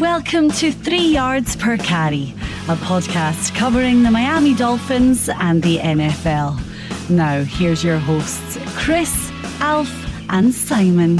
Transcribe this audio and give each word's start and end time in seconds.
Welcome 0.00 0.50
to 0.52 0.72
Three 0.72 1.08
Yards 1.08 1.56
Per 1.56 1.76
Carry, 1.76 2.32
a 2.70 2.76
podcast 2.76 3.54
covering 3.54 4.02
the 4.02 4.10
Miami 4.10 4.54
Dolphins 4.54 5.28
and 5.28 5.62
the 5.62 5.76
NFL. 5.76 6.58
Now, 7.10 7.42
here's 7.42 7.84
your 7.84 7.98
hosts, 7.98 8.58
Chris, 8.78 9.30
Alf, 9.60 9.90
and 10.30 10.54
Simon. 10.54 11.18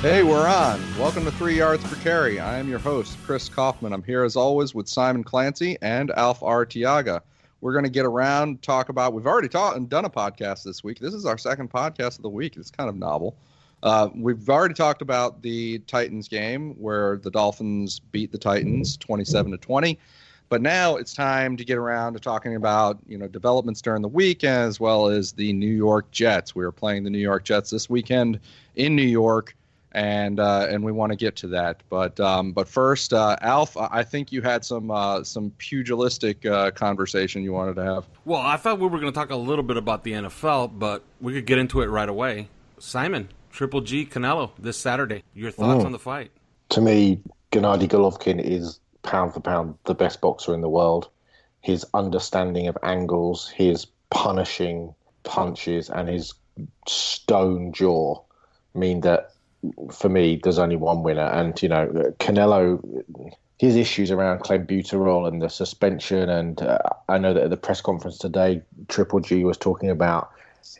Hey, 0.00 0.22
we're 0.22 0.48
on. 0.48 0.80
Welcome 0.98 1.26
to 1.26 1.30
Three 1.30 1.58
Yards 1.58 1.84
Per 1.84 1.96
Carry. 1.96 2.40
I 2.40 2.56
am 2.56 2.70
your 2.70 2.78
host, 2.78 3.18
Chris 3.26 3.50
Kaufman. 3.50 3.92
I'm 3.92 4.02
here 4.02 4.24
as 4.24 4.34
always 4.34 4.74
with 4.74 4.88
Simon 4.88 5.22
Clancy 5.22 5.76
and 5.82 6.10
Alf 6.12 6.40
Artiaga. 6.40 7.20
We're 7.60 7.72
going 7.72 7.84
to 7.84 7.90
get 7.90 8.06
around, 8.06 8.62
talk 8.62 8.88
about, 8.88 9.12
we've 9.12 9.26
already 9.26 9.48
taught 9.48 9.76
and 9.76 9.90
done 9.90 10.06
a 10.06 10.10
podcast 10.10 10.62
this 10.62 10.82
week. 10.82 11.00
This 11.00 11.12
is 11.12 11.26
our 11.26 11.36
second 11.36 11.70
podcast 11.70 12.16
of 12.16 12.22
the 12.22 12.30
week. 12.30 12.56
It's 12.56 12.70
kind 12.70 12.88
of 12.88 12.96
novel. 12.96 13.36
Uh, 13.82 14.08
we've 14.14 14.48
already 14.48 14.74
talked 14.74 15.02
about 15.02 15.42
the 15.42 15.78
Titans 15.80 16.28
game 16.28 16.74
where 16.74 17.18
the 17.18 17.30
Dolphins 17.30 18.00
beat 18.00 18.32
the 18.32 18.38
Titans 18.38 18.96
27 18.96 19.52
to 19.52 19.58
20. 19.58 19.98
But 20.48 20.62
now 20.62 20.96
it's 20.96 21.12
time 21.12 21.56
to 21.56 21.64
get 21.64 21.76
around 21.76 22.12
to 22.12 22.20
talking 22.20 22.54
about 22.54 22.98
you 23.06 23.18
know 23.18 23.26
developments 23.26 23.82
during 23.82 24.02
the 24.02 24.08
week 24.08 24.44
as 24.44 24.78
well 24.78 25.08
as 25.08 25.32
the 25.32 25.52
New 25.52 25.66
York 25.66 26.10
Jets. 26.12 26.54
We 26.54 26.64
are 26.64 26.72
playing 26.72 27.02
the 27.02 27.10
New 27.10 27.18
York 27.18 27.44
Jets 27.44 27.70
this 27.70 27.90
weekend 27.90 28.38
in 28.76 28.94
New 28.94 29.02
York, 29.02 29.56
and 29.90 30.38
uh, 30.38 30.68
and 30.70 30.84
we 30.84 30.92
want 30.92 31.10
to 31.10 31.16
get 31.16 31.34
to 31.36 31.48
that. 31.48 31.82
But 31.88 32.20
um, 32.20 32.52
but 32.52 32.68
first, 32.68 33.12
uh, 33.12 33.36
Alf, 33.40 33.76
I 33.76 34.04
think 34.04 34.30
you 34.30 34.40
had 34.40 34.64
some 34.64 34.88
uh, 34.92 35.24
some 35.24 35.50
pugilistic 35.58 36.46
uh, 36.46 36.70
conversation 36.70 37.42
you 37.42 37.52
wanted 37.52 37.74
to 37.76 37.84
have. 37.84 38.08
Well, 38.24 38.40
I 38.40 38.56
thought 38.56 38.78
we 38.78 38.86
were 38.86 39.00
going 39.00 39.12
to 39.12 39.18
talk 39.18 39.30
a 39.30 39.36
little 39.36 39.64
bit 39.64 39.76
about 39.76 40.04
the 40.04 40.12
NFL, 40.12 40.78
but 40.78 41.02
we 41.20 41.32
could 41.32 41.46
get 41.46 41.58
into 41.58 41.82
it 41.82 41.86
right 41.86 42.08
away. 42.08 42.48
Simon, 42.78 43.30
Triple 43.56 43.80
G 43.80 44.04
Canelo 44.04 44.50
this 44.58 44.76
Saturday. 44.76 45.22
Your 45.34 45.50
thoughts 45.50 45.82
Mm. 45.82 45.86
on 45.86 45.92
the 45.92 45.98
fight? 45.98 46.30
To 46.68 46.82
me, 46.82 47.22
Gennady 47.52 47.88
Golovkin 47.88 48.38
is 48.38 48.78
pound 49.02 49.32
for 49.32 49.40
pound 49.40 49.78
the 49.84 49.94
best 49.94 50.20
boxer 50.20 50.52
in 50.52 50.60
the 50.60 50.68
world. 50.68 51.08
His 51.62 51.86
understanding 51.94 52.68
of 52.68 52.76
angles, 52.82 53.48
his 53.48 53.86
punishing 54.10 54.94
punches, 55.24 55.88
and 55.88 56.06
his 56.06 56.34
stone 56.86 57.72
jaw 57.72 58.20
mean 58.74 59.00
that 59.00 59.32
for 59.90 60.10
me, 60.10 60.38
there's 60.42 60.58
only 60.58 60.76
one 60.76 61.02
winner. 61.02 61.24
And 61.24 61.60
you 61.62 61.70
know, 61.70 62.12
Canelo, 62.20 63.02
his 63.58 63.74
issues 63.74 64.10
around 64.10 64.40
clenbuterol 64.40 65.26
and 65.26 65.40
the 65.40 65.48
suspension, 65.48 66.28
and 66.28 66.60
uh, 66.60 66.76
I 67.08 67.16
know 67.16 67.32
that 67.32 67.44
at 67.44 67.50
the 67.50 67.56
press 67.56 67.80
conference 67.80 68.18
today, 68.18 68.60
Triple 68.88 69.20
G 69.20 69.44
was 69.44 69.56
talking 69.56 69.88
about. 69.88 70.30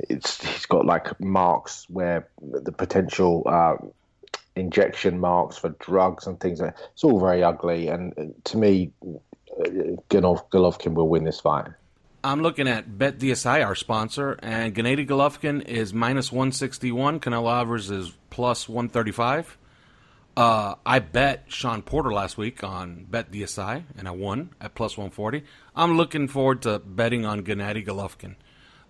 It's, 0.09 0.45
he's 0.45 0.67
got 0.67 0.87
like 0.87 1.19
marks 1.21 1.87
where 1.89 2.29
the 2.43 2.73
potential 2.73 3.43
uh, 3.47 3.77
injection 4.55 5.21
marks 5.21 5.57
for 5.57 5.71
drugs 5.81 6.27
and 6.27 6.39
things. 6.41 6.61
like 6.61 6.75
It's 6.93 7.05
all 7.05 7.21
very 7.21 7.43
ugly, 7.43 7.89
and 7.89 8.13
uh, 8.19 8.25
to 8.45 8.57
me, 8.57 8.91
uh, 9.05 9.65
Ganov- 10.11 10.49
Golovkin 10.51 10.95
will 10.95 11.09
win 11.09 11.25
this 11.25 11.41
fight. 11.41 11.69
I'm 12.25 12.43
looking 12.43 12.67
at 12.67 12.89
BetDSI, 12.89 13.65
our 13.65 13.77
sponsor, 13.77 14.37
and 14.43 14.75
Gennady 14.75 15.07
Golovkin 15.07 15.65
is 15.65 15.95
minus 15.95 16.33
161. 16.33 17.21
Canelo 17.21 17.53
Alvarez 17.53 17.91
is 17.91 18.13
plus 18.31 18.69
135. 18.69 19.57
Uh, 20.37 20.75
I 20.85 20.99
bet 20.99 21.45
Shawn 21.47 21.83
Porter 21.83 22.13
last 22.13 22.37
week 22.37 22.65
on 22.65 23.07
BetDSI, 23.09 23.85
and 23.97 24.09
I 24.09 24.11
won 24.11 24.51
at 24.61 24.75
plus 24.75 24.99
140. 24.99 25.45
I'm 25.77 25.97
looking 25.97 26.27
forward 26.27 26.63
to 26.63 26.81
betting 26.81 27.25
on 27.25 27.43
Gennady 27.43 27.87
Golovkin 27.87 28.35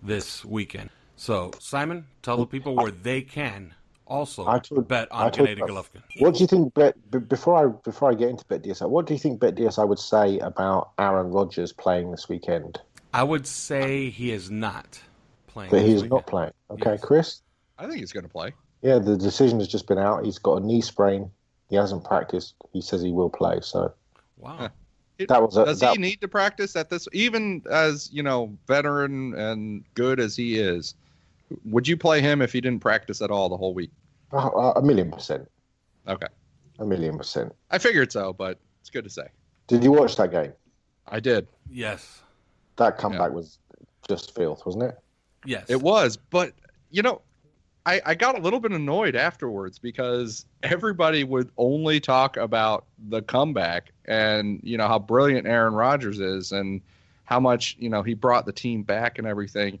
this 0.01 0.43
weekend. 0.45 0.89
So, 1.15 1.51
Simon, 1.59 2.05
tell 2.21 2.37
the 2.37 2.45
people 2.45 2.75
where 2.75 2.91
they 2.91 3.21
can 3.21 3.73
also 4.05 4.47
I 4.47 4.59
told- 4.59 4.87
bet 4.87 5.07
I 5.11 5.25
on 5.25 5.31
told- 5.31 5.49
Gennady 5.49 5.59
Golovkin. 5.61 6.01
What 6.19 6.35
do 6.35 6.39
you 6.41 6.47
think? 6.47 6.73
Bet 6.73 6.95
before 7.27 7.55
I 7.55 7.67
before 7.83 8.11
I 8.11 8.13
get 8.13 8.29
into 8.29 8.45
Bet 8.45 8.61
DSI, 8.63 8.87
what 8.87 9.05
do 9.05 9.13
you 9.13 9.19
think 9.19 9.39
Bet 9.39 9.55
DSI 9.55 9.87
would 9.87 9.99
say 9.99 10.39
about 10.39 10.91
Aaron 10.99 11.31
Rodgers 11.31 11.73
playing 11.73 12.11
this 12.11 12.29
weekend? 12.29 12.79
I 13.13 13.23
would 13.23 13.47
say 13.47 14.09
he 14.09 14.31
is 14.31 14.51
not 14.51 14.99
playing. 15.47 15.71
That 15.71 15.77
this 15.77 15.85
he 15.87 15.93
is 15.93 16.03
weekend. 16.03 16.11
not 16.11 16.27
playing. 16.27 16.51
Okay, 16.71 16.91
Yes. 16.91 17.01
Chris. 17.01 17.41
I 17.79 17.85
think 17.87 17.99
he's 17.99 18.11
going 18.13 18.25
to 18.25 18.29
play. 18.31 18.53
Yeah, 18.81 18.99
the 18.99 19.17
decision 19.17 19.59
has 19.59 19.67
just 19.67 19.87
been 19.87 19.97
out. 19.97 20.23
He's 20.25 20.37
got 20.39 20.61
a 20.61 20.65
knee 20.65 20.81
sprain. 20.81 21.31
He 21.69 21.75
hasn't 21.75 22.03
practiced. 22.05 22.53
He 22.73 22.81
says 22.81 23.01
he 23.01 23.11
will 23.11 23.29
play. 23.29 23.59
So 23.61 23.93
Wow. 24.37 24.69
It- 25.19 25.29
That 25.29 25.41
was 25.41 25.57
a- 25.57 25.65
Does 25.65 25.79
that- 25.79 25.93
he 25.93 25.97
need 25.97 26.21
to 26.21 26.27
practice 26.27 26.75
at 26.75 26.89
this? 26.89 27.07
Even 27.13 27.63
as 27.69 28.11
you 28.11 28.21
know, 28.23 28.55
veteran 28.67 29.33
and 29.35 29.83
good 29.93 30.19
as 30.19 30.35
he 30.35 30.59
is, 30.59 30.95
would 31.65 31.87
you 31.87 31.97
play 31.97 32.21
him 32.21 32.41
if 32.41 32.53
he 32.53 32.61
didn't 32.61 32.81
practice 32.81 33.21
at 33.21 33.31
all 33.31 33.49
the 33.49 33.57
whole 33.57 33.73
week? 33.73 33.91
uh, 34.33 34.47
uh, 34.47 34.73
a 34.75 34.81
million 34.81 35.09
percent, 35.09 35.49
Okay, 36.07 36.27
a 36.79 36.85
million 36.85 37.17
percent. 37.17 37.53
I 37.71 37.77
figured 37.77 38.11
so, 38.11 38.33
but 38.33 38.59
it's 38.81 38.89
good 38.89 39.05
to 39.05 39.09
say. 39.09 39.27
Did 39.67 39.83
you 39.83 39.91
watch 39.91 40.15
that 40.17 40.31
game? 40.31 40.51
I 41.07 41.19
did. 41.21 41.47
Yes. 41.71 42.21
That 42.75 42.97
comeback 42.97 43.31
was 43.31 43.57
just 44.07 44.35
filth, 44.35 44.65
wasn't 44.65 44.83
it? 44.83 44.97
Yes. 45.45 45.69
It 45.69 45.81
was, 45.81 46.17
but 46.17 46.51
you 46.91 47.01
know, 47.01 47.21
I, 47.87 48.01
I 48.05 48.15
got 48.15 48.37
a 48.37 48.41
little 48.41 48.59
bit 48.59 48.73
annoyed 48.73 49.15
afterwards 49.15 49.79
because 49.79 50.45
everybody 50.61 51.23
would 51.23 51.49
only 51.57 52.01
talk 52.01 52.35
about 52.35 52.83
the 53.07 53.21
comeback 53.21 53.93
and 54.03 54.59
you 54.61 54.77
know 54.77 54.89
how 54.89 54.99
brilliant 54.99 55.47
Aaron 55.47 55.73
Rodgers 55.73 56.19
is 56.19 56.51
and 56.51 56.81
how 57.23 57.39
much 57.39 57.77
you 57.79 57.89
know 57.89 58.03
he 58.03 58.13
brought 58.13 58.45
the 58.45 58.51
team 58.51 58.83
back 58.83 59.19
and 59.19 59.25
everything, 59.25 59.79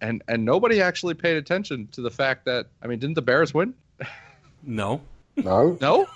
and 0.00 0.22
and 0.26 0.44
nobody 0.44 0.82
actually 0.82 1.14
paid 1.14 1.36
attention 1.36 1.86
to 1.92 2.00
the 2.00 2.10
fact 2.10 2.44
that 2.46 2.66
I 2.82 2.88
mean, 2.88 2.98
didn't 2.98 3.14
the 3.14 3.22
Bears 3.22 3.54
win? 3.54 3.74
No. 4.64 5.00
No. 5.36 5.78
No. 5.80 6.08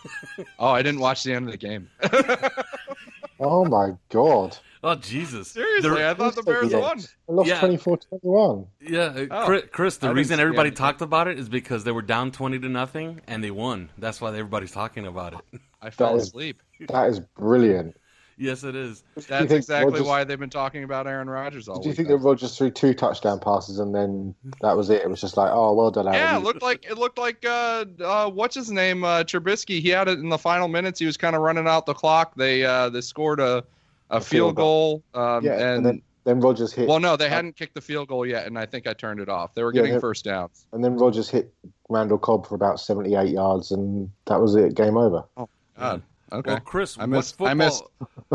oh, 0.58 0.68
I 0.70 0.82
didn't 0.82 1.00
watch 1.00 1.22
the 1.22 1.32
end 1.32 1.46
of 1.46 1.52
the 1.52 1.58
game. 1.58 1.88
oh 3.40 3.64
my 3.64 3.92
god! 4.08 4.58
Oh 4.82 4.94
Jesus! 4.94 5.48
Seriously, 5.48 5.90
The- 5.90 6.08
I 6.08 6.14
thought 6.14 6.34
the 6.34 6.42
Bears 6.42 6.72
won. 6.72 6.98
They 6.98 7.34
lost 7.34 7.48
Yeah. 7.48 7.60
24-21. 7.60 8.66
yeah, 8.80 9.26
Oh. 9.30 9.44
Chris, 9.44 9.62
Chris. 9.72 9.96
The 9.98 10.06
didn't 10.06 10.16
reason 10.16 10.40
everybody 10.40 10.70
talked 10.70 11.02
about 11.02 11.28
it 11.28 11.38
is 11.38 11.48
because 11.48 11.84
they 11.84 11.92
were 11.92 12.02
down 12.02 12.30
twenty 12.32 12.58
to 12.58 12.68
nothing 12.68 13.20
and 13.26 13.44
they 13.44 13.50
won. 13.50 13.90
That's 13.98 14.20
why 14.20 14.28
everybody's 14.30 14.72
talking 14.72 15.06
about 15.06 15.34
it. 15.34 15.60
I 15.82 15.90
fell 15.90 16.12
That 16.12 16.16
is- 16.22 16.28
asleep. 16.28 16.62
That 16.88 17.08
is 17.10 17.20
brilliant. 17.20 17.94
yes, 18.38 18.64
it 18.64 18.74
is. 18.74 19.04
That's 19.16 19.26
think 19.26 19.50
exactly 19.50 19.92
Rodgers- 19.92 20.06
why 20.06 20.24
they've 20.24 20.40
been 20.40 20.48
talking 20.48 20.82
about 20.84 21.06
Aaron 21.06 21.28
Rodgers 21.28 21.68
all 21.68 21.78
Do 21.82 21.88
you 21.90 21.94
think 21.94 22.08
that 22.08 22.16
Rodgers 22.16 22.56
threw 22.56 22.70
two 22.70 22.94
touchdown 22.94 23.38
passes 23.38 23.78
and 23.80 23.94
then 23.94 24.34
that 24.62 24.74
was 24.78 24.88
it? 24.88 25.02
It 25.02 25.10
was 25.10 25.20
just 25.20 25.36
like, 25.36 25.50
oh, 25.52 25.74
well 25.74 25.90
done, 25.90 26.06
Aaron. 26.08 26.18
Yeah, 26.18 26.36
it 26.38 26.42
looked 26.42 26.62
like 26.62 26.86
it 26.90 26.96
looked 26.96 27.18
like 27.18 27.44
uh, 27.44 27.84
uh, 28.02 28.30
what's 28.30 28.54
his 28.54 28.70
name, 28.70 29.04
uh, 29.04 29.24
Trubisky. 29.24 29.78
He 29.82 29.90
had 29.90 30.08
it 30.08 30.18
in 30.20 30.30
the 30.30 30.38
final 30.38 30.68
minutes. 30.68 30.98
He 31.00 31.04
was 31.04 31.18
kind 31.18 31.36
of 31.36 31.42
running 31.42 31.68
out 31.68 31.84
the 31.84 31.92
clock. 31.92 32.32
They 32.34 32.64
uh, 32.64 32.88
they 32.88 33.02
scored 33.02 33.40
a 33.40 33.62
a, 34.10 34.20
field 34.20 34.24
field 34.24 34.56
goal. 34.56 35.02
Um, 35.14 35.44
yeah, 35.44 35.52
and, 35.52 35.62
and, 35.62 35.86
then 35.86 36.02
then 36.24 36.40
Rodgers 36.40 36.72
hit. 36.72 36.88
well, 36.88 37.00
no, 37.00 37.16
they 37.16 37.28
hadn't 37.28 37.56
kicked 37.56 37.74
the 37.74 37.80
field 37.80 38.08
goal 38.08 38.26
yet, 38.26 38.46
and 38.46 38.58
I 38.58 38.66
think 38.66 38.86
I 38.86 38.92
turned 38.92 39.20
it 39.20 39.28
off. 39.28 39.54
They 39.54 39.62
were 39.62 39.72
Yeah, 39.72 39.82
getting 39.82 39.94
they- 39.94 40.00
first 40.00 40.24
downs. 40.24 40.66
and 40.72 40.84
then 40.84 40.96
Rodgers 40.96 41.30
hit 41.30 41.52
Randall 41.88 42.18
Cobb 42.18 42.46
for 42.46 42.54
about 42.54 42.78
seventy-eight 42.80 43.30
yards, 43.30 43.70
and 43.70 44.10
that 44.26 44.40
was 44.40 44.54
it. 44.54 44.74
Game 44.74 44.96
over. 44.96 45.24
Oh 45.36 45.48
God, 45.78 46.02
okay. 46.32 46.50
Well, 46.52 46.60
Chris, 46.60 46.96
I 46.98 47.02
what 47.02 47.08
missed- 47.08 47.36
football? 47.38 47.48
I 47.48 47.54
missed- 47.54 47.84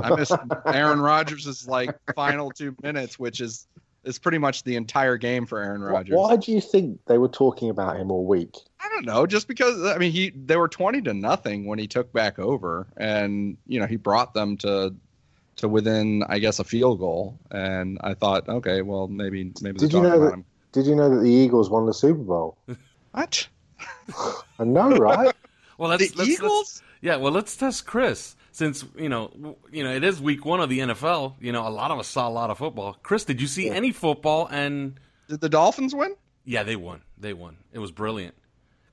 I 0.02 0.16
missed 0.16 0.34
Aaron 0.66 1.00
Rodgers' 1.00 1.68
like 1.68 1.96
final 2.16 2.52
two 2.52 2.76
minutes, 2.82 3.18
which 3.20 3.40
is 3.40 3.68
is 4.04 4.20
pretty 4.20 4.38
much 4.38 4.64
the 4.64 4.76
entire 4.76 5.18
game 5.18 5.46
for 5.48 5.60
Aaron 5.64 5.82
Rodgers. 5.82 6.16
Why 6.16 6.36
do 6.36 6.52
you 6.52 6.62
think 6.62 7.00
they 7.08 7.18
were 7.18 7.28
talking 7.28 7.70
about 7.72 7.98
him 7.98 8.12
all 8.12 8.26
week? 8.26 8.56
I 8.80 8.88
don't 8.90 9.06
know, 9.06 9.26
just 9.26 9.48
because 9.48 9.84
I 9.84 9.98
mean 9.98 10.12
he 10.12 10.32
they 10.32 10.58
were 10.58 10.68
twenty 10.68 11.02
to 11.04 11.14
nothing 11.14 11.66
when 11.66 11.80
he 11.80 11.88
took 11.88 12.12
back 12.14 12.38
over, 12.40 12.88
and 12.98 13.58
you 13.68 13.80
know 13.80 13.86
he 13.88 13.96
brought 13.96 14.34
them 14.34 14.58
to 14.58 14.94
to 15.58 15.68
within 15.68 16.24
I 16.28 16.40
guess 16.40 16.60
a 16.60 16.64
field 16.64 17.00
goal, 17.00 17.40
and 17.52 17.98
I 18.02 18.14
thought, 18.14 18.48
okay, 18.50 18.82
well 18.82 19.08
maybe 19.08 19.52
maybe 19.62 19.80
Did 19.80 19.92
they're 19.92 20.04
you 20.04 20.08
know 20.10 20.20
that- 20.26 20.34
him. 20.34 20.46
Did 20.72 20.86
you 20.88 20.96
know 20.96 21.10
that 21.10 21.22
the 21.22 21.30
Eagles 21.32 21.70
won 21.70 21.86
the 21.86 21.94
Super 21.94 22.22
Bowl? 22.24 22.58
What 23.12 23.48
I 24.60 24.64
know, 24.66 24.90
right? 24.92 25.34
Well, 25.78 25.90
the 25.90 25.98
let's, 25.98 26.16
let's, 26.16 26.18
let's- 26.18 26.30
Eagles? 26.32 26.84
yeah, 27.02 27.18
well, 27.18 27.34
let's 27.34 27.56
test 27.58 27.86
Chris 27.86 28.36
since 28.54 28.86
you 28.98 29.10
know 29.10 29.58
you 29.72 29.84
know 29.84 29.92
it 29.94 30.04
is 30.06 30.22
week 30.22 30.46
one 30.46 30.62
of 30.62 30.70
the 30.70 30.80
NFL. 30.80 31.34
You 31.42 31.52
know, 31.52 31.68
a 31.68 31.70
lot 31.70 31.92
of 31.92 32.00
us 32.00 32.08
saw 32.08 32.28
a 32.28 32.32
lot 32.32 32.50
of 32.50 32.58
football. 32.58 32.98
Chris, 33.04 33.26
did 33.26 33.42
you 33.42 33.48
see 33.48 33.70
any 33.70 33.92
football? 33.92 34.48
And 34.50 34.98
Did 35.28 35.42
the 35.42 35.50
Dolphins 35.50 35.94
win? 35.94 36.16
yeah, 36.46 36.64
they 36.64 36.76
won. 36.78 37.02
They 37.18 37.34
won. 37.34 37.58
It 37.74 37.80
was 37.80 37.92
brilliant. 37.92 38.36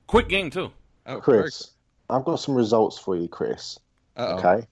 Quick 0.07 0.27
game 0.27 0.49
too. 0.49 0.71
Oh, 1.05 1.19
Chris, 1.21 1.71
I've 2.09 2.25
got 2.25 2.37
some 2.41 2.55
results 2.55 2.97
for 2.97 3.15
you, 3.15 3.27
Chris. 3.29 3.79
Uh-oh. 4.17 4.37
Okay. 4.39 4.67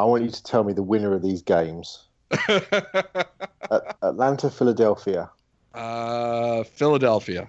I 0.00 0.04
want 0.04 0.24
you 0.24 0.30
to 0.30 0.42
tell 0.42 0.64
me 0.64 0.72
the 0.72 0.82
winner 0.82 1.12
of 1.12 1.20
these 1.20 1.42
games. 1.42 2.06
A- 2.48 3.94
Atlanta, 4.02 4.48
Philadelphia, 4.48 5.30
uh, 5.74 6.64
Philadelphia, 6.64 7.46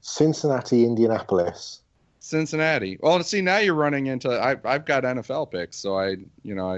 Cincinnati, 0.00 0.84
Indianapolis, 0.84 1.80
Cincinnati. 2.20 2.98
Well, 3.00 3.20
see 3.24 3.42
now 3.42 3.58
you're 3.58 3.74
running 3.74 4.06
into 4.06 4.30
I 4.30 4.54
I've 4.64 4.84
got 4.84 5.02
NFL 5.02 5.50
picks, 5.50 5.76
so 5.76 5.98
I 5.98 6.18
you 6.44 6.54
know 6.54 6.70
I 6.70 6.76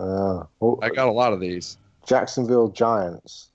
uh, 0.00 0.44
oh, 0.62 0.78
I 0.80 0.90
got 0.90 1.08
a 1.08 1.12
lot 1.12 1.32
of 1.32 1.40
these. 1.40 1.76
Jacksonville 2.06 2.68
Giants. 2.68 3.48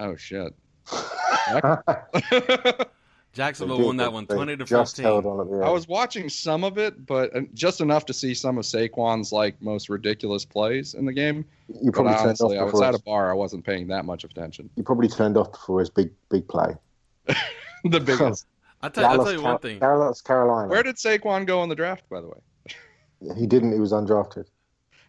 Oh 0.00 0.16
shit. 0.16 0.52
Jacksonville 3.32 3.80
won 3.86 3.96
that 3.98 4.12
one, 4.12 4.26
they 4.28 4.34
twenty 4.34 4.56
to 4.56 4.64
just 4.64 4.96
fifteen. 4.96 5.10
on 5.12 5.40
at 5.40 5.46
the 5.48 5.54
end. 5.56 5.64
I 5.64 5.70
was 5.70 5.86
watching 5.86 6.28
some 6.28 6.64
of 6.64 6.78
it, 6.78 7.06
but 7.06 7.34
uh, 7.36 7.42
just 7.54 7.80
enough 7.80 8.04
to 8.06 8.12
see 8.12 8.34
some 8.34 8.58
of 8.58 8.64
Saquon's 8.64 9.30
like 9.32 9.60
most 9.62 9.88
ridiculous 9.88 10.44
plays 10.44 10.94
in 10.94 11.04
the 11.06 11.12
game. 11.12 11.44
you 11.68 11.92
But 11.92 11.94
probably 11.94 12.12
turned 12.14 12.20
off 12.22 12.26
honestly, 12.26 12.58
I 12.58 12.62
was 12.64 12.72
before 12.72 12.84
at 12.86 12.88
a 12.90 12.92
his, 12.98 13.02
bar. 13.02 13.30
I 13.30 13.34
wasn't 13.34 13.64
paying 13.64 13.86
that 13.88 14.04
much 14.04 14.24
attention. 14.24 14.68
you 14.74 14.82
probably 14.82 15.06
turned 15.08 15.36
off 15.36 15.52
before 15.52 15.78
his 15.80 15.90
big 15.90 16.10
big 16.28 16.48
play. 16.48 16.74
the 17.84 18.00
biggest. 18.00 18.46
I 18.82 18.88
tell, 18.88 19.04
I'll 19.06 19.10
Dallas, 19.12 19.24
tell 19.26 19.32
you 19.34 19.40
Car- 19.42 19.52
one 19.52 19.60
thing. 19.60 19.78
Dallas, 19.78 20.20
Carolina. 20.22 20.68
Where 20.68 20.82
did 20.82 20.96
Saquon 20.96 21.46
go 21.46 21.62
in 21.62 21.68
the 21.68 21.74
draft, 21.76 22.08
by 22.08 22.20
the 22.20 22.28
way? 22.28 23.34
he 23.36 23.46
didn't. 23.46 23.72
He 23.72 23.78
was 23.78 23.92
undrafted. 23.92 24.46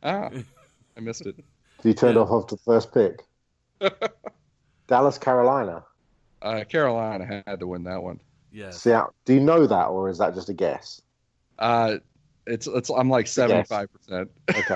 Ah, 0.04 0.30
I 0.98 1.00
missed 1.00 1.26
it. 1.26 1.38
He 1.82 1.94
turned 1.96 2.16
Yeah. 2.16 2.22
off 2.22 2.44
after 2.44 2.56
the 2.56 2.62
first 2.64 2.94
pick. 2.94 3.24
Dallas, 4.88 5.18
Carolina. 5.18 5.84
Uh, 6.42 6.64
Carolina 6.64 7.44
had 7.46 7.60
to 7.60 7.68
win 7.68 7.84
that 7.84 8.02
one. 8.02 8.20
Yes. 8.52 8.82
Seattle. 8.82 9.14
Do 9.26 9.34
you 9.34 9.40
know 9.40 9.68
that, 9.68 9.86
or 9.86 10.10
is 10.10 10.18
that 10.18 10.34
just 10.36 10.50
a 10.50 10.54
guess? 10.54 11.02
Uh, 11.60 11.98
it's 12.48 12.68
it's. 12.68 12.90
I'm 12.90 13.10
like 13.10 13.28
seventy 13.28 13.64
five 13.64 13.90
percent. 13.94 14.30
Okay. 14.50 14.76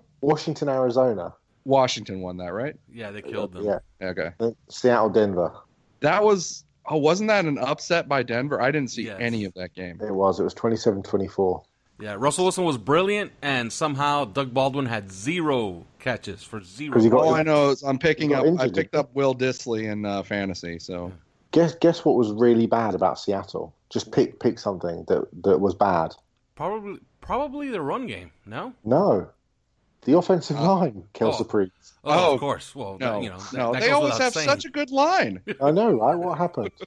Washington, 0.20 0.68
Arizona. 0.68 1.34
Washington 1.64 2.20
won 2.20 2.36
that, 2.38 2.52
right? 2.52 2.74
Yeah, 2.92 3.10
they 3.12 3.22
killed 3.22 3.52
them. 3.52 3.64
Yeah. 3.64 3.78
Okay. 4.02 4.30
Seattle, 4.68 5.10
Denver. 5.10 5.52
That 6.00 6.22
was. 6.22 6.64
Oh, 6.86 6.96
wasn't 6.96 7.28
that 7.28 7.44
an 7.44 7.58
upset 7.58 8.08
by 8.08 8.24
Denver? 8.24 8.60
I 8.60 8.72
didn't 8.72 8.90
see 8.90 9.04
Yes. 9.04 9.18
any 9.20 9.44
of 9.44 9.54
that 9.54 9.72
game. 9.72 10.00
It 10.02 10.12
was. 10.12 10.40
It 10.40 10.42
was 10.42 10.54
27-24. 10.54 11.62
Yeah, 12.02 12.16
Russell 12.18 12.44
Wilson 12.46 12.64
was 12.64 12.78
brilliant, 12.78 13.30
and 13.42 13.72
somehow 13.72 14.24
Doug 14.24 14.52
Baldwin 14.52 14.86
had 14.86 15.12
zero 15.12 15.86
catches 16.00 16.42
for 16.42 16.60
zero. 16.60 17.00
he 17.00 17.08
got- 17.08 17.20
All 17.22 17.34
I 17.34 17.44
know 17.44 17.70
is 17.70 17.84
I'm 17.84 17.96
picking 17.96 18.30
got 18.30 18.44
up. 18.44 18.58
I 18.58 18.68
picked 18.68 18.96
up 18.96 19.14
Will 19.14 19.36
Dissly 19.36 19.84
in 19.90 20.04
uh, 20.04 20.24
fantasy. 20.24 20.80
So 20.80 21.12
Guess 21.52 21.76
guess 21.76 22.04
what 22.04 22.16
was 22.16 22.32
really 22.32 22.66
bad 22.66 22.96
about 22.96 23.20
Seattle? 23.20 23.72
Just 23.88 24.10
pick 24.10 24.40
pick 24.40 24.58
something 24.58 25.04
that 25.06 25.28
that 25.44 25.58
was 25.60 25.74
bad. 25.76 26.12
Probably, 26.56 26.98
probably 27.20 27.68
the 27.68 27.80
run 27.80 28.08
game. 28.08 28.32
No. 28.46 28.72
No, 28.84 29.28
the 30.04 30.18
offensive 30.18 30.58
line, 30.58 31.04
Kelsey 31.12 31.44
oh. 31.44 31.44
Priest. 31.44 31.72
Oh, 32.02 32.30
Oh, 32.30 32.34
of 32.34 32.40
course. 32.40 32.74
Well, 32.74 32.96
no, 32.98 33.12
that, 33.14 33.22
you 33.22 33.28
know, 33.30 33.38
no, 33.52 33.72
that 33.74 33.80
they 33.80 33.88
goes 33.88 33.94
always 33.94 34.18
have 34.18 34.32
saying. 34.32 34.48
such 34.48 34.64
a 34.64 34.70
good 34.70 34.90
line. 34.90 35.40
I 35.60 35.70
know, 35.70 35.92
right? 35.92 36.16
What 36.16 36.36
happened? 36.36 36.72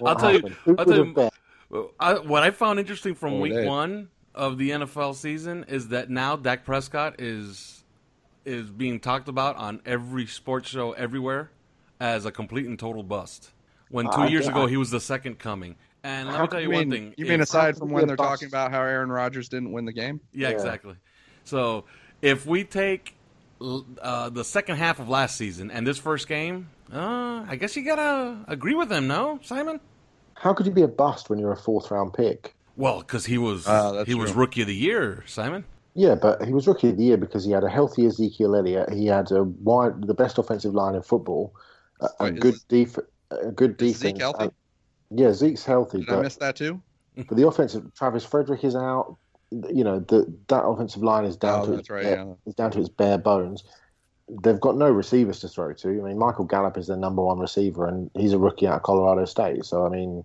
What 0.00 0.10
I'll 0.10 0.16
tell 0.16 0.32
you- 0.32 0.48
Who 0.64 0.74
I'll 0.76 0.84
tell 0.84 1.06
you- 1.06 1.14
bet? 1.14 1.32
Well, 1.74 1.90
I, 1.98 2.14
what 2.20 2.44
I 2.44 2.52
found 2.52 2.78
interesting 2.78 3.14
from 3.16 3.34
Oh, 3.34 3.40
week 3.40 3.52
they- 3.52 3.66
one 3.66 4.08
of 4.32 4.58
the 4.58 4.70
NFL 4.70 5.14
season 5.16 5.64
is 5.68 5.88
that 5.88 6.08
now 6.08 6.36
Dak 6.36 6.64
Prescott 6.64 7.20
is 7.20 7.82
is 8.44 8.70
being 8.70 9.00
talked 9.00 9.28
about 9.28 9.56
on 9.56 9.80
every 9.86 10.26
sports 10.26 10.68
show 10.68 10.92
everywhere 10.92 11.50
as 11.98 12.26
a 12.26 12.30
complete 12.30 12.66
and 12.66 12.78
total 12.78 13.02
bust. 13.02 13.50
When 13.88 14.04
two 14.06 14.12
I- 14.20 14.26
years 14.28 14.46
I- 14.46 14.50
ago 14.52 14.66
he 14.66 14.76
was 14.76 14.90
the 14.90 15.00
second 15.00 15.38
coming. 15.38 15.76
And 16.04 16.28
let 16.28 16.36
How- 16.36 16.42
me 16.42 16.48
tell 16.48 16.60
you 16.60 16.68
mean, 16.68 16.78
one 16.78 16.90
thing. 16.90 17.14
You 17.16 17.24
mean 17.24 17.40
if- 17.40 17.48
aside 17.48 17.76
from 17.78 17.88
when 17.88 18.06
they're 18.06 18.16
be 18.16 18.22
a 18.22 18.26
talking 18.26 18.46
about 18.48 18.70
how 18.70 18.80
Aaron 18.82 19.10
Rodgers 19.10 19.48
didn't 19.48 19.72
win 19.72 19.86
the 19.86 19.92
game? 19.94 20.20
Yeah, 20.32 20.48
Yeah. 20.50 20.54
exactly. 20.54 20.94
So 21.44 21.86
if 22.22 22.46
we 22.46 22.62
take 22.64 23.14
uh, 24.02 24.28
the 24.28 24.44
second 24.44 24.76
half 24.76 24.98
of 25.00 25.08
last 25.08 25.36
season 25.38 25.70
and 25.70 25.86
this 25.86 25.96
first 25.96 26.28
game, 26.28 26.68
uh, 26.92 27.44
I 27.48 27.56
guess 27.58 27.74
you 27.76 27.82
gotta 27.84 28.44
agree 28.46 28.74
with 28.74 28.90
them, 28.90 29.06
no, 29.08 29.38
Simon? 29.42 29.80
How 30.36 30.52
could 30.54 30.66
you 30.66 30.72
be 30.72 30.82
a 30.82 30.88
bust 30.88 31.30
when 31.30 31.38
you're 31.38 31.52
a 31.52 31.56
fourth 31.56 31.90
round 31.90 32.12
pick? 32.14 32.54
Well, 32.76 33.00
because 33.00 33.24
he 33.26 33.38
was 33.38 33.66
ah, 33.66 33.92
that's 33.92 34.08
he 34.08 34.14
was 34.14 34.32
rookie 34.32 34.62
of 34.62 34.66
the 34.66 34.74
year, 34.74 35.22
Simon. 35.26 35.64
Yeah, 35.94 36.16
but 36.16 36.44
he 36.44 36.52
was 36.52 36.66
rookie 36.66 36.88
of 36.88 36.96
the 36.96 37.04
year 37.04 37.16
because 37.16 37.44
he 37.44 37.52
had 37.52 37.62
a 37.62 37.68
healthy 37.68 38.04
Ezekiel 38.06 38.56
Elliott. 38.56 38.92
He 38.92 39.06
had 39.06 39.30
a 39.30 39.44
wide, 39.44 40.06
the 40.08 40.14
best 40.14 40.38
offensive 40.38 40.74
line 40.74 40.96
in 40.96 41.02
football, 41.02 41.54
a, 42.00 42.06
a 42.06 42.24
Wait, 42.24 42.34
is- 42.34 42.40
good 42.40 42.54
def, 42.68 42.98
a 43.30 43.52
good 43.52 43.80
is 43.80 43.92
defense. 43.98 44.14
Zeke 44.14 44.18
healthy? 44.20 44.42
and- 44.44 44.52
yeah, 45.16 45.32
Zeke's 45.32 45.64
healthy, 45.64 45.98
Did 46.00 46.08
I 46.08 46.12
but, 46.16 46.22
miss 46.22 46.36
that 46.36 46.56
too? 46.56 46.82
but 47.16 47.36
the 47.36 47.46
offensive, 47.46 47.94
Travis 47.94 48.24
Frederick 48.24 48.64
is 48.64 48.74
out. 48.74 49.16
You 49.52 49.84
know, 49.84 50.00
the 50.00 50.26
that 50.48 50.64
offensive 50.64 51.02
line 51.04 51.24
is 51.26 51.36
down 51.36 51.60
Oh, 51.62 51.66
to 51.66 51.72
its 51.74 51.88
right, 51.90 52.02
bare, 52.02 52.16
yeah. 52.26 52.32
is 52.46 52.54
down 52.56 52.72
to 52.72 52.80
its 52.80 52.88
bare 52.88 53.18
bones. 53.18 53.62
They've 54.42 54.60
got 54.60 54.76
no 54.76 54.90
receivers 54.90 55.40
to 55.40 55.48
throw 55.48 55.72
to. 55.74 55.88
I 55.88 56.08
mean, 56.08 56.18
Michael 56.18 56.46
Gallup 56.46 56.78
is 56.78 56.86
their 56.86 56.96
number 56.96 57.22
one 57.22 57.38
receiver, 57.38 57.86
and 57.86 58.10
he's 58.14 58.32
a 58.32 58.38
rookie 58.38 58.66
out 58.66 58.76
of 58.76 58.82
Colorado 58.82 59.26
State. 59.26 59.64
So, 59.64 59.84
I 59.84 59.90
mean, 59.90 60.24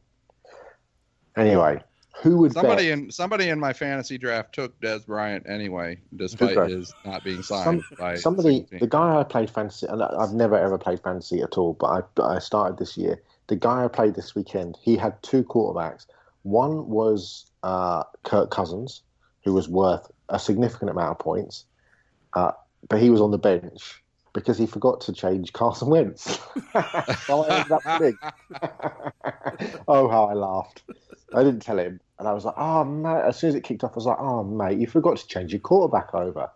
anyway, 1.35 1.81
who 2.21 2.37
would 2.37 2.53
Somebody 2.53 2.89
bet? 2.89 2.99
in 2.99 3.11
somebody 3.11 3.49
in 3.49 3.59
my 3.59 3.71
fantasy 3.71 4.17
draft 4.17 4.53
took 4.53 4.79
Dez 4.81 5.05
Bryant 5.05 5.45
anyway, 5.47 5.99
despite 6.15 6.69
his 6.69 6.93
not 7.05 7.23
being 7.23 7.41
signed 7.41 7.63
Some, 7.63 7.97
by 7.97 8.15
somebody, 8.15 8.65
the 8.79 8.87
guy 8.87 9.19
I 9.19 9.23
played 9.23 9.49
fantasy, 9.49 9.87
and 9.87 10.03
I've 10.03 10.33
never 10.33 10.57
ever 10.57 10.77
played 10.77 11.01
fantasy 11.01 11.41
at 11.41 11.57
all, 11.57 11.73
but 11.73 11.87
I, 12.19 12.35
I 12.35 12.39
started 12.39 12.77
this 12.77 12.97
year. 12.97 13.21
The 13.47 13.55
guy 13.55 13.85
I 13.85 13.87
played 13.87 14.15
this 14.15 14.35
weekend, 14.35 14.77
he 14.81 14.97
had 14.97 15.21
two 15.23 15.43
quarterbacks. 15.43 16.05
One 16.43 16.87
was 16.87 17.51
uh, 17.63 18.03
Kirk 18.23 18.51
Cousins, 18.51 19.01
who 19.43 19.53
was 19.53 19.69
worth 19.69 20.11
a 20.27 20.39
significant 20.39 20.91
amount 20.91 21.11
of 21.11 21.19
points, 21.19 21.65
uh, 22.33 22.51
but 22.87 23.01
he 23.01 23.09
was 23.09 23.21
on 23.21 23.31
the 23.31 23.37
bench 23.37 24.01
because 24.33 24.57
he 24.57 24.67
forgot 24.67 25.01
to 25.01 25.13
change 25.13 25.53
Carson 25.53 25.89
Wentz. 25.89 26.23
so 27.25 27.43
I 27.43 27.57
ended 27.57 27.71
up 27.71 27.99
big. 27.99 28.15
oh, 29.87 30.07
how 30.07 30.25
I 30.25 30.33
laughed! 30.33 30.83
I 31.33 31.43
didn't 31.43 31.61
tell 31.61 31.79
him, 31.79 31.99
and 32.17 32.27
I 32.27 32.33
was 32.33 32.45
like, 32.45 32.55
"Oh, 32.57 32.83
mate!" 32.83 33.23
As 33.25 33.37
soon 33.37 33.49
as 33.49 33.55
it 33.55 33.63
kicked 33.63 33.83
off, 33.83 33.91
I 33.93 33.95
was 33.95 34.05
like, 34.05 34.19
"Oh, 34.19 34.43
mate, 34.43 34.79
you 34.79 34.87
forgot 34.87 35.17
to 35.17 35.27
change 35.27 35.51
your 35.51 35.59
quarterback 35.59 36.13
over." 36.13 36.49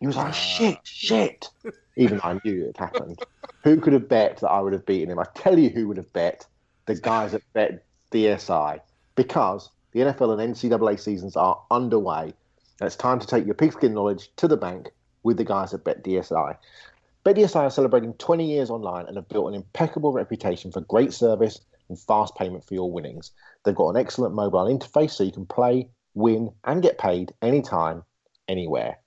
He 0.00 0.06
was 0.06 0.16
like, 0.16 0.28
ah. 0.28 0.32
"Shit, 0.32 0.78
shit!" 0.84 1.48
Even 1.96 2.18
though 2.18 2.24
I 2.30 2.40
knew 2.44 2.64
it 2.66 2.76
happened. 2.76 3.20
Who 3.64 3.78
could 3.80 3.92
have 3.92 4.08
bet 4.08 4.38
that 4.38 4.48
I 4.48 4.60
would 4.60 4.72
have 4.72 4.86
beaten 4.86 5.10
him? 5.10 5.18
I 5.18 5.26
tell 5.34 5.58
you, 5.58 5.68
who 5.68 5.88
would 5.88 5.98
have 5.98 6.12
bet 6.12 6.46
the 6.86 6.94
guys 6.94 7.32
that 7.32 7.42
bet 7.52 7.84
DSI 8.12 8.80
because 9.16 9.70
the 9.92 10.00
NFL 10.00 10.40
and 10.40 10.54
NCAA 10.54 10.98
seasons 10.98 11.36
are 11.36 11.60
underway. 11.70 12.32
And 12.80 12.86
it's 12.86 12.96
time 12.96 13.18
to 13.18 13.26
take 13.26 13.44
your 13.44 13.54
pigskin 13.54 13.92
knowledge 13.92 14.30
to 14.36 14.48
the 14.48 14.56
bank 14.56 14.90
with 15.22 15.36
the 15.36 15.44
guys 15.44 15.74
at 15.74 15.84
BetDSI. 15.84 16.56
BetDSI 17.24 17.56
are 17.56 17.70
celebrating 17.70 18.14
20 18.14 18.50
years 18.50 18.70
online 18.70 19.06
and 19.06 19.16
have 19.16 19.28
built 19.28 19.48
an 19.48 19.54
impeccable 19.54 20.12
reputation 20.12 20.72
for 20.72 20.80
great 20.82 21.12
service 21.12 21.60
and 21.88 21.98
fast 21.98 22.34
payment 22.36 22.64
for 22.64 22.74
your 22.74 22.90
winnings. 22.90 23.32
They've 23.64 23.74
got 23.74 23.90
an 23.90 23.96
excellent 23.96 24.34
mobile 24.34 24.64
interface 24.64 25.10
so 25.10 25.24
you 25.24 25.32
can 25.32 25.46
play, 25.46 25.90
win, 26.14 26.50
and 26.64 26.82
get 26.82 26.98
paid 26.98 27.34
anytime, 27.42 28.04
anywhere. 28.48 28.98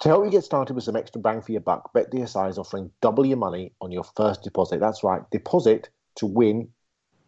To 0.00 0.08
help 0.08 0.24
you 0.24 0.30
get 0.30 0.42
started 0.42 0.74
with 0.74 0.84
some 0.84 0.96
extra 0.96 1.20
bang 1.20 1.40
for 1.40 1.52
your 1.52 1.60
buck, 1.60 1.92
BetDSI 1.94 2.50
is 2.50 2.58
offering 2.58 2.90
double 3.00 3.24
your 3.24 3.36
money 3.36 3.72
on 3.80 3.92
your 3.92 4.04
first 4.04 4.42
deposit. 4.42 4.80
That's 4.80 5.04
right, 5.04 5.22
deposit 5.30 5.88
to 6.16 6.26
win, 6.26 6.68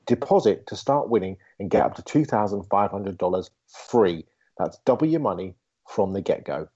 deposit 0.06 0.66
to 0.66 0.76
start 0.76 1.09
winning, 1.09 1.37
and 1.61 1.71
get 1.71 1.83
up 1.83 1.95
to 1.95 2.02
$2,500 2.02 3.50
free. 3.68 4.25
That's 4.59 4.78
double 4.85 5.06
your 5.06 5.21
money 5.21 5.54
from 5.87 6.12
the 6.12 6.21
get 6.21 6.45
go. 6.45 6.68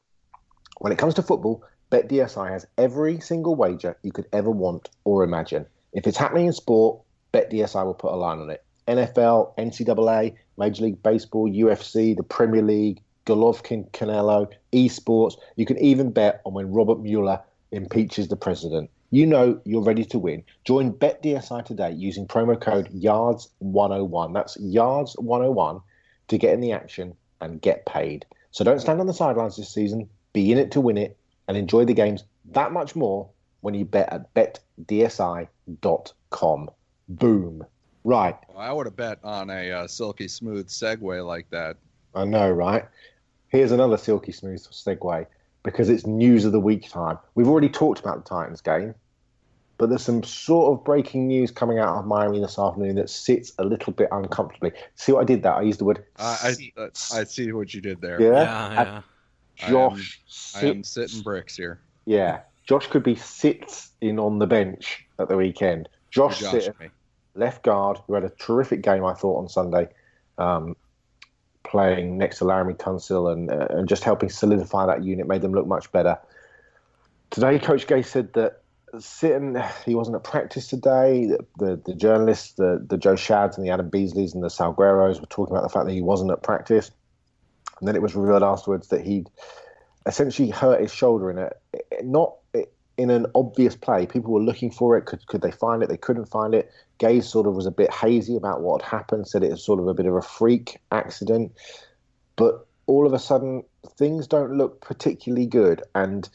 When 0.81 0.95
it 0.95 0.99
comes 0.99 1.13
to 1.15 1.23
football, 1.23 1.63
BetDSI 1.93 2.49
has 2.49 2.67
every 2.79 3.21
single 3.21 3.55
wager 3.55 3.99
you 4.03 4.13
could 4.13 4.27
ever 4.33 4.51
want 4.51 4.89
or 5.05 5.23
imagine. 5.23 5.67
If 5.93 6.07
it's 6.07 6.17
happening 6.17 6.47
in 6.47 6.55
sport, 6.55 7.03
BetDSI 7.35 7.85
will 7.85 7.93
put 7.93 8.15
a 8.15 8.17
line 8.17 8.39
on 8.39 8.49
it. 8.49 8.65
NFL, 8.89 9.55
NCAA, 9.59 10.37
Major 10.57 10.85
League 10.85 11.03
Baseball, 11.03 11.51
UFC, 11.51 12.17
the 12.17 12.23
Premier 12.23 12.63
League, 12.63 13.03
Golovkin, 13.27 13.91
Canelo, 13.91 14.49
esports. 14.73 15.35
You 15.57 15.67
can 15.67 15.79
even 15.81 16.13
bet 16.13 16.41
on 16.47 16.55
when 16.55 16.73
Robert 16.73 17.01
Mueller 17.01 17.43
impeaches 17.73 18.29
the 18.29 18.37
president. 18.37 18.89
You 19.11 19.27
know 19.27 19.61
you're 19.67 19.85
ready 19.85 20.07
to 20.07 20.19
win. 20.19 20.45
Join 20.65 20.95
BetDSI 20.95 21.63
today 21.67 21.91
using 21.91 22.27
promo 22.27 22.59
code 22.59 22.89
YARDS101. 22.89 24.33
That's 24.33 24.57
YARDS101 24.57 25.83
to 26.29 26.39
get 26.39 26.55
in 26.55 26.61
the 26.61 26.73
action 26.73 27.15
and 27.43 27.61
get 27.61 27.85
paid. 27.85 28.25
So 28.51 28.65
don't 28.65 28.81
stand 28.81 28.99
on 28.99 29.07
the 29.07 29.13
sidelines 29.13 29.59
this 29.59 29.75
season. 29.75 30.09
Be 30.33 30.53
in 30.53 30.59
it 30.59 30.71
to 30.73 30.81
win 30.81 30.97
it 30.99 31.17
and 31.49 31.57
enjoy 31.57 31.85
the 31.85 31.95
games 31.95 32.25
that 32.53 32.73
much 32.73 32.97
more 32.97 33.29
when 33.61 33.75
you 33.75 33.85
bet 33.85 34.13
at 34.13 34.33
betdsi.com. 34.35 35.41
Boom. 37.09 37.65
Right. 38.03 38.37
Well, 38.49 38.59
I 38.59 38.73
would 38.73 38.87
have 38.87 38.97
bet 38.97 39.19
on 39.23 39.51
a 39.51 39.71
uh, 39.71 39.87
silky 39.87 40.29
smooth 40.29 40.69
segue 40.69 41.27
like 41.27 41.51
that. 41.51 41.77
I 42.15 42.25
know, 42.25 42.51
right? 42.51 42.85
Here's 43.49 43.73
another 43.73 43.97
silky 43.99 44.33
smooth 44.33 44.63
segue 44.63 45.27
because 45.63 45.91
it's 45.91 46.07
news 46.07 46.45
of 46.45 46.53
the 46.53 46.61
week 46.61 46.89
time. 46.89 47.19
We've 47.35 47.49
already 47.49 47.69
talked 47.69 48.01
about 48.01 48.25
the 48.25 48.29
Titans 48.29 48.63
game, 48.63 48.95
but 49.77 49.91
there's 49.91 50.03
some 50.03 50.23
sort 50.23 50.73
of 50.73 50.85
breaking 50.85 51.27
news 51.27 51.51
coming 51.51 51.79
out 51.79 51.99
of 51.99 52.07
Miami 52.07 52.41
this 52.41 52.59
afternoon 52.59 52.97
that 52.97 53.11
sits 53.11 53.53
a 53.59 53.65
little 53.65 53.93
bit 53.93 54.09
uncomfortably. 54.11 54.73
See 54.95 55.13
what 55.13 55.21
I 55.21 55.25
did 55.25 55.43
there? 55.43 55.55
I 55.55 55.63
used 55.63 55.81
the 55.81 55.85
word. 55.85 56.05
Uh, 56.19 56.39
I, 56.43 56.55
I 56.79 56.89
I 57.13 57.25
see 57.25 57.53
what 57.53 57.75
you 57.75 57.83
did 57.83 58.01
there. 58.01 58.21
Yeah, 58.21 58.31
Yeah, 58.31 58.73
yeah. 58.73 59.03
Josh. 59.69 60.21
I 60.55 60.67
am 60.67 60.85
sits- 60.85 61.13
sitting 61.13 61.23
bricks 61.23 61.57
here. 61.57 61.81
Yeah, 62.07 62.41
Josh 62.67 62.87
could 62.87 63.03
be 63.03 63.17
sits 63.17 63.91
in 64.01 64.19
on 64.19 64.39
the 64.39 64.47
bench 64.47 65.05
at 65.19 65.29
the 65.29 65.37
weekend. 65.37 65.89
Josh, 66.11 66.41
Josh 66.41 66.67
Sitton, 66.67 66.91
left 67.35 67.63
guard, 67.63 67.99
who 68.07 68.15
had 68.15 68.25
a 68.25 68.31
terrific 68.31 68.83
game, 68.83 69.05
I 69.05 69.15
thought, 69.15 69.39
on 69.39 69.49
Sunday, 69.49 69.89
um, 70.39 70.77
playing 71.63 72.19
next 72.19 72.39
to 72.39 72.45
Laremy 72.45 72.77
Tunsil 72.77 73.33
and, 73.33 73.51
uh, 73.51 73.67
and 73.71 73.89
just 73.89 74.03
helping 74.03 74.29
solidify 74.29 74.87
that 74.87 75.05
unit, 75.05 75.27
made 75.29 75.43
them 75.43 75.53
look 75.53 75.67
much 75.67 75.91
better. 75.93 76.19
Today, 77.31 77.59
Coach 77.59 77.87
Gase 77.87 78.07
said 78.07 78.33
that 78.33 78.63
Sitton, 78.95 79.65
he 79.85 79.95
wasn't 79.95 80.17
at 80.17 80.25
practice 80.25 80.67
today. 80.67 81.27
The, 81.27 81.47
the, 81.59 81.77
the 81.87 81.95
journalists, 81.95 82.55
the, 82.55 82.85
the 82.85 82.99
Joe 82.99 83.15
Schads 83.15 83.57
and 83.57 83.65
the 83.65 83.71
Adam 83.71 83.89
Beasleys 83.89 84.35
and 84.35 84.43
the 84.43 84.49
Salgueros 84.49 85.21
were 85.21 85.27
talking 85.27 85.55
about 85.55 85.63
the 85.63 85.69
fact 85.69 85.87
that 85.87 85.93
he 85.93 86.03
wasn't 86.03 86.33
at 86.33 86.43
practice. 86.43 86.91
And 87.81 87.89
then 87.89 87.97
it 87.97 88.03
was 88.03 88.15
revealed 88.15 88.43
afterwards 88.43 88.89
that 88.89 89.05
he'd 89.05 89.29
essentially 90.07 90.51
hurt 90.51 90.81
his 90.81 90.93
shoulder 90.93 91.31
in 91.31 91.39
a 91.39 91.51
not 92.03 92.35
in 93.01 93.09
an 93.09 93.27
obvious 93.35 93.75
play. 93.75 94.05
People 94.05 94.33
were 94.33 94.43
looking 94.43 94.71
for 94.71 94.97
it. 94.97 95.07
Could 95.07 95.27
could 95.27 95.41
they 95.41 95.51
find 95.51 95.83
it? 95.83 95.89
They 95.89 95.97
couldn't 95.97 96.27
find 96.27 96.55
it. 96.55 96.71
Gase 96.99 97.25
sort 97.25 97.47
of 97.47 97.55
was 97.55 97.67
a 97.67 97.71
bit 97.71 97.93
hazy 97.93 98.37
about 98.37 98.61
what 98.61 98.83
had 98.83 98.91
happened. 98.91 99.27
Said 99.27 99.43
it 99.43 99.51
was 99.51 99.65
sort 99.65 99.81
of 99.81 99.89
a 99.89 99.95
bit 99.95 100.07
of 100.07 100.15
a 100.15 100.23
freak 100.23 100.79
accident, 100.93 101.53
but 102.37 102.67
all 102.87 103.07
of 103.07 103.15
a 103.15 103.19
sudden 103.19 103.65
things 103.97 104.27
don't 104.27 104.57
look 104.57 104.81
particularly 104.83 105.47
good. 105.47 105.83
And 105.95 106.29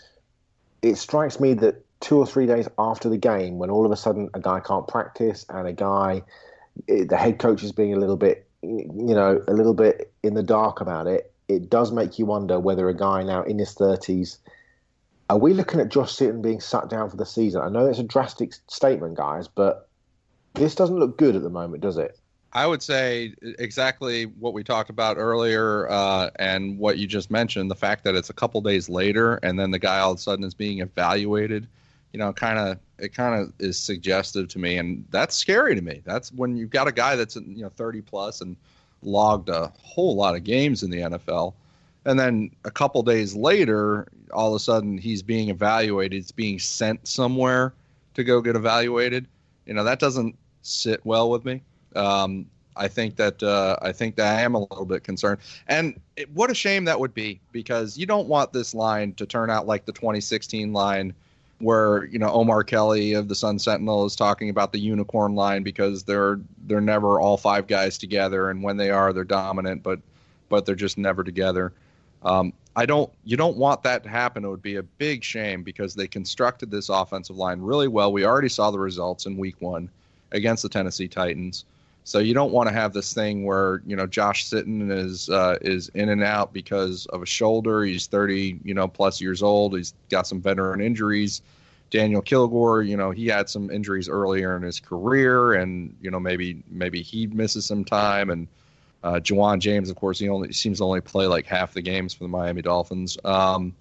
it 0.81 0.95
strikes 0.95 1.39
me 1.39 1.53
that 1.55 1.85
two 1.99 2.17
or 2.17 2.25
three 2.25 2.45
days 2.45 2.67
after 2.79 3.09
the 3.09 3.17
game, 3.17 3.57
when 3.59 3.69
all 3.69 3.85
of 3.85 3.91
a 3.91 3.97
sudden 3.97 4.29
a 4.33 4.39
guy 4.39 4.59
can't 4.59 4.87
practice 4.87 5.45
and 5.49 5.67
a 5.67 5.73
guy, 5.73 6.23
eh, 6.87 7.03
the 7.07 7.17
head 7.17 7.39
coach 7.39 7.63
is 7.63 7.71
being 7.71 7.93
a 7.93 7.97
little 7.97 8.17
bit, 8.17 8.47
you 8.63 9.13
know, 9.15 9.43
a 9.47 9.53
little 9.53 9.73
bit 9.73 10.11
in 10.23 10.33
the 10.33 10.43
dark 10.43 10.81
about 10.81 11.07
it. 11.07 11.31
It 11.47 11.69
does 11.69 11.91
make 11.91 12.17
you 12.17 12.25
wonder 12.25 12.59
whether 12.59 12.89
a 12.89 12.95
guy 12.95 13.23
now 13.23 13.43
in 13.43 13.59
his 13.59 13.73
thirties 13.73 14.39
are 15.29 15.37
we 15.37 15.53
looking 15.53 15.79
at 15.79 15.89
Josh 15.89 16.15
Sitton 16.15 16.41
being 16.41 16.59
sat 16.59 16.89
down 16.89 17.09
for 17.09 17.17
the 17.17 17.25
season? 17.25 17.61
I 17.61 17.69
know 17.69 17.85
it's 17.85 17.99
a 17.99 18.03
drastic 18.03 18.53
statement, 18.67 19.15
guys, 19.15 19.47
but 19.47 19.89
this 20.53 20.75
doesn't 20.75 20.97
look 20.97 21.17
good 21.17 21.35
at 21.35 21.41
the 21.41 21.49
moment, 21.49 21.81
does 21.81 21.97
it? 21.97 22.19
I 22.53 22.67
would 22.67 22.81
say 22.81 23.33
exactly 23.59 24.25
what 24.25 24.53
we 24.53 24.63
talked 24.63 24.89
about 24.89 25.17
earlier, 25.17 25.89
uh, 25.89 26.29
and 26.37 26.77
what 26.77 26.97
you 26.97 27.07
just 27.07 27.29
mentioned. 27.29 27.69
The 27.69 27.75
fact 27.75 28.03
that 28.05 28.15
it's 28.15 28.29
a 28.29 28.33
couple 28.33 28.61
days 28.61 28.87
later, 28.87 29.35
and 29.43 29.59
then 29.59 29.71
the 29.71 29.79
guy 29.79 29.99
all 29.99 30.11
of 30.11 30.19
a 30.19 30.21
sudden 30.21 30.45
is 30.45 30.53
being 30.53 30.79
evaluated. 30.79 31.67
You 32.13 32.19
know, 32.19 32.31
kind 32.31 32.57
of 32.57 32.77
it 32.97 33.13
kind 33.13 33.41
of 33.41 33.51
is 33.59 33.77
suggestive 33.77 34.47
to 34.49 34.59
me, 34.59 34.77
and 34.77 35.03
that's 35.09 35.35
scary 35.35 35.75
to 35.75 35.81
me. 35.81 36.01
That's 36.05 36.31
when 36.31 36.55
you've 36.55 36.69
got 36.69 36.87
a 36.87 36.93
guy 36.93 37.17
that's 37.17 37.35
you 37.35 37.63
know 37.63 37.69
30 37.69 38.01
plus 38.01 38.39
and 38.39 38.55
logged 39.05 39.49
a 39.49 39.71
whole 39.81 40.15
lot 40.15 40.35
of 40.35 40.43
games 40.43 40.83
in 40.83 40.89
the 40.89 40.99
NFL, 40.99 41.53
and 42.05 42.19
then 42.19 42.51
a 42.65 42.71
couple 42.71 43.01
days 43.03 43.35
later, 43.35 44.07
all 44.31 44.49
of 44.49 44.55
a 44.55 44.59
sudden 44.59 44.97
he's 44.97 45.21
being 45.21 45.49
evaluated. 45.49 46.19
It's 46.19 46.31
being 46.31 46.59
sent 46.59 47.07
somewhere 47.07 47.73
to 48.15 48.23
go 48.23 48.41
get 48.41 48.55
evaluated. 48.55 49.27
You 49.65 49.73
know, 49.73 49.83
that 49.83 49.99
doesn't 49.99 50.35
sit 50.61 51.05
well 51.05 51.29
with 51.29 51.45
me. 51.45 51.61
Um, 51.95 52.47
I 52.75 52.87
think 52.87 53.15
that 53.15 53.41
uh, 53.41 53.77
I 53.81 53.91
think 53.91 54.15
that 54.17 54.37
I 54.37 54.41
am 54.41 54.55
a 54.55 54.59
little 54.59 54.85
bit 54.85 55.03
concerned, 55.03 55.39
and 55.67 55.99
it, 56.17 56.29
what 56.31 56.51
a 56.51 56.53
shame 56.53 56.85
that 56.85 56.99
would 56.99 57.13
be 57.13 57.39
because 57.51 57.97
you 57.97 58.05
don't 58.05 58.27
want 58.27 58.51
this 58.51 58.73
line 58.73 59.13
to 59.13 59.25
turn 59.25 59.49
out 59.49 59.65
like 59.65 59.85
the 59.85 59.93
2016 59.93 60.73
line, 60.73 61.13
where 61.59 62.05
you 62.05 62.19
know 62.19 62.29
Omar 62.31 62.63
Kelly 62.63 63.13
of 63.13 63.27
the 63.27 63.35
Sun 63.35 63.59
Sentinel 63.59 64.05
is 64.05 64.15
talking 64.15 64.49
about 64.49 64.71
the 64.71 64.79
unicorn 64.79 65.35
line 65.35 65.63
because 65.63 66.03
they're 66.03 66.39
they're 66.67 66.81
never 66.81 67.19
all 67.19 67.37
five 67.37 67.67
guys 67.67 67.97
together, 67.97 68.49
and 68.49 68.61
when 68.61 68.77
they 68.77 68.89
are, 68.89 69.13
they're 69.13 69.23
dominant, 69.23 69.83
but 69.83 69.99
but 70.49 70.65
they're 70.65 70.75
just 70.75 70.97
never 70.97 71.23
together. 71.23 71.73
Um, 72.23 72.53
I 72.75 72.85
don't 72.85 73.11
you 73.23 73.37
don't 73.37 73.57
want 73.57 73.83
that 73.83 74.03
to 74.03 74.09
happen. 74.09 74.43
It 74.43 74.49
would 74.49 74.61
be 74.61 74.75
a 74.75 74.83
big 74.83 75.23
shame 75.23 75.63
because 75.63 75.95
they 75.95 76.07
constructed 76.07 76.69
this 76.69 76.89
offensive 76.89 77.37
line 77.37 77.61
really 77.61 77.87
well. 77.87 78.11
We 78.11 78.25
already 78.25 78.49
saw 78.49 78.71
the 78.71 78.79
results 78.79 79.25
in 79.25 79.37
week 79.37 79.55
one 79.61 79.89
against 80.31 80.63
the 80.63 80.69
Tennessee 80.69 81.07
Titans. 81.07 81.65
So 82.05 82.19
you 82.19 82.35
don't 82.35 82.51
want 82.51 82.69
to 82.69 82.73
have 82.73 82.93
this 82.93 83.13
thing 83.13 83.45
where 83.45 83.81
you 83.85 83.95
know 83.95 84.05
Josh 84.05 84.47
Sitton 84.47 84.91
is 84.91 85.27
uh, 85.27 85.57
is 85.61 85.89
in 85.95 86.09
and 86.09 86.23
out 86.23 86.53
because 86.53 87.07
of 87.07 87.23
a 87.23 87.25
shoulder. 87.25 87.83
He's 87.83 88.05
30 88.05 88.59
you 88.63 88.75
know 88.75 88.87
plus 88.87 89.19
years 89.19 89.41
old. 89.41 89.75
He's 89.75 89.95
got 90.09 90.27
some 90.27 90.39
veteran 90.39 90.81
injuries. 90.81 91.41
Daniel 91.89 92.21
Kilgore, 92.21 92.83
you 92.83 92.97
know, 92.97 93.11
he 93.11 93.27
had 93.27 93.49
some 93.49 93.71
injuries 93.71 94.07
earlier 94.07 94.55
in 94.55 94.63
his 94.63 94.79
career, 94.79 95.53
and 95.53 95.95
you 95.99 96.11
know 96.11 96.19
maybe 96.19 96.63
maybe 96.69 97.01
he 97.01 97.25
misses 97.25 97.65
some 97.65 97.83
time. 97.83 98.29
And 98.29 98.47
uh, 99.03 99.19
James, 99.19 99.89
of 99.89 99.95
course, 99.95 100.19
he 100.19 100.29
only 100.29 100.53
seems 100.53 100.77
to 100.77 100.83
only 100.83 101.01
play 101.01 101.25
like 101.25 101.47
half 101.47 101.73
the 101.73 101.81
games 101.81 102.13
for 102.13 102.23
the 102.23 102.29
Miami 102.29 102.61
Dolphins. 102.61 103.17
Um, 103.25 103.73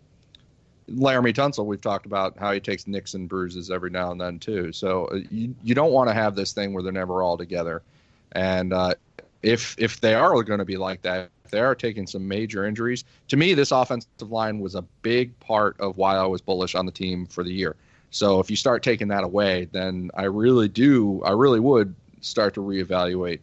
Laremy 0.90 1.34
Tunsil, 1.34 1.66
we've 1.66 1.80
talked 1.80 2.06
about 2.06 2.38
how 2.38 2.52
he 2.52 2.60
takes 2.60 2.86
nicks 2.86 3.14
and 3.14 3.28
bruises 3.28 3.70
every 3.70 3.90
now 3.90 4.10
and 4.12 4.20
then 4.20 4.38
too. 4.38 4.72
So 4.72 5.06
uh, 5.06 5.20
you 5.30 5.54
you 5.62 5.74
don't 5.74 5.92
want 5.92 6.08
to 6.08 6.14
have 6.14 6.34
this 6.34 6.54
thing 6.54 6.72
where 6.72 6.82
they're 6.82 6.92
never 6.92 7.22
all 7.22 7.36
together. 7.36 7.82
And 8.34 8.72
uh, 8.72 8.94
if 9.42 9.76
if 9.78 10.00
they 10.00 10.14
are 10.14 10.42
going 10.42 10.58
to 10.58 10.64
be 10.64 10.76
like 10.76 11.02
that, 11.02 11.30
if 11.44 11.50
they 11.50 11.60
are 11.60 11.74
taking 11.74 12.06
some 12.06 12.26
major 12.26 12.64
injuries, 12.64 13.04
to 13.28 13.36
me, 13.36 13.54
this 13.54 13.70
offensive 13.70 14.08
line 14.30 14.58
was 14.58 14.74
a 14.74 14.82
big 15.02 15.38
part 15.40 15.78
of 15.80 15.96
why 15.96 16.16
I 16.16 16.26
was 16.26 16.40
bullish 16.40 16.74
on 16.74 16.86
the 16.86 16.92
team 16.92 17.26
for 17.26 17.44
the 17.44 17.52
year. 17.52 17.76
So 18.10 18.38
if 18.40 18.48
you 18.48 18.56
start 18.56 18.82
taking 18.82 19.08
that 19.08 19.24
away, 19.24 19.68
then 19.72 20.10
I 20.14 20.24
really 20.24 20.68
do, 20.68 21.20
I 21.24 21.32
really 21.32 21.58
would 21.58 21.94
start 22.20 22.54
to 22.54 22.60
reevaluate 22.60 23.40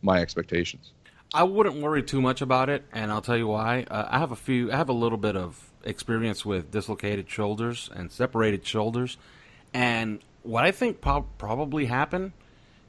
my 0.00 0.20
expectations. 0.20 0.92
I 1.34 1.42
wouldn't 1.42 1.76
worry 1.76 2.02
too 2.02 2.20
much 2.20 2.40
about 2.40 2.68
it, 2.68 2.84
and 2.92 3.10
I'll 3.10 3.22
tell 3.22 3.36
you 3.36 3.48
why. 3.48 3.84
Uh, 3.90 4.06
I 4.08 4.18
have 4.18 4.30
a 4.30 4.36
few, 4.36 4.70
I 4.70 4.76
have 4.76 4.88
a 4.88 4.94
little 4.94 5.18
bit 5.18 5.34
of 5.34 5.70
experience 5.82 6.44
with 6.44 6.70
dislocated 6.70 7.28
shoulders 7.28 7.90
and 7.94 8.12
separated 8.12 8.64
shoulders, 8.64 9.16
and 9.74 10.20
what 10.42 10.64
I 10.64 10.70
think 10.70 11.00
po- 11.00 11.26
probably 11.38 11.86
happened 11.86 12.32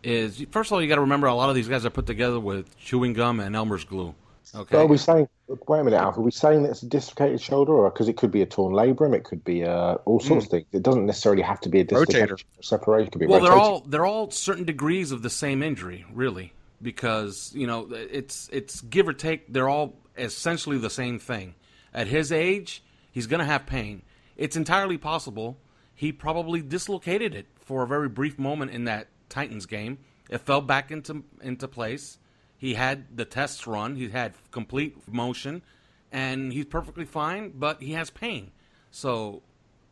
is 0.03 0.45
first 0.51 0.69
of 0.69 0.74
all 0.74 0.81
you 0.81 0.88
got 0.88 0.95
to 0.95 1.01
remember 1.01 1.27
a 1.27 1.36
lot 1.36 1.50
of 1.50 1.55
these 1.55 1.67
guys 1.67 1.86
are 1.86 1.89
put 1.89 2.05
together 2.05 2.39
with 2.39 2.77
chewing 2.77 3.13
gum 3.13 3.39
and 3.39 3.55
Elmer's 3.55 3.83
glue. 3.83 4.13
Okay. 4.55 4.75
So 4.75 4.81
are 4.81 4.86
we 4.86 4.98
saying? 4.98 5.27
Wait 5.48 5.79
a 5.79 5.83
minute, 5.83 5.98
Alf. 5.98 6.17
Are 6.17 6.22
we 6.22 6.31
saying 6.31 6.63
that 6.63 6.72
it's 6.72 6.83
a 6.83 6.88
dislocated 6.88 7.41
shoulder, 7.41 7.72
or 7.72 7.89
because 7.89 8.07
it 8.07 8.17
could 8.17 8.31
be 8.31 8.41
a 8.41 8.45
torn 8.45 8.74
labrum, 8.74 9.15
it 9.15 9.24
could 9.24 9.43
be 9.43 9.63
uh, 9.63 9.95
all 10.05 10.19
sorts 10.19 10.45
of 10.45 10.51
things. 10.51 10.65
It 10.72 10.83
doesn't 10.83 11.05
necessarily 11.05 11.41
have 11.41 11.60
to 11.62 11.69
be 11.69 11.79
a 11.79 11.83
dislocated 11.83 12.43
separation. 12.62 13.07
It 13.07 13.12
could 13.12 13.19
be 13.19 13.25
well, 13.25 13.39
they're 13.39 13.53
all 13.53 13.79
they're 13.81 14.05
all 14.05 14.29
certain 14.31 14.65
degrees 14.65 15.12
of 15.12 15.22
the 15.22 15.29
same 15.29 15.63
injury, 15.63 16.05
really, 16.13 16.53
because 16.81 17.51
you 17.55 17.67
know 17.67 17.88
it's 17.91 18.50
it's 18.51 18.81
give 18.81 19.07
or 19.07 19.13
take. 19.13 19.51
They're 19.51 19.69
all 19.69 19.95
essentially 20.17 20.77
the 20.77 20.89
same 20.89 21.19
thing. 21.19 21.55
At 21.93 22.07
his 22.07 22.31
age, 22.31 22.83
he's 23.12 23.27
going 23.27 23.39
to 23.39 23.45
have 23.45 23.65
pain. 23.65 24.01
It's 24.36 24.55
entirely 24.55 24.98
possible 24.98 25.57
he 25.95 26.12
probably 26.12 26.62
dislocated 26.62 27.33
it 27.33 27.48
for 27.55 27.83
a 27.83 27.88
very 27.88 28.10
brief 28.10 28.38
moment 28.38 28.72
in 28.72 28.86
that 28.86 29.07
Titans 29.33 29.65
game. 29.65 29.97
It 30.29 30.39
fell 30.39 30.61
back 30.61 30.91
into 30.91 31.23
into 31.41 31.67
place. 31.67 32.19
He 32.55 32.75
had 32.75 33.17
the 33.17 33.25
tests 33.25 33.67
run. 33.67 33.95
He 33.95 34.09
had 34.09 34.35
complete 34.51 34.95
motion, 35.11 35.63
and 36.11 36.53
he's 36.53 36.65
perfectly 36.65 37.05
fine. 37.05 37.51
But 37.55 37.81
he 37.81 37.93
has 37.93 38.09
pain. 38.09 38.51
So, 38.91 39.41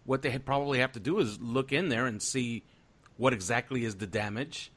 what 0.05 0.21
they 0.21 0.37
probably 0.37 0.79
have 0.79 0.91
to 0.93 0.99
do 0.99 1.19
is 1.19 1.41
look 1.41 1.73
in 1.73 1.89
there 1.89 2.05
and 2.05 2.21
see 2.21 2.63
what 3.17 3.33
exactly 3.33 3.83
is 3.83 3.95
the 3.95 4.07
damage. 4.07 4.71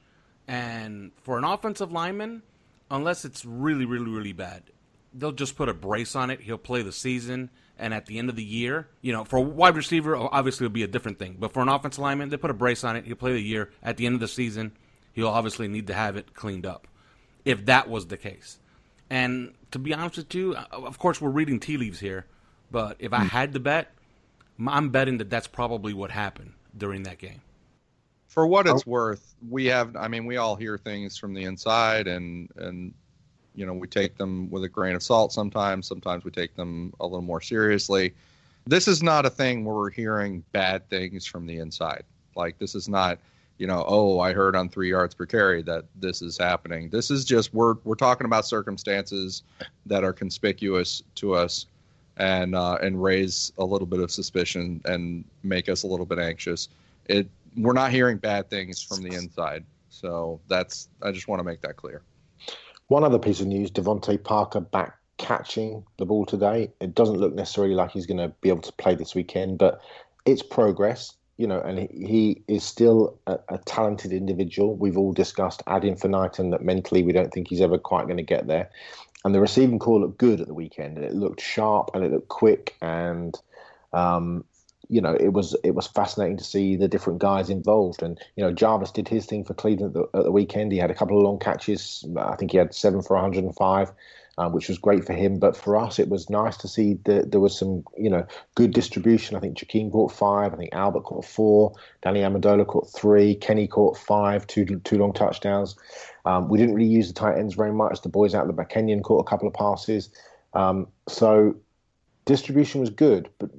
And 0.48 1.12
for 1.22 1.38
an 1.38 1.44
offensive 1.44 1.92
lineman, 1.92 2.42
unless 2.90 3.24
it's 3.24 3.44
really, 3.44 3.84
really, 3.84 4.10
really 4.10 4.32
bad, 4.32 4.64
they'll 5.12 5.32
just 5.32 5.56
put 5.56 5.68
a 5.68 5.74
brace 5.74 6.16
on 6.16 6.30
it. 6.30 6.40
He'll 6.40 6.58
play 6.58 6.82
the 6.82 6.92
season, 6.92 7.50
and 7.78 7.92
at 7.92 8.06
the 8.06 8.18
end 8.18 8.30
of 8.30 8.36
the 8.36 8.44
year, 8.44 8.88
you 9.00 9.12
know, 9.12 9.24
for 9.24 9.36
a 9.36 9.42
wide 9.42 9.76
receiver, 9.76 10.16
obviously 10.16 10.64
it'll 10.66 10.74
be 10.74 10.82
a 10.82 10.88
different 10.88 11.18
thing. 11.18 11.36
But 11.38 11.52
for 11.52 11.62
an 11.62 11.68
offensive 11.68 12.02
lineman, 12.02 12.28
they 12.28 12.36
put 12.36 12.50
a 12.50 12.54
brace 12.54 12.84
on 12.84 12.96
it. 12.96 13.04
He'll 13.04 13.16
play 13.16 13.32
the 13.32 13.42
year. 13.42 13.70
At 13.82 13.96
the 13.96 14.06
end 14.06 14.14
of 14.14 14.20
the 14.20 14.28
season, 14.28 14.72
he'll 15.12 15.28
obviously 15.28 15.68
need 15.68 15.88
to 15.88 15.94
have 15.94 16.16
it 16.16 16.34
cleaned 16.34 16.66
up. 16.66 16.86
If 17.44 17.66
that 17.66 17.88
was 17.88 18.06
the 18.06 18.16
case, 18.16 18.58
and 19.10 19.52
to 19.72 19.78
be 19.78 19.92
honest 19.92 20.16
with 20.16 20.34
you, 20.34 20.54
uh, 20.54 20.64
of 20.72 20.98
course 20.98 21.20
we're 21.20 21.30
reading 21.30 21.60
tea 21.60 21.76
leaves 21.76 22.00
here, 22.00 22.26
but 22.70 22.96
if 22.98 23.12
I 23.12 23.20
hmm. 23.20 23.26
had 23.26 23.52
to 23.52 23.60
bet, 23.60 23.92
I'm 24.66 24.90
betting 24.90 25.18
that 25.18 25.28
that's 25.28 25.46
probably 25.46 25.92
what 25.92 26.10
happened. 26.10 26.52
during 26.76 27.04
that 27.04 27.18
game. 27.18 27.40
For 28.28 28.46
what 28.46 28.66
it's 28.66 28.82
oh. 28.86 28.90
worth, 28.90 29.34
we 29.48 29.66
have. 29.66 29.94
I 29.94 30.08
mean, 30.08 30.26
we 30.26 30.38
all 30.38 30.56
hear 30.56 30.76
things 30.76 31.16
from 31.16 31.34
the 31.34 31.44
inside, 31.44 32.08
and 32.08 32.48
and 32.56 32.94
you 33.54 33.66
know 33.66 33.72
we 33.72 33.86
take 33.86 34.16
them 34.16 34.50
with 34.50 34.64
a 34.64 34.68
grain 34.68 34.94
of 34.94 35.02
salt 35.02 35.32
sometimes. 35.32 35.86
Sometimes 35.86 36.24
we 36.24 36.30
take 36.30 36.54
them 36.56 36.92
a 37.00 37.04
little 37.04 37.22
more 37.22 37.40
seriously. 37.40 38.14
This 38.66 38.88
is 38.88 39.02
not 39.02 39.26
a 39.26 39.30
thing 39.30 39.64
where 39.64 39.74
we're 39.74 39.90
hearing 39.90 40.42
bad 40.52 40.88
things 40.88 41.26
from 41.26 41.46
the 41.46 41.58
inside. 41.58 42.04
Like 42.34 42.58
this 42.58 42.74
is 42.74 42.88
not 42.88 43.18
you 43.58 43.66
know, 43.68 43.84
oh, 43.86 44.18
I 44.18 44.32
heard 44.32 44.56
on 44.56 44.68
three 44.68 44.90
yards 44.90 45.14
per 45.14 45.26
carry 45.26 45.62
that 45.62 45.84
this 45.94 46.22
is 46.22 46.36
happening. 46.36 46.88
This 46.88 47.10
is 47.10 47.24
just 47.24 47.54
we're 47.54 47.74
we're 47.84 47.94
talking 47.94 48.24
about 48.24 48.46
circumstances 48.46 49.42
that 49.86 50.02
are 50.02 50.12
conspicuous 50.12 51.02
to 51.16 51.34
us, 51.34 51.66
and 52.16 52.54
uh, 52.54 52.78
and 52.82 53.02
raise 53.02 53.52
a 53.58 53.64
little 53.64 53.86
bit 53.86 54.00
of 54.00 54.10
suspicion 54.10 54.80
and 54.84 55.24
make 55.42 55.68
us 55.68 55.84
a 55.84 55.86
little 55.86 56.06
bit 56.06 56.18
anxious. 56.18 56.68
It 57.06 57.28
we're 57.56 57.72
not 57.72 57.92
hearing 57.92 58.18
bad 58.18 58.50
things 58.50 58.82
from 58.82 59.02
the 59.02 59.14
inside, 59.14 59.64
so 59.88 60.40
that's 60.48 60.88
I 61.02 61.12
just 61.12 61.28
want 61.28 61.40
to 61.40 61.44
make 61.44 61.60
that 61.60 61.76
clear. 61.76 62.02
One 62.88 63.04
other 63.04 63.18
piece 63.18 63.40
of 63.40 63.46
news: 63.46 63.70
DeVante 63.70 64.22
Parker 64.22 64.60
back 64.60 64.96
catching 65.16 65.84
the 65.98 66.06
ball 66.06 66.26
today. 66.26 66.72
It 66.80 66.94
doesn't 66.94 67.18
look 67.18 67.34
necessarily 67.34 67.74
like 67.74 67.92
he's 67.92 68.06
going 68.06 68.18
to 68.18 68.32
be 68.40 68.48
able 68.48 68.62
to 68.62 68.72
play 68.72 68.94
this 68.94 69.14
weekend, 69.14 69.58
but 69.58 69.80
it's 70.26 70.42
progress 70.42 71.14
you 71.36 71.46
know, 71.46 71.60
and 71.60 71.78
he, 71.78 71.88
he 72.06 72.42
is 72.46 72.62
still 72.62 73.18
a, 73.26 73.38
a, 73.48 73.58
talented 73.58 74.12
individual. 74.12 74.76
We've 74.76 74.96
all 74.96 75.12
discussed 75.12 75.62
ad 75.66 75.84
infinitum 75.84 76.50
that 76.50 76.62
mentally 76.62 77.02
we 77.02 77.12
don't 77.12 77.32
think 77.32 77.48
he's 77.48 77.60
ever 77.60 77.76
quite 77.76 78.04
going 78.04 78.18
to 78.18 78.22
get 78.22 78.46
there. 78.46 78.70
And 79.24 79.34
the 79.34 79.40
receiving 79.40 79.78
call 79.78 80.00
looked 80.00 80.18
good 80.18 80.40
at 80.40 80.46
the 80.46 80.54
weekend, 80.54 80.96
and 80.96 81.04
it 81.04 81.14
looked 81.14 81.40
sharp 81.40 81.90
and 81.94 82.04
it 82.04 82.12
looked 82.12 82.28
quick, 82.28 82.76
and 82.80 83.34
um, 83.92 84.44
you 84.88 85.00
know, 85.00 85.14
it 85.14 85.32
was 85.32 85.56
it 85.64 85.74
was 85.74 85.86
fascinating 85.86 86.36
to 86.36 86.44
see 86.44 86.76
the 86.76 86.88
different 86.88 87.18
guys 87.18 87.50
involved. 87.50 88.02
And 88.02 88.18
you 88.36 88.44
know, 88.44 88.52
Jarvis 88.52 88.90
did 88.90 89.08
his 89.08 89.26
thing 89.26 89.44
for 89.44 89.54
Cleveland 89.54 89.96
at 89.96 90.12
the, 90.12 90.18
at 90.18 90.24
the 90.24 90.32
weekend. 90.32 90.72
He 90.72 90.78
had 90.78 90.90
a 90.90 90.94
couple 90.94 91.16
of 91.16 91.24
long 91.24 91.38
catches. 91.38 92.04
I 92.16 92.36
think 92.36 92.52
he 92.52 92.58
had 92.58 92.74
seven 92.74 93.02
for 93.02 93.14
105 93.14 93.92
um, 94.38 94.52
which 94.52 94.68
was 94.68 94.78
great 94.78 95.04
for 95.04 95.12
him. 95.12 95.38
But 95.38 95.56
for 95.56 95.76
us, 95.76 95.98
it 95.98 96.08
was 96.08 96.30
nice 96.30 96.56
to 96.58 96.68
see 96.68 96.94
that 97.04 97.30
there 97.30 97.40
was 97.40 97.58
some, 97.58 97.84
you 97.96 98.10
know, 98.10 98.26
good 98.54 98.72
distribution. 98.72 99.36
I 99.36 99.40
think 99.40 99.56
Jakeem 99.56 99.92
caught 99.92 100.12
five. 100.12 100.52
I 100.52 100.56
think 100.56 100.70
Albert 100.72 101.02
caught 101.02 101.24
four. 101.24 101.74
Danny 102.02 102.20
Amendola 102.20 102.66
caught 102.66 102.90
three. 102.90 103.34
Kenny 103.34 103.66
caught 103.66 103.96
five, 103.96 104.46
two 104.46 104.64
two 104.64 104.98
long 104.98 105.12
touchdowns. 105.12 105.76
Um, 106.24 106.48
we 106.48 106.58
didn't 106.58 106.74
really 106.74 106.88
use 106.88 107.08
the 107.08 107.14
tight 107.14 107.38
ends 107.38 107.54
very 107.54 107.72
much. 107.72 108.00
The 108.02 108.08
boys 108.08 108.34
out 108.34 108.42
of 108.42 108.48
the 108.48 108.54
back, 108.54 108.70
Kenyan 108.70 109.02
caught 109.02 109.20
a 109.20 109.28
couple 109.28 109.46
of 109.46 109.54
passes. 109.54 110.10
Um, 110.54 110.88
so 111.08 111.56
distribution 112.24 112.80
was 112.80 112.90
good, 112.90 113.28
but 113.38 113.50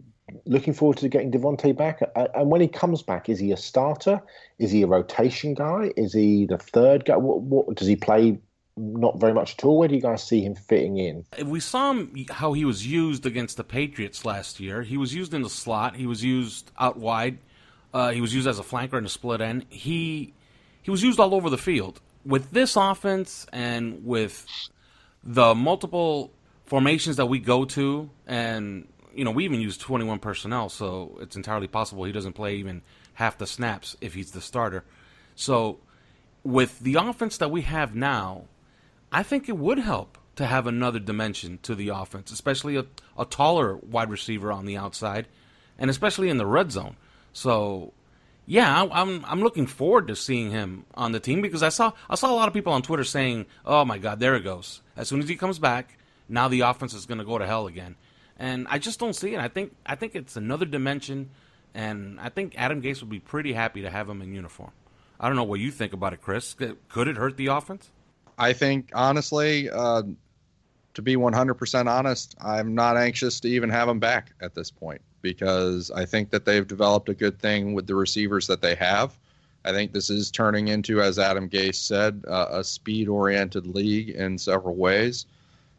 looking 0.46 0.74
forward 0.74 0.98
to 0.98 1.10
getting 1.10 1.32
DeVante 1.32 1.76
back. 1.76 2.02
And 2.16 2.50
when 2.50 2.62
he 2.62 2.68
comes 2.68 3.02
back, 3.02 3.30
is 3.30 3.40
he 3.40 3.52
a 3.52 3.58
starter? 3.58 4.22
Is 4.60 4.72
he 4.72 4.82
a 4.82 4.88
rotation 4.88 5.54
guy? 5.54 5.92
Is 5.96 6.14
he 6.14 6.46
the 6.46 6.58
third 6.58 7.06
guy? 7.06 7.18
What, 7.18 7.42
what 7.42 7.76
does 7.76 7.88
he 7.88 7.96
play 7.96 8.40
not 8.78 9.20
very 9.20 9.34
much 9.34 9.54
at 9.54 9.64
all. 9.64 9.80
Where 9.80 9.88
do 9.88 9.96
you 9.96 10.02
guys 10.02 10.24
see 10.24 10.42
him 10.42 10.56
fitting 10.56 10.98
in? 10.98 11.26
We 11.46 11.60
saw 11.60 11.92
him 11.92 12.26
how 12.30 12.54
he 12.54 12.66
was 12.66 12.86
used 12.86 13.26
against 13.26 13.58
the 13.58 13.64
Patriots 13.64 14.26
last 14.26 14.60
year. 14.60 14.82
He 14.82 14.98
was 14.98 15.14
used 15.14 15.34
in 15.34 15.42
the 15.42 15.50
slot. 15.50 15.96
He 15.96 16.06
was 16.06 16.24
used 16.24 16.72
out 16.78 16.98
wide. 16.98 17.40
Uh, 17.94 18.12
he 18.12 18.20
was 18.20 18.34
used 18.34 18.48
as 18.48 18.60
a 18.60 18.64
flanker 18.64 18.98
in 18.98 19.06
a 19.06 19.10
split 19.10 19.40
end. 19.40 19.66
He 19.70 20.34
he 20.82 20.92
was 20.92 21.02
used 21.02 21.20
all 21.20 21.34
over 21.34 21.50
the 21.50 21.58
field. 21.58 22.02
With 22.26 22.52
this 22.52 22.76
offense 22.76 23.48
and 23.54 24.06
with 24.06 24.46
the 25.24 25.56
multiple 25.56 26.34
formations 26.66 27.16
that 27.18 27.28
we 27.28 27.40
go 27.40 27.66
to, 27.66 28.10
and 28.28 28.88
you 29.16 29.24
know 29.24 29.32
we 29.32 29.46
even 29.46 29.62
use 29.62 29.78
twenty 29.78 30.06
one 30.06 30.20
personnel, 30.20 30.70
so 30.70 31.18
it's 31.22 31.36
entirely 31.36 31.68
possible 31.68 32.04
he 32.04 32.12
doesn't 32.12 32.34
play 32.34 32.56
even 32.56 32.82
half 33.16 33.38
the 33.38 33.48
snaps 33.48 33.96
if 34.02 34.14
he's 34.14 34.32
the 34.32 34.42
starter. 34.42 34.84
So 35.36 35.80
with 36.44 36.80
the 36.80 36.96
offense 36.96 37.38
that 37.38 37.52
we 37.52 37.62
have 37.62 37.96
now, 37.96 38.44
I 39.12 39.24
think 39.24 39.50
it 39.50 39.58
would 39.58 39.80
help 39.80 40.18
to 40.36 40.46
have 40.46 40.68
another 40.68 41.00
dimension 41.00 41.60
to 41.64 41.76
the 41.76 41.90
offense, 41.90 42.32
especially 42.32 42.76
a, 42.76 42.86
a 43.18 43.26
taller 43.26 43.78
wide 43.78 44.10
receiver 44.10 44.52
on 44.52 44.66
the 44.66 44.78
outside, 44.78 45.28
and 45.78 45.90
especially 45.90 46.30
in 46.30 46.38
the 46.38 46.46
red 46.46 46.72
zone. 46.72 46.98
So, 47.34 47.94
yeah, 48.46 48.88
I'm 48.92 49.26
I'm 49.26 49.42
looking 49.42 49.66
forward 49.66 50.08
to 50.08 50.16
seeing 50.16 50.52
him 50.52 50.86
on 50.94 51.14
the 51.14 51.20
team 51.20 51.42
because 51.42 51.64
I 51.64 51.70
saw 51.70 51.94
I 52.10 52.16
saw 52.16 52.32
a 52.32 52.36
lot 52.36 52.48
of 52.48 52.54
people 52.54 52.74
on 52.74 52.82
Twitter 52.82 53.04
saying, 53.04 53.46
"Oh 53.66 53.86
my 53.86 53.98
God, 53.98 54.20
there 54.20 54.36
it 54.36 54.44
goes." 54.44 54.82
As 54.96 55.08
soon 55.08 55.22
as 55.22 55.30
he 55.30 55.36
comes 55.36 55.60
back, 55.60 55.98
now 56.30 56.48
the 56.48 56.62
offense 56.62 56.94
is 56.94 57.06
going 57.06 57.18
to 57.18 57.26
go 57.26 57.38
to 57.38 57.46
hell 57.46 57.68
again, 57.68 57.96
and 58.38 58.68
I 58.70 58.80
just 58.80 59.00
don't 59.00 59.16
see 59.16 59.34
it. 59.34 59.40
I 59.40 59.48
think 59.48 59.76
I 59.86 59.96
think 59.96 60.16
it's 60.16 60.36
another 60.36 60.66
dimension, 60.66 61.30
and 61.74 62.20
I 62.20 62.30
think 62.30 62.54
Adam 62.58 62.82
Gase 62.82 63.02
would 63.02 63.10
be 63.10 63.20
pretty 63.20 63.54
happy 63.54 63.82
to 63.82 63.90
have 63.90 64.10
him 64.10 64.22
in 64.22 64.34
uniform. 64.34 64.72
I 65.20 65.28
don't 65.28 65.36
know 65.38 65.44
what 65.44 65.60
you 65.60 65.72
think 65.72 65.94
about 65.94 66.14
it, 66.14 66.22
Chris. 66.22 66.54
Could 66.54 67.08
it 67.08 67.18
hurt 67.18 67.38
the 67.38 67.48
offense? 67.48 67.90
I 68.38 68.54
think 68.54 68.92
honestly, 68.94 69.70
uh, 69.70 70.04
to 70.94 71.02
be 71.02 71.16
100% 71.16 71.88
honest, 71.88 72.36
I'm 72.42 72.76
not 72.76 72.98
anxious 72.98 73.40
to 73.42 73.48
even 73.50 73.70
have 73.70 73.88
him 73.88 74.00
back 74.00 74.32
at 74.42 74.56
this 74.56 74.72
point 74.72 75.02
because 75.22 75.90
I 75.92 76.06
think 76.06 76.30
that 76.32 76.46
they've 76.46 76.68
developed 76.68 77.10
a 77.10 77.14
good 77.14 77.40
thing 77.40 77.74
with 77.74 77.88
the 77.88 77.96
receivers 77.96 78.48
that 78.48 78.62
they 78.62 78.76
have. 78.76 79.18
I 79.64 79.72
think 79.72 79.92
this 79.92 80.10
is 80.10 80.30
turning 80.30 80.68
into, 80.68 81.02
as 81.02 81.18
Adam 81.18 81.50
Gase 81.50 81.76
said, 81.76 82.24
uh, 82.28 82.48
a 82.52 82.64
speed-oriented 82.64 83.66
league 83.66 84.10
in 84.10 84.38
several 84.38 84.76
ways, 84.76 85.26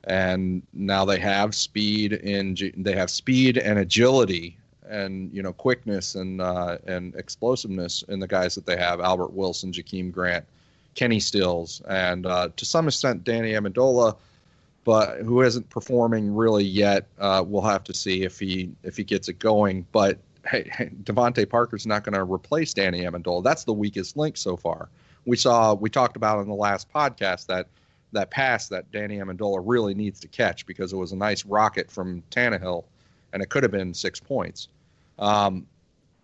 and 0.07 0.63
now 0.73 1.05
they 1.05 1.19
have 1.19 1.55
speed 1.55 2.13
in 2.13 2.57
they 2.77 2.95
have 2.95 3.11
speed 3.11 3.59
and 3.59 3.79
agility 3.79 4.57
and 4.89 5.33
you 5.33 5.43
know 5.43 5.53
quickness 5.53 6.15
and 6.15 6.41
uh, 6.41 6.79
and 6.87 7.15
explosiveness 7.17 8.03
in 8.09 8.21
the 8.21 8.27
guys 8.27 8.55
that 8.55 8.67
they 8.67 8.77
have: 8.77 9.01
Albert 9.01 9.33
Wilson, 9.33 9.73
Jakeem 9.73 10.13
Grant, 10.13 10.45
Kenny 10.95 11.21
Stills, 11.21 11.83
and 11.89 12.27
uh, 12.27 12.49
to 12.57 12.65
some 12.65 12.87
extent 12.87 13.25
Danny 13.25 13.53
Amendola, 13.53 14.17
but 14.85 15.19
who 15.19 15.43
isn't 15.43 15.69
performing 15.71 16.35
really 16.35 16.65
yet. 16.65 17.07
Uh, 17.19 17.43
we'll 17.47 17.63
have 17.63 17.85
to 17.85 17.95
see 17.95 18.23
if 18.23 18.39
he 18.39 18.71
if 18.85 18.97
he 18.97 19.05
gets 19.05 19.29
it 19.29 19.39
going. 19.39 19.85
But 19.93 20.19
hey, 20.49 20.71
hey 20.73 20.91
DeVante 21.03 21.49
Parker's 21.49 21.87
not 21.87 22.05
going 22.05 22.15
to 22.15 22.23
replace 22.23 22.73
Danny 22.73 23.03
Amendola. 23.03 23.43
That's 23.43 23.65
the 23.65 23.75
weakest 23.75 24.17
link 24.17 24.37
so 24.37 24.57
far. 24.57 24.89
We 25.25 25.37
saw 25.37 25.75
we 25.75 25.91
talked 25.91 26.17
about 26.17 26.41
in 26.41 26.49
the 26.49 26.55
last 26.55 26.93
podcast 26.93 27.47
that 27.47 27.67
that 28.13 28.31
pass 28.31 28.69
that 28.69 28.91
Danny 28.93 29.19
Amendola 29.19 29.63
really 29.65 29.95
needs 29.95 30.21
to 30.21 30.29
catch 30.29 30.67
because 30.67 30.93
it 30.93 30.97
was 30.97 31.13
a 31.13 31.17
nice 31.17 31.45
rocket 31.45 31.91
from 31.91 32.23
Tannehill, 32.31 32.85
and 33.33 33.43
it 33.43 33.49
could 33.49 33.63
have 33.63 33.73
been 33.73 33.93
six 33.93 34.21
points. 34.21 34.69
Um, 35.19 35.67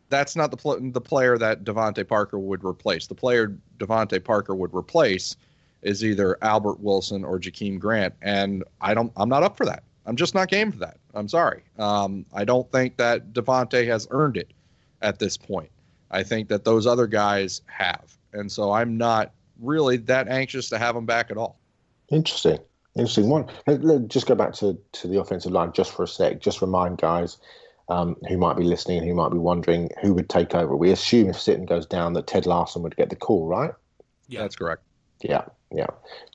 that's 0.08 0.36
not 0.36 0.50
the 0.50 0.56
pl- 0.56 0.78
the 0.80 1.00
player 1.00 1.38
that 1.38 1.64
DeVante 1.64 2.06
Parker 2.06 2.38
would 2.38 2.64
replace. 2.64 3.06
The 3.06 3.14
player 3.14 3.56
DeVante 3.78 4.22
Parker 4.22 4.54
would 4.54 4.74
replace 4.74 5.36
is 5.80 6.04
either 6.04 6.38
Albert 6.42 6.80
Wilson 6.80 7.24
or 7.24 7.38
Jakeem 7.38 7.78
Grant, 7.78 8.14
and 8.22 8.62
I 8.80 8.94
don't. 8.94 9.12
I'm 9.16 9.28
not 9.28 9.42
up 9.42 9.56
for 9.56 9.66
that. 9.66 9.82
I'm 10.06 10.16
just 10.16 10.34
not 10.34 10.48
game 10.48 10.72
for 10.72 10.78
that. 10.78 10.98
I'm 11.14 11.28
sorry. 11.28 11.62
Um, 11.78 12.26
I 12.34 12.44
don't 12.44 12.70
think 12.72 12.96
that 12.96 13.32
DeVante 13.32 13.86
has 13.86 14.06
earned 14.10 14.36
it 14.36 14.52
at 15.00 15.18
this 15.18 15.36
point. 15.36 15.70
I 16.10 16.22
think 16.22 16.48
that 16.48 16.64
those 16.64 16.86
other 16.86 17.06
guys 17.06 17.62
have, 17.66 18.16
and 18.32 18.50
so 18.50 18.72
I'm 18.72 18.98
not 18.98 19.32
really 19.60 19.96
that 19.96 20.28
anxious 20.28 20.68
to 20.70 20.78
have 20.78 20.94
him 20.94 21.06
back 21.06 21.30
at 21.30 21.36
all. 21.36 21.58
Interesting. 22.12 22.58
Interesting 22.94 23.30
one. 23.30 23.46
Let's 23.66 24.06
just 24.06 24.26
go 24.26 24.34
back 24.34 24.52
to, 24.54 24.78
to 24.92 25.08
the 25.08 25.18
offensive 25.18 25.52
line 25.52 25.72
just 25.72 25.92
for 25.92 26.02
a 26.02 26.08
sec. 26.08 26.40
Just 26.40 26.60
remind 26.60 26.98
guys 26.98 27.38
um, 27.88 28.16
who 28.28 28.36
might 28.36 28.56
be 28.56 28.64
listening 28.64 28.98
and 28.98 29.08
who 29.08 29.14
might 29.14 29.30
be 29.30 29.38
wondering 29.38 29.90
who 30.02 30.12
would 30.14 30.28
take 30.28 30.54
over. 30.54 30.76
We 30.76 30.90
assume 30.90 31.30
if 31.30 31.36
Sitton 31.36 31.66
goes 31.66 31.86
down 31.86 32.12
that 32.12 32.26
Ted 32.26 32.46
Larsen 32.46 32.82
would 32.82 32.96
get 32.96 33.08
the 33.08 33.16
call, 33.16 33.46
right? 33.46 33.72
Yeah, 34.28 34.42
that's 34.42 34.56
correct. 34.56 34.82
Yeah, 35.22 35.44
yeah. 35.70 35.86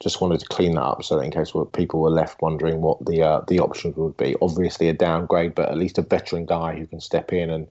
Just 0.02 0.20
wanted 0.20 0.40
to 0.40 0.48
clean 0.48 0.76
that 0.76 0.84
up 0.84 1.04
so 1.04 1.18
that 1.18 1.24
in 1.24 1.32
case 1.32 1.52
people 1.74 2.02
were 2.02 2.10
left 2.10 2.42
wondering 2.42 2.82
what 2.82 3.06
the 3.06 3.22
uh, 3.22 3.42
the 3.48 3.60
options 3.60 3.96
would 3.96 4.18
be. 4.18 4.36
Obviously 4.42 4.88
a 4.88 4.94
downgrade, 4.94 5.56
but 5.56 5.70
at 5.70 5.78
least 5.78 5.98
a 5.98 6.02
veteran 6.02 6.46
guy 6.46 6.76
who 6.76 6.88
can 6.88 7.00
step 7.00 7.34
in 7.34 7.50
and 7.50 7.68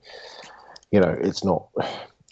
you 0.93 1.01
know 1.01 1.17
it's 1.21 1.43
not 1.43 1.69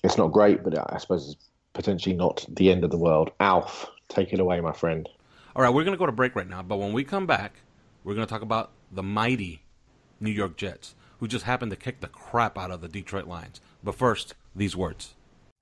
it's 0.04 0.18
not 0.18 0.32
great, 0.32 0.62
but 0.62 0.78
I 0.92 0.98
suppose 0.98 1.30
it's 1.30 1.48
potentially 1.72 2.14
not 2.14 2.44
the 2.48 2.70
end 2.70 2.84
of 2.84 2.90
the 2.90 2.98
world. 2.98 3.30
Alf, 3.40 3.90
take 4.08 4.32
it 4.32 4.40
away, 4.40 4.60
my 4.60 4.72
friend. 4.72 5.08
All 5.56 5.62
right, 5.62 5.72
we're 5.72 5.84
going 5.84 5.94
to 5.94 5.98
go 5.98 6.06
to 6.06 6.10
break 6.10 6.34
right 6.34 6.48
now, 6.48 6.64
but 6.64 6.78
when 6.78 6.92
we 6.92 7.04
come 7.04 7.26
back, 7.26 7.60
we're 8.02 8.14
going 8.14 8.26
to 8.26 8.30
talk 8.30 8.42
about 8.42 8.72
the 8.90 9.04
mighty 9.04 9.62
New 10.18 10.32
York 10.32 10.56
Jets 10.56 10.96
who 11.20 11.28
just 11.28 11.44
happened 11.44 11.70
to 11.70 11.76
kick 11.76 12.00
the 12.00 12.08
crap 12.08 12.58
out 12.58 12.72
of 12.72 12.80
the 12.80 12.88
Detroit 12.88 13.28
Lions. 13.28 13.60
But 13.80 13.94
first, 13.94 14.34
these 14.56 14.74
words. 14.74 15.14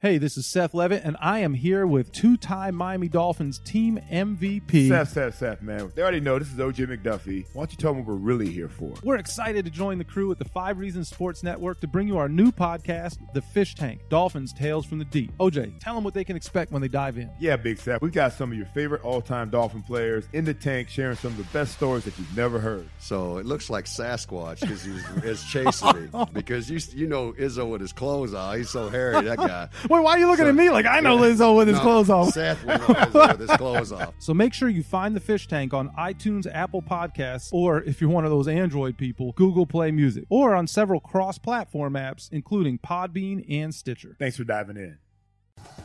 Hey, 0.03 0.19
this 0.19 0.37
is 0.37 0.47
Seth 0.47 0.75
Levitt, 0.75 1.05
and 1.05 1.17
I 1.21 1.39
am 1.39 1.55
here 1.55 1.87
with 1.87 2.11
two 2.11 2.37
time 2.37 2.75
Miami 2.75 3.07
Dolphins 3.07 3.61
team 3.61 4.01
MVP. 4.11 4.89
Seth, 4.89 5.11
Seth, 5.11 5.39
Seth, 5.39 5.63
man. 5.63 5.93
They 5.95 6.03
already 6.03 6.19
know 6.19 6.41
this 6.41 6.51
is 6.51 6.59
OJ 6.59 6.89
McDuffie. 6.89 7.47
Why 7.53 7.61
don't 7.61 7.71
you 7.71 7.79
tell 7.79 7.93
them 7.93 7.99
what 8.05 8.09
we're 8.09 8.15
really 8.21 8.51
here 8.51 8.69
for? 8.69 8.95
We're 9.05 9.19
excited 9.19 9.65
to 9.65 9.71
join 9.71 9.99
the 9.99 10.05
crew 10.05 10.33
at 10.33 10.41
the 10.41 10.45
Five 10.45 10.81
Reasons 10.81 11.09
Sports 11.09 11.45
Network 11.45 11.81
to 11.83 11.87
bring 11.87 12.09
you 12.09 12.19
our 12.19 12.29
new 12.29 12.51
podcast, 12.51 13.19
The 13.33 13.43
Fish 13.43 13.77
Tank 13.77 14.01
Dolphins 14.09 14.53
Tales 14.53 14.87
from 14.87 14.99
the 14.99 15.05
Deep. 15.05 15.31
OJ, 15.39 15.79
tell 15.79 15.95
them 15.95 16.03
what 16.03 16.15
they 16.15 16.25
can 16.25 16.35
expect 16.35 16.73
when 16.73 16.83
they 16.83 16.89
dive 16.89 17.17
in. 17.17 17.31
Yeah, 17.39 17.55
Big 17.55 17.79
Seth. 17.79 18.03
We've 18.03 18.11
got 18.11 18.33
some 18.33 18.51
of 18.51 18.59
your 18.59 18.67
favorite 18.67 19.05
all 19.05 19.21
time 19.21 19.51
Dolphin 19.51 19.85
players 19.85 20.27
in 20.33 20.45
the 20.45 20.53
tank 20.55 20.89
sharing 20.89 21.17
some 21.17 21.31
of 21.31 21.39
the 21.39 21.47
best 21.57 21.75
stories 21.75 22.03
that 22.07 22.19
you've 22.19 22.37
never 22.37 22.59
heard. 22.59 22.89
So 22.99 23.39
it 23.39 23.47
looks 23.47 23.71
like 23.71 23.85
Sasquatch 23.85 24.63
because 24.63 24.83
he's, 24.83 25.07
he's 25.23 25.45
chasing 25.45 25.93
me. 25.95 26.09
Because 26.33 26.69
you, 26.69 26.81
you 26.93 27.07
know 27.07 27.33
Izzo 27.35 27.71
with 27.71 27.81
his 27.81 27.93
clothes 27.93 28.35
on. 28.35 28.57
He's 28.57 28.71
so 28.71 28.89
hairy, 28.89 29.21
that 29.27 29.39
guy. 29.39 29.69
Wait, 29.93 30.03
why 30.03 30.13
are 30.13 30.19
you 30.19 30.27
looking 30.27 30.47
so, 30.47 30.49
at 30.49 30.55
me? 30.55 30.71
like 30.71 30.87
I 30.87 31.01
know 31.01 31.19
Izzo 31.19 31.55
with 31.55 31.69
his 31.69 31.77
no, 31.77 31.83
clothes 31.83 32.09
off. 32.09 32.31
Seth 32.31 32.65
will 32.65 32.79
know 32.79 32.87
Izzo 32.87 33.29
with 33.29 33.41
his 33.41 33.57
clothes 33.59 33.93
off. 33.93 34.15
So 34.19 34.33
make 34.33 34.55
sure 34.55 34.71
you 34.71 34.83
find 34.83 35.15
the 35.15 35.21
fish 35.21 35.49
tank 35.49 35.75
on 35.75 35.91
iTunes, 35.91 36.47
Apple 36.51 36.81
Podcasts, 36.81 37.53
or 37.53 37.83
if 37.83 38.01
you're 38.01 38.09
one 38.09 38.25
of 38.25 38.31
those 38.31 38.49
Android 38.49 38.97
people, 38.97 39.33
Google 39.33 39.67
Play 39.67 39.91
Music, 39.91 40.25
or 40.31 40.55
on 40.55 40.67
several 40.67 40.99
cross-platform 40.99 41.93
apps, 41.93 42.31
including 42.33 42.79
Podbean 42.79 43.45
and 43.51 43.75
Stitcher. 43.75 44.17
Thanks 44.19 44.39
for 44.39 44.45
diving 44.45 44.79
in. 44.79 44.99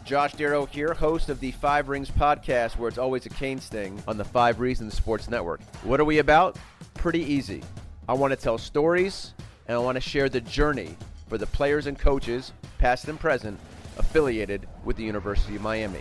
Josh 0.06 0.34
Darrow 0.34 0.66
here, 0.66 0.94
host 0.94 1.28
of 1.28 1.42
the 1.42 1.52
Five 1.52 1.90
Rings 1.90 2.10
podcast, 2.10 2.78
where 2.78 2.88
it's 2.88 2.98
always 2.98 3.26
a 3.26 3.30
cane 3.30 3.60
sting 3.60 4.02
on 4.08 4.18
the 4.18 4.26
Five 4.26 4.62
Reasons 4.62 4.94
Sports 4.94 5.30
Network. 5.30 5.62
What 5.84 6.00
are 6.00 6.06
we 6.06 6.20
about? 6.20 6.58
Pretty 6.94 7.24
easy. 7.24 7.62
I 8.08 8.14
want 8.14 8.32
to 8.32 8.38
tell 8.38 8.58
stories, 8.58 9.34
and 9.68 9.76
I 9.76 9.80
want 9.80 9.96
to 9.96 10.02
share 10.02 10.30
the 10.30 10.42
journey 10.42 10.96
for 11.28 11.38
the 11.38 11.48
players 11.48 11.88
and 11.88 12.00
coaches, 12.00 12.54
past 12.78 13.10
and 13.10 13.20
present, 13.20 13.60
affiliated 13.98 14.68
with 14.84 14.98
the 14.98 15.04
University 15.04 15.56
of 15.56 15.62
Miami. 15.62 16.00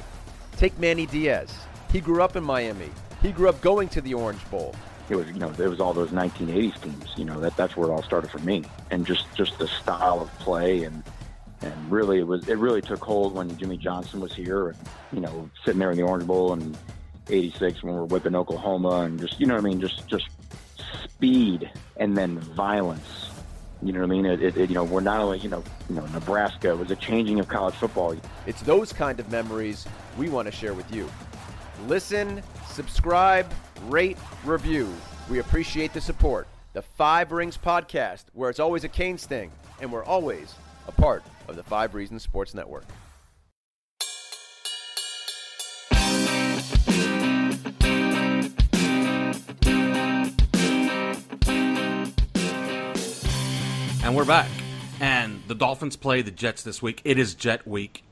Take 0.56 0.78
Manny 0.78 1.06
Diaz. 1.06 1.54
He 1.92 2.00
grew 2.00 2.22
up 2.22 2.36
in 2.36 2.44
Miami. 2.44 2.90
He 3.22 3.32
grew 3.32 3.48
up 3.48 3.60
going 3.60 3.88
to 3.90 4.00
the 4.00 4.14
Orange 4.14 4.48
Bowl. 4.50 4.74
It 5.08 5.16
was, 5.16 5.26
you 5.28 5.38
know, 5.38 5.50
it 5.50 5.58
was 5.58 5.80
all 5.80 5.92
those 5.92 6.10
1980s 6.10 6.80
teams. 6.82 7.12
You 7.16 7.24
know, 7.24 7.40
that 7.40 7.56
that's 7.56 7.76
where 7.76 7.88
it 7.88 7.92
all 7.92 8.02
started 8.02 8.30
for 8.30 8.38
me, 8.38 8.64
and 8.90 9.06
just 9.06 9.26
just 9.34 9.58
the 9.58 9.68
style 9.68 10.20
of 10.20 10.38
play, 10.40 10.82
and 10.82 11.02
and 11.62 11.90
really 11.90 12.18
it 12.18 12.26
was 12.26 12.48
it 12.48 12.58
really 12.58 12.82
took 12.82 13.04
hold 13.04 13.34
when 13.34 13.56
Jimmy 13.56 13.76
Johnson 13.76 14.20
was 14.20 14.34
here, 14.34 14.68
and 14.68 14.78
you 15.12 15.20
know, 15.20 15.48
sitting 15.64 15.78
there 15.78 15.90
in 15.90 15.96
the 15.96 16.02
Orange 16.02 16.26
Bowl 16.26 16.52
and 16.52 16.76
'86 17.28 17.82
when 17.82 17.94
we 17.94 18.00
were 18.00 18.06
whipping 18.06 18.34
Oklahoma, 18.34 19.02
and 19.02 19.20
just 19.20 19.38
you 19.38 19.46
know 19.46 19.56
I 19.56 19.60
mean, 19.60 19.80
just 19.80 20.08
just 20.08 20.28
speed 21.04 21.70
and 21.96 22.16
then 22.16 22.38
violence 22.38 23.30
you 23.82 23.92
know 23.92 24.00
what 24.00 24.06
I 24.06 24.08
mean? 24.08 24.26
It, 24.26 24.42
it, 24.42 24.56
it, 24.56 24.70
you 24.70 24.74
know, 24.74 24.84
we're 24.84 25.00
not 25.00 25.20
only, 25.20 25.38
you 25.38 25.48
know, 25.48 25.62
you 25.88 25.96
know, 25.96 26.06
Nebraska 26.06 26.74
was 26.74 26.90
a 26.90 26.96
changing 26.96 27.40
of 27.40 27.48
college 27.48 27.74
football. 27.74 28.16
It's 28.46 28.62
those 28.62 28.92
kind 28.92 29.20
of 29.20 29.30
memories 29.30 29.86
we 30.16 30.28
want 30.28 30.46
to 30.46 30.52
share 30.52 30.74
with 30.74 30.92
you. 30.92 31.08
Listen, 31.86 32.42
subscribe, 32.68 33.50
rate, 33.84 34.16
review. 34.44 34.92
We 35.28 35.40
appreciate 35.40 35.92
the 35.92 36.00
support. 36.00 36.48
The 36.72 36.82
Five 36.82 37.32
Rings 37.32 37.56
Podcast, 37.56 38.24
where 38.34 38.50
it's 38.50 38.60
always 38.60 38.84
a 38.84 38.88
cane 38.88 39.18
sting, 39.18 39.50
and 39.80 39.90
we're 39.90 40.04
always 40.04 40.54
a 40.88 40.92
part 40.92 41.22
of 41.48 41.56
the 41.56 41.62
Five 41.62 41.94
Reasons 41.94 42.22
Sports 42.22 42.54
Network. 42.54 42.84
And 54.06 54.14
we're 54.14 54.24
back. 54.24 54.48
And 55.00 55.42
the 55.48 55.56
Dolphins 55.56 55.96
play 55.96 56.22
the 56.22 56.30
Jets 56.30 56.62
this 56.62 56.80
week. 56.80 57.02
It 57.04 57.18
is 57.18 57.34
Jet 57.34 57.66
Week. 57.66 58.04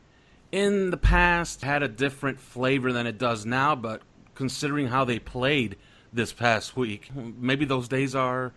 In 0.50 0.90
the 0.90 0.96
past, 0.96 1.62
had 1.62 1.85
a 1.85 1.88
different 1.88 2.40
flavor 2.40 2.92
than 2.92 3.07
it 3.07 3.16
does 3.16 3.46
now, 3.46 3.76
but 3.76 4.02
considering 4.35 4.88
how 4.88 5.04
they 5.04 5.20
played 5.20 5.76
this 6.12 6.33
past 6.33 6.76
week, 6.76 7.11
maybe 7.14 7.64
those 7.64 7.87
days 7.87 8.16
are 8.16 8.52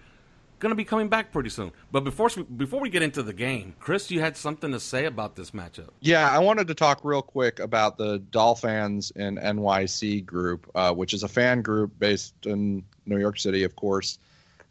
going 0.57 0.71
to 0.71 0.75
be 0.75 0.83
coming 0.83 1.09
back 1.09 1.31
pretty 1.31 1.51
soon. 1.51 1.73
But 1.91 2.03
before 2.03 2.29
before 2.29 2.79
we 2.79 2.89
get 2.89 3.03
into 3.03 3.21
the 3.21 3.33
game, 3.33 3.75
Chris, 3.79 4.09
you 4.09 4.19
had 4.19 4.35
something 4.35 4.71
to 4.71 4.79
say 4.79 5.05
about 5.05 5.35
this 5.35 5.51
matchup. 5.51 5.89
Yeah, 5.99 6.27
I 6.27 6.39
wanted 6.39 6.65
to 6.69 6.73
talk 6.73 7.01
real 7.03 7.21
quick 7.21 7.59
about 7.59 7.99
the 7.99 8.17
Dolphins 8.17 9.11
in 9.15 9.35
NYC 9.35 10.25
group, 10.25 10.67
uh, 10.73 10.91
which 10.91 11.13
is 11.13 11.21
a 11.21 11.27
fan 11.27 11.61
group 11.61 11.99
based 11.99 12.33
in 12.47 12.83
New 13.05 13.19
York 13.19 13.37
City, 13.37 13.63
of 13.63 13.75
course. 13.75 14.17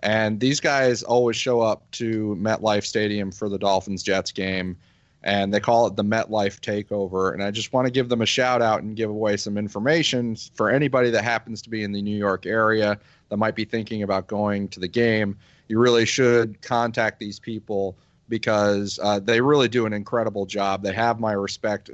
And 0.00 0.38
these 0.40 0.60
guys 0.60 1.02
always 1.02 1.36
show 1.36 1.60
up 1.60 1.90
to 1.92 2.36
MetLife 2.40 2.84
Stadium 2.84 3.32
for 3.32 3.48
the 3.48 3.58
Dolphins 3.58 4.02
Jets 4.02 4.30
game, 4.30 4.76
and 5.22 5.52
they 5.52 5.60
call 5.60 5.86
it 5.86 5.96
the 5.96 6.04
MetLife 6.04 6.60
Takeover. 6.60 7.32
And 7.32 7.42
I 7.42 7.50
just 7.50 7.72
want 7.72 7.86
to 7.86 7.90
give 7.90 8.08
them 8.08 8.20
a 8.20 8.26
shout 8.26 8.60
out 8.60 8.82
and 8.82 8.94
give 8.94 9.10
away 9.10 9.36
some 9.36 9.56
information 9.56 10.36
for 10.54 10.70
anybody 10.70 11.10
that 11.10 11.24
happens 11.24 11.62
to 11.62 11.70
be 11.70 11.82
in 11.82 11.92
the 11.92 12.02
New 12.02 12.16
York 12.16 12.46
area 12.46 12.98
that 13.30 13.36
might 13.38 13.54
be 13.54 13.64
thinking 13.64 14.02
about 14.02 14.26
going 14.26 14.68
to 14.68 14.80
the 14.80 14.88
game. 14.88 15.36
You 15.68 15.78
really 15.78 16.04
should 16.04 16.60
contact 16.62 17.18
these 17.18 17.40
people 17.40 17.96
because 18.28 19.00
uh, 19.02 19.18
they 19.20 19.40
really 19.40 19.68
do 19.68 19.86
an 19.86 19.92
incredible 19.92 20.46
job. 20.46 20.82
They 20.82 20.92
have 20.92 21.18
my 21.18 21.32
respect. 21.32 21.90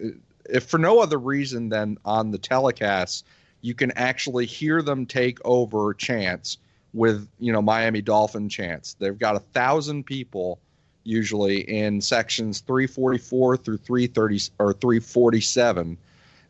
If 0.51 0.65
for 0.65 0.79
no 0.79 1.01
other 1.01 1.19
reason 1.19 1.69
than 1.69 1.99
on 2.05 2.31
the 2.31 2.39
telecast, 2.39 3.25
you 3.61 3.75
can 3.75 3.93
actually 3.93 4.47
hear 4.47 4.83
them 4.83 5.07
take 5.07 5.39
over 5.45 5.95
chants 5.95 6.59
with 6.95 7.29
you 7.39 7.53
know 7.53 7.63
Miami 7.63 8.03
Dolphin 8.03 8.49
chants. 8.49 8.95
They've 8.95 9.19
got 9.19 9.37
a 9.37 9.41
thousand 9.41 10.05
people 10.05 10.59
usually 11.05 11.61
in 11.69 12.01
sections 12.01 12.61
344 12.61 13.57
through 13.57 13.77
330 13.79 14.53
or 14.59 14.73
347, 14.73 15.97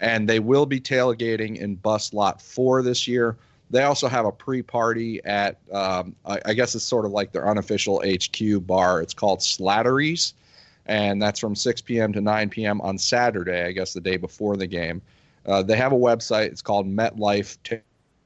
and 0.01 0.29
they 0.29 0.41
will 0.41 0.67
be 0.67 0.81
tailgating 0.81 1.57
in 1.57 1.77
bus 1.77 2.13
lot 2.13 2.43
four 2.43 2.83
this 2.83 3.09
year. 3.09 3.37
They 3.71 3.85
also 3.85 4.07
have 4.07 4.27
a 4.27 4.33
pre-party 4.33 5.25
at 5.25 5.59
um, 5.73 6.15
I, 6.27 6.41
I, 6.45 6.53
guess 6.53 6.75
it's 6.75 6.85
sort 6.85 7.07
of 7.07 7.13
like 7.13 7.33
their 7.33 7.49
unofficial 7.49 8.03
HQ 8.05 8.67
bar. 8.67 9.01
It's 9.01 9.15
called 9.15 9.39
Slattery's, 9.39 10.35
and 10.85 11.23
that's 11.23 11.41
from 11.41 11.55
6 11.55 11.81
p.m. 11.81 12.13
to 12.13 12.21
9 12.21 12.51
p.m. 12.51 12.83
on 12.83 12.99
Saturday. 12.99 13.63
I 13.63 13.73
guess 13.73 13.95
the 13.95 14.01
day 14.01 14.19
before 14.19 14.59
the 14.59 14.67
game. 14.67 15.01
Uh, 15.47 15.63
they 15.63 15.77
have 15.77 15.93
a 15.93 15.97
website. 15.97 16.47
It's 16.47 16.63
called 16.63 16.87
MetLife 16.87 17.57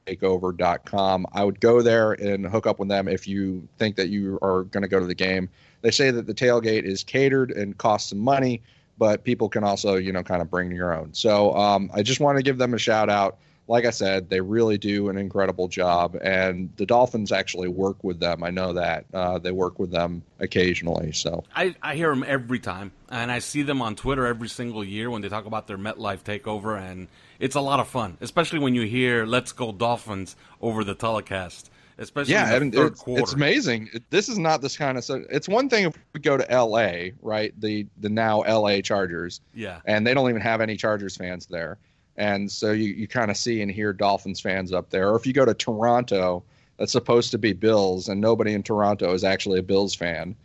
takeover.com. 0.07 1.25
I 1.33 1.43
would 1.43 1.59
go 1.59 1.81
there 1.81 2.13
and 2.13 2.45
hook 2.45 2.67
up 2.67 2.79
with 2.79 2.89
them 2.89 3.07
if 3.07 3.27
you 3.27 3.67
think 3.77 3.95
that 3.97 4.09
you 4.09 4.39
are 4.41 4.63
going 4.63 4.83
to 4.83 4.87
go 4.87 4.99
to 4.99 5.05
the 5.05 5.15
game. 5.15 5.49
They 5.81 5.91
say 5.91 6.11
that 6.11 6.25
the 6.25 6.33
tailgate 6.33 6.83
is 6.83 7.03
catered 7.03 7.51
and 7.51 7.77
costs 7.77 8.09
some 8.09 8.19
money, 8.19 8.61
but 8.97 9.23
people 9.23 9.49
can 9.49 9.63
also, 9.63 9.95
you 9.95 10.11
know, 10.11 10.23
kind 10.23 10.41
of 10.41 10.49
bring 10.49 10.71
your 10.71 10.93
own. 10.93 11.13
So 11.13 11.55
um, 11.55 11.91
I 11.93 12.03
just 12.03 12.19
want 12.19 12.37
to 12.37 12.43
give 12.43 12.57
them 12.57 12.73
a 12.73 12.79
shout 12.79 13.09
out 13.09 13.37
like 13.67 13.85
I 13.85 13.89
said, 13.89 14.29
they 14.29 14.39
really 14.39 14.77
do 14.77 15.09
an 15.09 15.17
incredible 15.17 15.67
job, 15.67 16.17
and 16.21 16.69
the 16.77 16.85
Dolphins 16.85 17.31
actually 17.31 17.67
work 17.67 18.01
with 18.03 18.19
them. 18.19 18.43
I 18.43 18.49
know 18.49 18.73
that 18.73 19.05
uh, 19.13 19.39
they 19.39 19.51
work 19.51 19.77
with 19.77 19.91
them 19.91 20.23
occasionally. 20.39 21.11
So 21.11 21.43
I, 21.53 21.75
I 21.81 21.95
hear 21.95 22.09
them 22.09 22.23
every 22.25 22.59
time, 22.59 22.93
and 23.09 23.31
I 23.31 23.39
see 23.39 23.63
them 23.63 23.81
on 23.81 23.95
Twitter 23.95 24.25
every 24.25 24.47
single 24.47 24.83
year 24.83 25.09
when 25.09 25.21
they 25.21 25.29
talk 25.29 25.45
about 25.45 25.67
their 25.67 25.77
MetLife 25.77 26.23
takeover, 26.23 26.79
and 26.79 27.09
it's 27.39 27.55
a 27.55 27.61
lot 27.61 27.79
of 27.79 27.87
fun, 27.87 28.17
especially 28.21 28.59
when 28.59 28.75
you 28.75 28.83
hear 28.83 29.25
"Let's 29.25 29.51
Go 29.51 29.71
Dolphins" 29.71 30.35
over 30.61 30.83
the 30.83 30.95
telecast. 30.95 31.71
Especially 31.99 32.33
yeah, 32.33 32.55
in 32.55 32.69
the 32.69 32.77
third 32.77 32.91
it's, 32.91 33.01
quarter. 33.01 33.23
it's 33.23 33.33
amazing. 33.33 33.89
This 34.11 34.29
is 34.29 34.37
not 34.37 34.61
this 34.61 34.77
kind 34.77 34.99
of. 34.99 35.03
It's 35.31 35.49
one 35.49 35.67
thing 35.67 35.85
if 35.85 35.97
we 36.13 36.19
go 36.19 36.37
to 36.37 36.51
L.A., 36.51 37.13
right? 37.23 37.59
The 37.59 37.87
the 37.97 38.09
now 38.09 38.41
L.A. 38.41 38.83
Chargers. 38.83 39.41
Yeah. 39.55 39.81
And 39.85 40.05
they 40.05 40.13
don't 40.13 40.29
even 40.29 40.41
have 40.41 40.61
any 40.61 40.77
Chargers 40.77 41.17
fans 41.17 41.47
there 41.47 41.79
and 42.17 42.51
so 42.51 42.71
you, 42.71 42.93
you 42.93 43.07
kind 43.07 43.29
of 43.29 43.37
see 43.37 43.61
and 43.61 43.71
hear 43.71 43.93
Dolphins 43.93 44.39
fans 44.39 44.73
up 44.73 44.89
there. 44.89 45.09
Or 45.09 45.15
if 45.15 45.25
you 45.25 45.33
go 45.33 45.45
to 45.45 45.53
Toronto, 45.53 46.43
that's 46.77 46.91
supposed 46.91 47.31
to 47.31 47.37
be 47.37 47.53
Bills, 47.53 48.09
and 48.09 48.19
nobody 48.19 48.53
in 48.53 48.63
Toronto 48.63 49.13
is 49.13 49.23
actually 49.23 49.59
a 49.59 49.63
Bills 49.63 49.95
fan, 49.95 50.35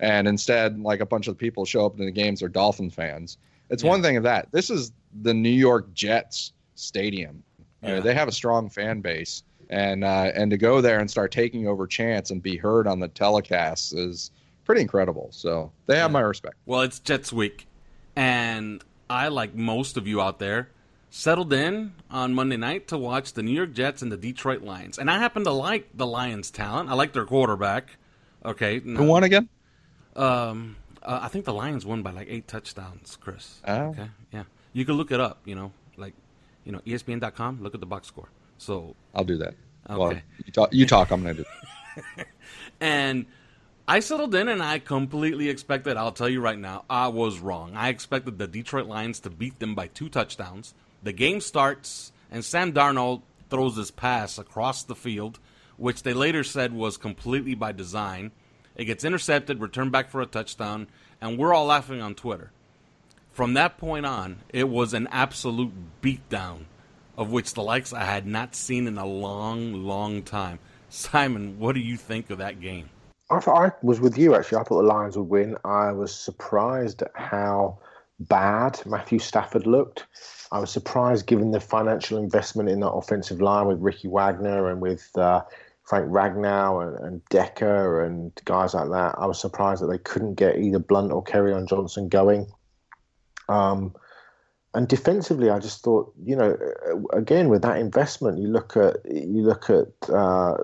and 0.00 0.28
instead, 0.28 0.80
like 0.80 1.00
a 1.00 1.06
bunch 1.06 1.28
of 1.28 1.38
people 1.38 1.64
show 1.64 1.86
up 1.86 1.98
in 1.98 2.04
the 2.04 2.10
games 2.10 2.42
are 2.42 2.48
Dolphin 2.48 2.90
fans. 2.90 3.38
It's 3.72 3.82
yeah. 3.82 3.90
one 3.90 4.02
thing 4.02 4.16
of 4.16 4.22
that. 4.22 4.52
This 4.52 4.70
is 4.70 4.92
the 5.22 5.34
New 5.34 5.48
York 5.48 5.92
Jets 5.94 6.52
stadium. 6.74 7.42
Yeah. 7.82 7.88
You 7.88 7.94
know, 7.96 8.00
they 8.02 8.14
have 8.14 8.28
a 8.28 8.32
strong 8.32 8.68
fan 8.68 9.00
base, 9.00 9.42
and 9.70 10.04
uh, 10.04 10.30
and 10.34 10.50
to 10.50 10.56
go 10.56 10.80
there 10.80 11.00
and 11.00 11.10
start 11.10 11.32
taking 11.32 11.66
over 11.66 11.86
chants 11.86 12.30
and 12.30 12.42
be 12.42 12.56
heard 12.56 12.86
on 12.86 13.00
the 13.00 13.08
telecasts 13.08 13.96
is 13.96 14.30
pretty 14.64 14.82
incredible. 14.82 15.28
So 15.32 15.72
they 15.86 15.96
have 15.96 16.10
yeah. 16.10 16.12
my 16.12 16.20
respect. 16.20 16.56
Well, 16.66 16.82
it's 16.82 17.00
Jets 17.00 17.32
week, 17.32 17.66
and 18.14 18.84
I 19.10 19.28
like 19.28 19.54
most 19.54 19.96
of 19.96 20.06
you 20.06 20.20
out 20.20 20.38
there 20.38 20.68
settled 21.10 21.52
in 21.52 21.92
on 22.10 22.34
Monday 22.34 22.56
night 22.56 22.88
to 22.88 22.98
watch 22.98 23.32
the 23.32 23.42
New 23.42 23.52
York 23.52 23.72
Jets 23.72 24.02
and 24.02 24.12
the 24.12 24.16
Detroit 24.16 24.62
Lions. 24.62 24.98
And 24.98 25.10
I 25.10 25.18
happen 25.18 25.44
to 25.44 25.50
like 25.50 25.88
the 25.94 26.06
Lions' 26.06 26.50
talent. 26.50 26.88
I 26.88 26.94
like 26.94 27.12
their 27.12 27.26
quarterback. 27.26 27.96
Okay. 28.44 28.80
Who 28.80 29.04
won 29.04 29.22
again? 29.22 29.48
Um, 30.16 30.76
uh, 31.04 31.20
I 31.22 31.28
think 31.28 31.44
the 31.44 31.52
Lions 31.52 31.84
won 31.84 32.02
by 32.02 32.10
like 32.10 32.28
eight 32.30 32.48
touchdowns, 32.48 33.16
Chris. 33.20 33.60
Oh. 33.66 33.88
Okay. 33.88 34.08
Yeah. 34.32 34.44
You 34.72 34.84
can 34.84 34.94
look 34.94 35.10
it 35.10 35.20
up, 35.20 35.40
you 35.44 35.54
know, 35.54 35.72
like, 35.96 36.14
you 36.64 36.72
know, 36.72 36.80
ESPN.com, 36.86 37.62
look 37.62 37.74
at 37.74 37.80
the 37.80 37.86
box 37.86 38.08
score. 38.08 38.28
So 38.58 38.94
I'll 39.14 39.24
do 39.24 39.36
that. 39.38 39.54
Okay. 39.90 39.98
Well, 39.98 40.12
you 40.44 40.52
talk, 40.52 40.72
you 40.72 40.86
talk 40.86 41.10
I'm 41.10 41.22
going 41.22 41.36
to 41.36 41.42
do 41.42 42.24
and 42.80 43.26
I 43.86 44.00
settled 44.00 44.34
in 44.34 44.48
and 44.48 44.62
I 44.62 44.78
completely 44.78 45.48
expected, 45.48 45.96
I'll 45.96 46.12
tell 46.12 46.28
you 46.28 46.40
right 46.40 46.58
now, 46.58 46.84
I 46.88 47.08
was 47.08 47.40
wrong. 47.40 47.74
I 47.74 47.88
expected 47.88 48.38
the 48.38 48.46
Detroit 48.46 48.86
Lions 48.86 49.20
to 49.20 49.30
beat 49.30 49.58
them 49.58 49.74
by 49.74 49.88
two 49.88 50.08
touchdowns. 50.08 50.74
The 51.02 51.12
game 51.12 51.40
starts 51.40 52.12
and 52.30 52.44
Sam 52.44 52.72
Darnold 52.72 53.22
throws 53.50 53.76
this 53.76 53.90
pass 53.90 54.38
across 54.38 54.84
the 54.84 54.94
field, 54.94 55.38
which 55.76 56.02
they 56.02 56.14
later 56.14 56.44
said 56.44 56.72
was 56.72 56.96
completely 56.96 57.54
by 57.54 57.72
design. 57.72 58.30
It 58.76 58.86
gets 58.86 59.04
intercepted, 59.04 59.60
returned 59.60 59.92
back 59.92 60.10
for 60.10 60.20
a 60.20 60.26
touchdown, 60.26 60.88
and 61.20 61.38
we're 61.38 61.54
all 61.54 61.66
laughing 61.66 62.00
on 62.00 62.14
Twitter. 62.14 62.50
From 63.30 63.54
that 63.54 63.78
point 63.78 64.06
on, 64.06 64.40
it 64.50 64.68
was 64.68 64.92
an 64.94 65.08
absolute 65.10 65.72
beatdown 66.02 66.64
of 67.16 67.30
which 67.30 67.54
the 67.54 67.62
likes 67.62 67.92
I 67.92 68.04
had 68.04 68.26
not 68.26 68.54
seen 68.54 68.86
in 68.86 68.98
a 68.98 69.06
long, 69.06 69.72
long 69.74 70.22
time. 70.22 70.58
Simon, 70.88 71.58
what 71.58 71.74
do 71.74 71.80
you 71.80 71.96
think 71.96 72.30
of 72.30 72.38
that 72.38 72.60
game? 72.60 72.88
I 73.30 73.40
thought 73.40 73.64
I 73.64 73.72
was 73.82 74.00
with 74.00 74.18
you 74.18 74.34
actually. 74.34 74.58
I 74.58 74.64
thought 74.64 74.82
the 74.82 74.88
Lions 74.88 75.16
would 75.16 75.28
win. 75.28 75.56
I 75.64 75.92
was 75.92 76.14
surprised 76.14 77.02
at 77.02 77.12
how 77.14 77.78
bad 78.20 78.80
Matthew 78.84 79.18
Stafford 79.18 79.66
looked. 79.66 80.06
I 80.50 80.58
was 80.58 80.70
surprised 80.70 81.26
given 81.26 81.50
the 81.50 81.60
financial 81.60 82.18
investment 82.18 82.68
in 82.68 82.80
that 82.80 82.90
offensive 82.90 83.40
line 83.40 83.66
with 83.66 83.80
Ricky 83.80 84.08
Wagner 84.08 84.70
and 84.70 84.80
with 84.82 85.08
uh, 85.16 85.42
Frank 85.92 86.10
Ragnow 86.10 86.88
and, 86.88 87.06
and 87.06 87.24
Decker 87.26 88.02
and 88.02 88.32
guys 88.46 88.72
like 88.72 88.88
that. 88.88 89.14
I 89.18 89.26
was 89.26 89.38
surprised 89.38 89.82
that 89.82 89.88
they 89.88 89.98
couldn't 89.98 90.36
get 90.36 90.56
either 90.56 90.78
Blount 90.78 91.12
or 91.12 91.22
Kerryon 91.22 91.68
Johnson 91.68 92.08
going. 92.08 92.46
Um, 93.50 93.94
and 94.72 94.88
defensively, 94.88 95.50
I 95.50 95.58
just 95.58 95.84
thought, 95.84 96.10
you 96.24 96.34
know, 96.34 96.56
again 97.12 97.50
with 97.50 97.60
that 97.60 97.76
investment, 97.76 98.38
you 98.38 98.48
look 98.48 98.74
at 98.74 98.96
you 99.04 99.42
look 99.42 99.68
at 99.68 99.88
uh, 100.08 100.56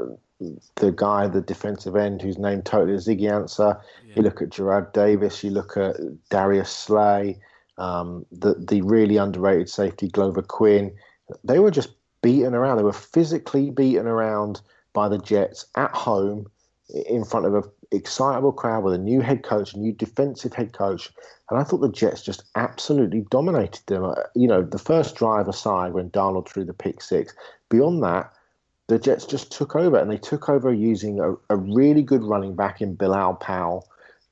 the 0.76 0.92
guy, 0.92 1.28
the 1.28 1.42
defensive 1.42 1.94
end, 1.94 2.22
whose 2.22 2.38
name 2.38 2.62
totally 2.62 2.94
is 2.94 3.06
Ziggy 3.06 3.24
Ansah. 3.24 3.78
Yeah. 4.06 4.14
You 4.16 4.22
look 4.22 4.40
at 4.40 4.48
Jarrad 4.48 4.94
Davis. 4.94 5.44
You 5.44 5.50
look 5.50 5.76
at 5.76 5.96
Darius 6.30 6.70
Slay, 6.70 7.38
um, 7.76 8.24
the 8.32 8.54
the 8.54 8.80
really 8.80 9.18
underrated 9.18 9.68
safety 9.68 10.08
Glover 10.08 10.40
Quin. 10.40 10.90
They 11.44 11.58
were 11.58 11.70
just 11.70 11.90
beaten 12.22 12.54
around. 12.54 12.78
They 12.78 12.82
were 12.82 12.94
physically 12.94 13.68
beaten 13.68 14.06
around 14.06 14.62
by 14.92 15.08
the 15.08 15.18
Jets 15.18 15.66
at 15.76 15.90
home 15.90 16.50
in 17.06 17.24
front 17.24 17.46
of 17.46 17.54
an 17.54 17.62
excitable 17.92 18.52
crowd 18.52 18.84
with 18.84 18.94
a 18.94 18.98
new 18.98 19.20
head 19.20 19.42
coach, 19.42 19.74
a 19.74 19.78
new 19.78 19.92
defensive 19.92 20.54
head 20.54 20.72
coach. 20.72 21.10
And 21.50 21.58
I 21.58 21.64
thought 21.64 21.78
the 21.78 21.90
Jets 21.90 22.22
just 22.22 22.44
absolutely 22.56 23.26
dominated 23.30 23.82
them. 23.86 24.04
Uh, 24.04 24.14
you 24.34 24.46
know, 24.46 24.62
the 24.62 24.78
first 24.78 25.14
drive 25.16 25.48
aside 25.48 25.92
when 25.92 26.10
Darnold 26.10 26.48
threw 26.48 26.64
the 26.64 26.74
pick 26.74 27.02
six, 27.02 27.34
beyond 27.68 28.02
that, 28.02 28.32
the 28.88 28.98
Jets 28.98 29.26
just 29.26 29.52
took 29.52 29.76
over, 29.76 29.98
and 29.98 30.10
they 30.10 30.16
took 30.16 30.48
over 30.48 30.72
using 30.72 31.20
a, 31.20 31.34
a 31.50 31.56
really 31.56 32.02
good 32.02 32.24
running 32.24 32.56
back 32.56 32.80
in 32.80 32.94
Bilal 32.94 33.34
Powell. 33.34 33.86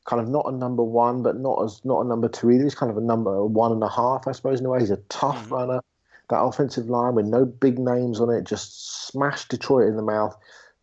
Kind 0.06 0.22
of 0.22 0.28
not 0.28 0.46
a 0.46 0.52
number 0.52 0.82
one, 0.82 1.22
but 1.22 1.36
not 1.36 1.62
as 1.62 1.84
not 1.84 2.00
a 2.00 2.08
number 2.08 2.28
two 2.28 2.50
either. 2.50 2.64
He's 2.64 2.74
kind 2.74 2.90
of 2.90 2.96
a 2.96 3.02
number 3.02 3.44
one 3.44 3.72
and 3.72 3.82
a 3.82 3.88
half, 3.88 4.26
I 4.26 4.32
suppose, 4.32 4.60
in 4.60 4.66
a 4.66 4.70
way. 4.70 4.80
He's 4.80 4.90
a 4.90 4.96
tough 5.08 5.44
mm-hmm. 5.44 5.54
runner. 5.54 5.80
That 6.28 6.42
offensive 6.42 6.88
line 6.88 7.14
with 7.14 7.26
no 7.26 7.44
big 7.44 7.78
names 7.78 8.20
on 8.20 8.30
it 8.30 8.44
just 8.44 9.06
smashed 9.06 9.48
Detroit 9.48 9.88
in 9.88 9.96
the 9.96 10.02
mouth. 10.02 10.36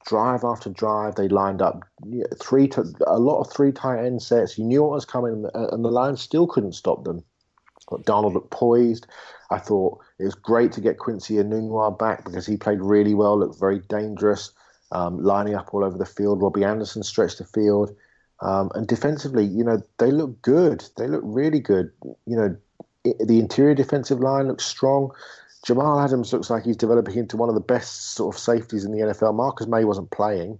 Drive 0.05 0.43
after 0.43 0.69
drive, 0.69 1.15
they 1.15 1.27
lined 1.27 1.61
up 1.61 1.83
three 2.41 2.67
to 2.69 2.83
a 3.07 3.19
lot 3.19 3.39
of 3.39 3.51
three 3.51 3.71
tight 3.71 4.05
end 4.05 4.21
sets. 4.21 4.57
You 4.57 4.65
knew 4.65 4.83
what 4.83 4.91
was 4.91 5.05
coming, 5.05 5.45
and 5.53 5.85
the 5.85 5.91
Lions 5.91 6.21
still 6.21 6.47
couldn't 6.47 6.73
stop 6.73 7.03
them. 7.03 7.23
But 7.89 8.05
Darnold 8.05 8.33
looked 8.33 8.51
poised. 8.51 9.07
I 9.49 9.59
thought 9.59 9.99
it 10.19 10.25
was 10.25 10.35
great 10.35 10.71
to 10.73 10.81
get 10.81 10.97
Quincy 10.97 11.35
Enunwa 11.35 11.97
back 11.97 12.25
because 12.25 12.45
he 12.45 12.57
played 12.57 12.81
really 12.81 13.13
well, 13.13 13.39
looked 13.39 13.59
very 13.59 13.79
dangerous, 13.79 14.51
um, 14.91 15.21
lining 15.23 15.55
up 15.55 15.73
all 15.73 15.83
over 15.83 15.97
the 15.97 16.05
field. 16.05 16.41
Robbie 16.41 16.63
Anderson 16.63 17.03
stretched 17.03 17.37
the 17.37 17.45
field. 17.45 17.95
Um, 18.41 18.71
and 18.75 18.87
defensively, 18.87 19.45
you 19.45 19.63
know, 19.63 19.81
they 19.99 20.11
look 20.11 20.41
good. 20.41 20.83
They 20.97 21.07
look 21.07 21.21
really 21.23 21.59
good. 21.59 21.91
You 22.25 22.35
know, 22.35 22.57
the 23.03 23.39
interior 23.39 23.75
defensive 23.75 24.19
line 24.19 24.47
looks 24.47 24.65
strong. 24.65 25.11
Jamal 25.65 25.99
Adams 25.99 26.33
looks 26.33 26.49
like 26.49 26.65
he's 26.65 26.77
developing 26.77 27.15
into 27.15 27.37
one 27.37 27.49
of 27.49 27.55
the 27.55 27.61
best 27.61 28.15
sort 28.15 28.35
of 28.35 28.39
safeties 28.39 28.83
in 28.83 28.91
the 28.91 28.99
NFL. 28.99 29.33
Marcus 29.33 29.67
Maye 29.67 29.85
wasn't 29.85 30.11
playing 30.11 30.59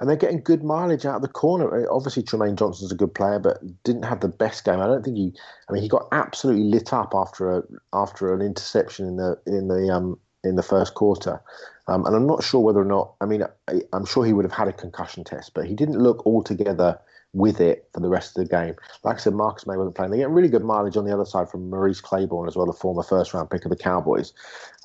and 0.00 0.08
they're 0.08 0.16
getting 0.16 0.40
good 0.40 0.64
mileage 0.64 1.04
out 1.04 1.16
of 1.16 1.22
the 1.22 1.28
corner. 1.28 1.84
Uh, 1.84 1.94
obviously, 1.94 2.22
Trumaine 2.22 2.56
Johnson's 2.56 2.90
a 2.90 2.96
good 2.96 3.14
player, 3.14 3.38
but 3.38 3.60
didn't 3.84 4.04
have 4.04 4.20
the 4.20 4.28
best 4.28 4.64
game. 4.64 4.80
I 4.80 4.86
don't 4.86 5.04
think 5.04 5.16
he. 5.16 5.32
I 5.68 5.72
mean, 5.72 5.82
he 5.82 5.88
got 5.88 6.08
absolutely 6.10 6.64
lit 6.64 6.92
up 6.92 7.12
after 7.14 7.58
a 7.58 7.62
after 7.92 8.32
an 8.34 8.40
interception 8.40 9.06
in 9.06 9.16
the 9.16 9.38
in 9.46 9.68
the 9.68 9.92
um, 9.92 10.18
in 10.42 10.56
the 10.56 10.62
first 10.62 10.94
quarter, 10.94 11.40
um, 11.86 12.06
and 12.06 12.16
I'm 12.16 12.26
not 12.26 12.42
sure 12.42 12.60
whether 12.60 12.80
or 12.80 12.86
not. 12.86 13.12
I 13.20 13.26
mean, 13.26 13.44
I, 13.68 13.82
I'm 13.92 14.06
sure 14.06 14.24
he 14.24 14.32
would 14.32 14.46
have 14.46 14.52
had 14.52 14.68
a 14.68 14.72
concussion 14.72 15.22
test, 15.22 15.52
but 15.54 15.66
he 15.66 15.74
didn't 15.74 15.98
look 15.98 16.24
altogether 16.26 16.98
with 17.32 17.60
it 17.60 17.88
for 17.94 18.00
the 18.00 18.08
rest 18.08 18.36
of 18.36 18.44
the 18.44 18.50
game. 18.50 18.74
Like 19.04 19.16
I 19.16 19.18
said, 19.18 19.34
Marcus 19.34 19.66
Maye 19.66 19.76
wasn't 19.76 19.94
playing. 19.94 20.10
They 20.10 20.18
get 20.18 20.30
really 20.30 20.48
good 20.48 20.64
mileage 20.64 20.96
on 20.96 21.04
the 21.04 21.14
other 21.14 21.24
side 21.24 21.48
from 21.48 21.70
Morris 21.70 22.00
Claiborne 22.00 22.48
as 22.48 22.56
well, 22.56 22.66
the 22.66 22.72
former 22.72 23.02
first 23.02 23.32
round 23.32 23.50
pick 23.50 23.64
of 23.64 23.70
the 23.70 23.76
Cowboys. 23.76 24.32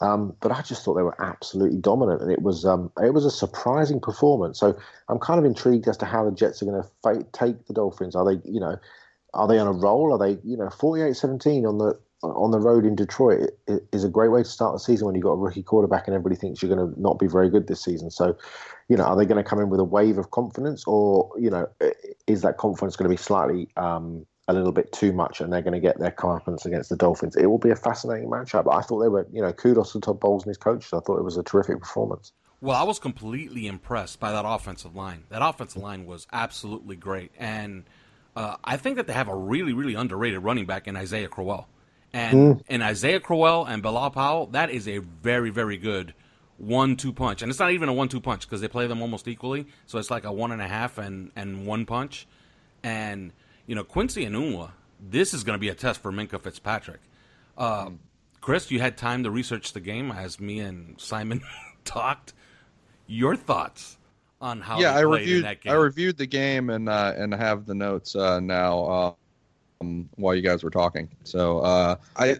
Um, 0.01 0.36
but 0.41 0.51
I 0.51 0.62
just 0.62 0.84
thought 0.84 0.93
they 0.93 1.03
were 1.03 1.19
absolutely 1.21 1.79
dominant, 1.79 2.21
and 2.21 2.31
it 2.31 2.41
was 2.41 2.65
um, 2.65 2.91
it 3.01 3.13
was 3.13 3.25
a 3.25 3.31
surprising 3.31 3.99
performance. 3.99 4.60
So 4.60 4.77
I'm 5.10 5.19
kind 5.19 5.39
of 5.39 5.45
intrigued 5.45 5.88
as 5.88 5.97
to 5.97 6.05
how 6.05 6.23
the 6.23 6.36
Jets 6.36 6.62
are 6.62 6.65
going 6.65 6.84
to 6.84 7.25
take 7.31 7.65
the 7.65 7.73
Dolphins. 7.73 8.15
Are 8.15 8.25
they, 8.25 8.41
you 8.49 8.60
know, 8.60 8.77
are 9.34 9.47
they 9.47 9.58
on 9.58 9.67
a 9.67 9.73
roll? 9.73 10.13
Are 10.13 10.19
they, 10.19 10.39
you 10.43 10.58
know, 10.58 10.67
48-17 10.67 11.67
on 11.67 11.77
the 11.77 11.99
on 12.23 12.51
the 12.51 12.60
road 12.60 12.86
in 12.86 12.95
Detroit 12.95 13.51
is 13.67 14.04
a 14.04 14.10
great 14.10 14.30
way 14.30 14.43
to 14.43 14.49
start 14.49 14.73
the 14.73 14.80
season 14.80 15.06
when 15.06 15.15
you've 15.15 15.23
got 15.23 15.34
a 15.34 15.38
rookie 15.38 15.63
quarterback 15.63 16.08
and 16.08 16.15
everybody 16.15 16.36
thinks 16.36 16.62
you're 16.62 16.73
going 16.73 16.93
to 16.93 16.99
not 16.99 17.19
be 17.19 17.28
very 17.28 17.49
good 17.49 17.67
this 17.67 17.84
season. 17.84 18.10
So, 18.10 18.38
you 18.89 18.97
know, 18.97 19.04
are 19.04 19.15
they 19.15 19.25
going 19.25 19.43
to 19.43 19.47
come 19.47 19.60
in 19.60 19.69
with 19.69 19.80
a 19.80 19.86
wave 19.86 20.17
of 20.17 20.32
confidence, 20.32 20.84
or 20.88 21.30
you 21.38 21.49
know, 21.49 21.67
is 22.28 22.41
that 22.41 22.58
confidence 22.58 22.95
going 22.95 23.10
to 23.10 23.13
be 23.13 23.21
slightly 23.21 23.67
um, 23.78 24.25
a 24.47 24.54
little 24.54 24.71
bit 24.71 24.91
too 24.91 25.12
much, 25.12 25.41
and 25.41 25.51
they're 25.51 25.62
going 25.62 25.73
to 25.73 25.80
get 25.80 25.99
their 25.99 26.12
confidence 26.12 26.65
against 26.65 26.89
the 26.89 26.95
Dolphins? 26.95 27.36
It 27.36 27.47
will 27.47 27.58
be 27.58 27.71
a 27.71 27.75
fascinating 27.75 28.30
matchup. 28.30 28.71
I 28.73 28.82
thought 28.82 29.01
they 29.01 29.10
were, 29.10 29.28
you 29.32 29.41
know, 29.41 29.54
kudos 29.54 29.91
to 29.93 29.99
Todd 29.99 30.19
Bowles 30.19 30.43
and 30.43 30.49
his 30.49 30.58
coaches. 30.58 30.93
I 30.93 30.99
thought 30.99 31.19
it 31.19 31.23
was 31.23 31.38
a 31.38 31.43
terrific 31.43 31.80
performance. 31.80 32.32
Well, 32.62 32.78
I 32.78 32.84
was 32.84 32.99
completely 32.99 33.67
impressed 33.67 34.19
by 34.19 34.32
that 34.32 34.45
offensive 34.45 34.95
line. 34.95 35.25
That 35.30 35.45
offensive 35.45 35.82
line 35.82 36.06
was 36.06 36.25
absolutely 36.32 36.95
great, 36.95 37.32
and 37.38 37.84
uh, 38.36 38.56
I 38.63 38.78
think 38.78 38.97
that 38.97 39.08
they 39.08 39.13
have 39.13 39.28
a 39.28 39.36
really, 39.36 39.73
really 39.73 39.95
underrated 39.95 40.43
running 40.43 40.65
back 40.65 40.88
in 40.88 40.95
Isaiah 40.95 41.28
Crowell. 41.28 41.67
And 42.15 42.56
mm. 42.56 42.62
and 42.69 42.82
Isaiah 42.82 43.19
Crowell 43.19 43.65
and 43.65 43.84
Bilal 43.84 44.10
Powell, 44.12 44.45
that 44.47 44.69
is 44.69 44.88
a 44.88 44.99
very, 44.99 45.49
very 45.49 45.75
good 45.75 46.13
one-two 46.58 47.12
punch, 47.12 47.41
and 47.41 47.49
it's 47.49 47.60
not 47.60 47.71
even 47.71 47.89
a 47.89 47.93
one-two 47.93 48.21
punch 48.21 48.47
because 48.47 48.62
they 48.62 48.69
play 48.69 48.88
them 48.88 49.01
almost 49.01 49.28
equally. 49.28 49.67
So 49.86 49.99
it's 49.99 50.10
like 50.10 50.23
a 50.23 50.32
one 50.32 50.54
and 50.54 50.62
a 50.62 50.67
half 50.67 50.97
and 50.97 51.32
and 51.36 51.67
one 51.67 51.86
punch. 51.86 52.25
And 52.84 53.34
you 53.67 53.75
know 53.75 53.84
Quincy 53.84 54.25
Enunwa, 54.25 54.71
this 54.97 55.34
is 55.34 55.43
going 55.43 55.56
to 55.56 55.60
be 55.60 55.67
a 55.67 55.75
test 55.75 56.01
for 56.01 56.10
Minkah 56.10 56.41
Fitzpatrick. 56.41 57.01
Uh, 57.58 57.89
Chris, 58.39 58.71
you 58.71 58.80
had 58.80 58.95
time 58.95 59.23
to 59.25 59.30
research 59.30 59.73
the 59.73 59.82
game 59.82 60.10
as 60.10 60.39
me 60.39 60.62
and 60.62 60.99
Simon 61.01 61.41
talked. 61.84 62.34
Your 63.08 63.36
thoughts 63.36 63.97
on 64.39 64.62
how? 64.62 64.80
Yeah, 64.80 64.95
I 64.95 65.01
reviewed. 65.01 65.45
I 65.67 65.73
reviewed 65.73 66.15
the 66.15 66.28
game 66.28 66.69
and 66.69 66.88
uh, 66.88 67.12
and 67.17 67.34
have 67.34 67.65
the 67.65 67.75
notes 67.75 68.15
uh, 68.15 68.39
now 68.39 68.86
uh, 68.86 69.13
um, 69.81 70.09
while 70.15 70.35
you 70.35 70.41
guys 70.41 70.63
were 70.63 70.69
talking. 70.69 71.09
So 71.23 71.59
uh, 71.59 71.95
I 72.15 72.38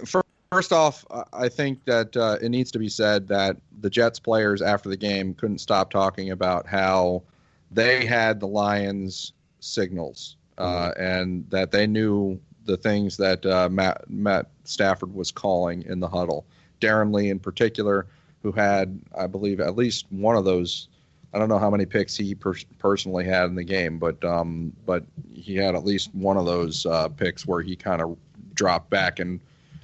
First 0.52 0.72
off, 0.72 1.06
I 1.34 1.50
think 1.50 1.84
that 1.84 2.16
uh, 2.16 2.38
it 2.42 2.48
needs 2.48 2.72
to 2.72 2.80
be 2.80 2.88
said 2.88 3.28
that 3.28 3.58
the 3.82 3.90
Jets 3.90 4.20
players 4.20 4.62
after 4.62 4.88
the 4.88 4.96
game 4.96 5.34
couldn't 5.34 5.58
stop 5.58 5.92
talking 5.92 6.32
about 6.32 6.66
how 6.66 7.24
they 7.72 8.06
had 8.06 8.40
the 8.40 8.48
Lions 8.48 9.34
signals 9.60 10.38
uh, 10.58 10.92
mm-hmm. 10.92 11.02
and 11.02 11.50
that 11.50 11.72
they 11.72 11.86
knew 11.88 12.40
the 12.64 12.78
things 12.78 13.18
that 13.18 13.46
uh, 13.46 13.68
Matt, 13.70 14.10
Matt 14.10 14.48
Stafford 14.64 15.14
was 15.14 15.30
calling 15.32 15.84
in 15.84 16.00
the 16.00 16.08
huddle. 16.08 16.46
Darron 16.80 17.14
Lee, 17.14 17.30
in 17.30 17.40
particular, 17.40 18.08
who 18.42 18.52
had, 18.52 19.00
I 19.18 19.28
believe, 19.28 19.60
at 19.60 19.76
least 19.76 20.06
one 20.10 20.38
of 20.38 20.46
those. 20.46 20.88
I 21.36 21.38
don't 21.38 21.50
know 21.50 21.60
how 21.60 21.70
many 21.70 21.86
picks 21.86 22.16
he 22.16 22.34
per- 22.34 22.56
personally 22.80 23.26
had 23.26 23.46
in 23.48 23.56
the 23.56 23.64
game, 23.66 24.00
but 24.00 24.24
um, 24.24 24.72
but 24.86 25.04
he 25.34 25.58
had 25.58 25.76
at 25.76 25.84
least 25.84 26.16
one 26.16 26.38
of 26.38 26.46
those 26.46 26.86
uh, 26.86 27.10
picks 27.10 27.46
where 27.46 27.62
he 27.62 27.76
kind 27.76 28.02
of 28.02 28.18
dropped 28.54 28.90
back 28.90 29.20
and 29.20 29.42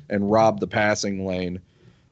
and 0.09 0.31
robbed 0.31 0.61
the 0.61 0.67
passing 0.67 1.25
lane, 1.25 1.59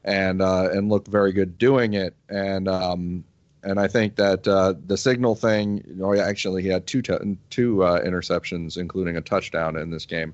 and 0.04 0.42
uh, 0.42 0.70
and 0.74 0.90
looked 0.90 1.08
very 1.08 1.32
good 1.32 1.58
doing 1.58 1.94
it. 1.94 2.14
And 2.28 2.68
um, 2.68 3.24
and 3.64 3.80
I 3.80 3.88
think 3.88 4.18
that 4.18 4.46
uh, 4.46 4.74
the 4.88 4.98
signal 4.98 5.36
thing, 5.36 5.86
you 5.88 5.96
know, 5.96 6.14
actually 6.14 6.62
he 6.62 6.68
had 6.68 6.86
two 6.86 7.02
t- 7.02 7.38
two 7.50 7.82
uh, 7.84 8.04
interceptions, 8.04 8.78
including 8.78 9.16
a 9.16 9.22
touchdown 9.22 9.78
in 9.78 9.90
this 9.90 10.06
game. 10.06 10.34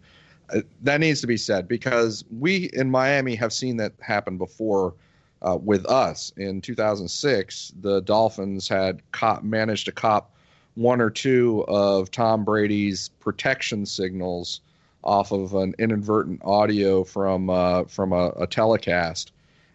Uh, 0.50 0.62
that 0.82 1.00
needs 1.00 1.22
to 1.22 1.28
be 1.28 1.38
said 1.38 1.68
because 1.68 2.26
we 2.40 2.72
in 2.74 2.90
Miami 2.90 3.36
have 3.36 3.54
seen 3.54 3.78
that 3.78 3.94
happen 4.00 4.40
before. 4.40 4.96
Uh, 5.42 5.58
with 5.62 5.86
us 5.86 6.32
in 6.38 6.62
2006, 6.62 7.74
the 7.82 8.02
Dolphins 8.02 8.68
had 8.68 9.02
cop, 9.12 9.44
managed 9.44 9.86
to 9.86 9.92
cop 9.92 10.32
one 10.76 11.02
or 11.02 11.10
two 11.10 11.64
of 11.68 12.12
Tom 12.12 12.44
Brady's 12.44 13.10
protection 13.20 13.86
signals 13.86 14.62
off 15.04 15.32
of 15.32 15.54
an 15.54 15.76
inadvertent 15.78 16.42
audio 16.44 17.04
from 17.04 17.50
uh, 17.50 17.84
from 17.86 18.12
a, 18.12 18.30
a, 18.38 18.48
telecast, 18.48 19.32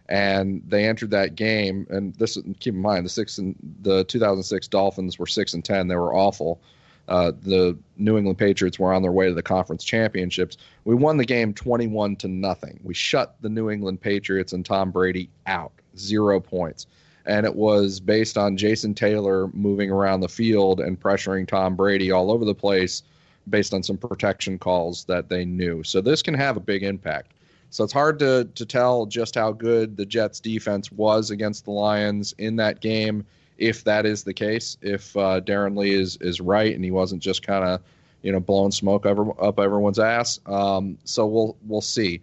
and 0.09 0.61
they 0.67 0.87
entered 0.87 1.11
that 1.11 1.35
game. 1.35 1.87
And 1.89 2.13
this 2.15 2.37
keep 2.59 2.73
in 2.73 2.81
mind 2.81 3.05
the 3.05 3.09
six 3.09 3.37
and 3.37 3.55
the 3.81 4.03
2006 4.03 4.67
Dolphins 4.67 5.17
were 5.17 5.27
six 5.27 5.53
and 5.53 5.63
ten; 5.63 5.87
they 5.87 5.95
were 5.95 6.13
awful. 6.13 6.59
Uh, 7.07 7.31
the 7.41 7.77
New 7.97 8.17
England 8.17 8.37
Patriots 8.37 8.79
were 8.79 8.93
on 8.93 9.01
their 9.01 9.11
way 9.11 9.27
to 9.27 9.33
the 9.33 9.41
conference 9.41 9.83
championships. 9.83 10.57
We 10.85 10.95
won 10.95 11.17
the 11.17 11.25
game 11.25 11.53
21 11.53 12.15
to 12.17 12.27
nothing. 12.27 12.79
We 12.83 12.93
shut 12.93 13.35
the 13.41 13.49
New 13.49 13.69
England 13.69 14.01
Patriots 14.01 14.53
and 14.53 14.65
Tom 14.65 14.91
Brady 14.91 15.29
out, 15.45 15.73
zero 15.97 16.39
points. 16.39 16.87
And 17.25 17.45
it 17.45 17.55
was 17.55 17.99
based 17.99 18.37
on 18.37 18.57
Jason 18.57 18.95
Taylor 18.95 19.47
moving 19.49 19.91
around 19.91 20.21
the 20.21 20.29
field 20.29 20.79
and 20.79 20.99
pressuring 20.99 21.47
Tom 21.47 21.75
Brady 21.75 22.11
all 22.11 22.31
over 22.31 22.45
the 22.45 22.55
place 22.55 23.03
based 23.49 23.73
on 23.73 23.83
some 23.83 23.97
protection 23.97 24.57
calls 24.57 25.05
that 25.05 25.29
they 25.29 25.45
knew. 25.45 25.83
So 25.83 26.01
this 26.01 26.21
can 26.21 26.33
have 26.33 26.57
a 26.57 26.61
big 26.61 26.83
impact. 26.83 27.33
So 27.69 27.83
it's 27.83 27.93
hard 27.93 28.19
to, 28.19 28.49
to 28.55 28.65
tell 28.65 29.05
just 29.05 29.35
how 29.35 29.51
good 29.51 29.97
the 29.97 30.05
Jets 30.05 30.39
defense 30.39 30.91
was 30.91 31.31
against 31.31 31.65
the 31.65 31.71
Lions 31.71 32.33
in 32.37 32.57
that 32.57 32.81
game 32.81 33.25
if 33.57 33.83
that 33.83 34.05
is 34.05 34.23
the 34.23 34.33
case, 34.33 34.77
if 34.81 35.15
uh, 35.15 35.41
Darron 35.41 35.77
Lee 35.77 35.93
is 35.93 36.17
is 36.17 36.41
right 36.41 36.73
and 36.73 36.83
he 36.83 36.91
wasn't 36.91 37.21
just 37.21 37.43
kind 37.45 37.63
of 37.63 37.81
you 38.21 38.31
know 38.31 38.39
blowing 38.39 38.71
smoke 38.71 39.05
over, 39.05 39.31
up 39.41 39.59
everyone's 39.59 39.99
ass. 39.99 40.39
Um, 40.45 40.97
so 41.03 41.25
we'll 41.25 41.57
we'll 41.67 41.81
see. 41.81 42.21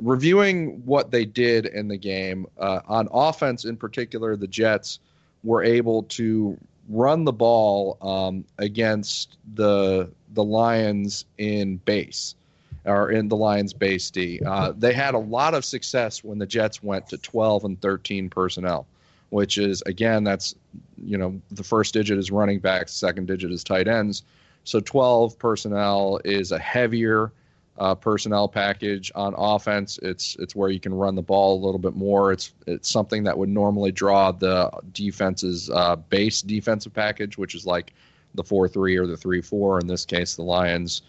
Reviewing 0.00 0.82
what 0.86 1.10
they 1.10 1.26
did 1.26 1.66
in 1.66 1.88
the 1.88 1.96
game 1.96 2.46
uh, 2.58 2.80
on 2.88 3.08
offense, 3.12 3.66
in 3.66 3.76
particular, 3.76 4.34
the 4.34 4.46
Jets 4.46 4.98
were 5.44 5.62
able 5.62 6.04
to 6.04 6.58
run 6.88 7.24
the 7.24 7.32
ball 7.32 7.98
um, 8.00 8.44
against 8.58 9.36
the 9.54 10.10
the 10.34 10.44
Lions 10.44 11.24
in 11.38 11.76
base 11.78 12.34
or 12.84 13.10
in 13.10 13.28
the 13.28 13.36
Lions 13.36 13.72
base 13.72 14.10
D. 14.10 14.40
Uh, 14.44 14.72
they 14.76 14.92
had 14.92 15.14
a 15.14 15.18
lot 15.18 15.54
of 15.54 15.64
success 15.64 16.24
when 16.24 16.38
the 16.38 16.46
Jets 16.46 16.82
went 16.82 17.08
to 17.08 17.18
12 17.18 17.64
and 17.64 17.80
13 17.80 18.30
personnel 18.30 18.86
which 19.30 19.58
is 19.58 19.82
again 19.86 20.22
that's 20.22 20.54
you 21.02 21.16
know 21.16 21.40
the 21.50 21.64
first 21.64 21.94
digit 21.94 22.18
is 22.18 22.30
running 22.30 22.60
backs, 22.60 22.92
second 22.92 23.26
digit 23.26 23.50
is 23.50 23.64
tight 23.64 23.88
ends. 23.88 24.22
So 24.64 24.78
12 24.78 25.38
personnel 25.38 26.20
is 26.24 26.52
a 26.52 26.58
heavier 26.58 27.32
uh, 27.78 27.94
personnel 27.94 28.46
package 28.46 29.10
on 29.14 29.34
offense. 29.36 29.98
It's 30.02 30.36
it's 30.38 30.54
where 30.54 30.70
you 30.70 30.78
can 30.78 30.92
run 30.92 31.14
the 31.14 31.22
ball 31.22 31.58
a 31.58 31.64
little 31.64 31.78
bit 31.78 31.96
more. 31.96 32.30
It's 32.32 32.52
it's 32.66 32.90
something 32.90 33.24
that 33.24 33.36
would 33.36 33.48
normally 33.48 33.90
draw 33.90 34.32
the 34.32 34.70
defense's 34.92 35.70
uh, 35.70 35.96
base 35.96 36.42
defensive 36.42 36.92
package, 36.92 37.38
which 37.38 37.54
is 37.54 37.66
like 37.66 37.94
the 38.34 38.44
four 38.44 38.68
three 38.68 38.96
or 38.96 39.06
the 39.06 39.16
three 39.16 39.40
four. 39.40 39.80
In 39.80 39.86
this 39.86 40.04
case, 40.04 40.36
the 40.36 40.42
Lions 40.42 41.02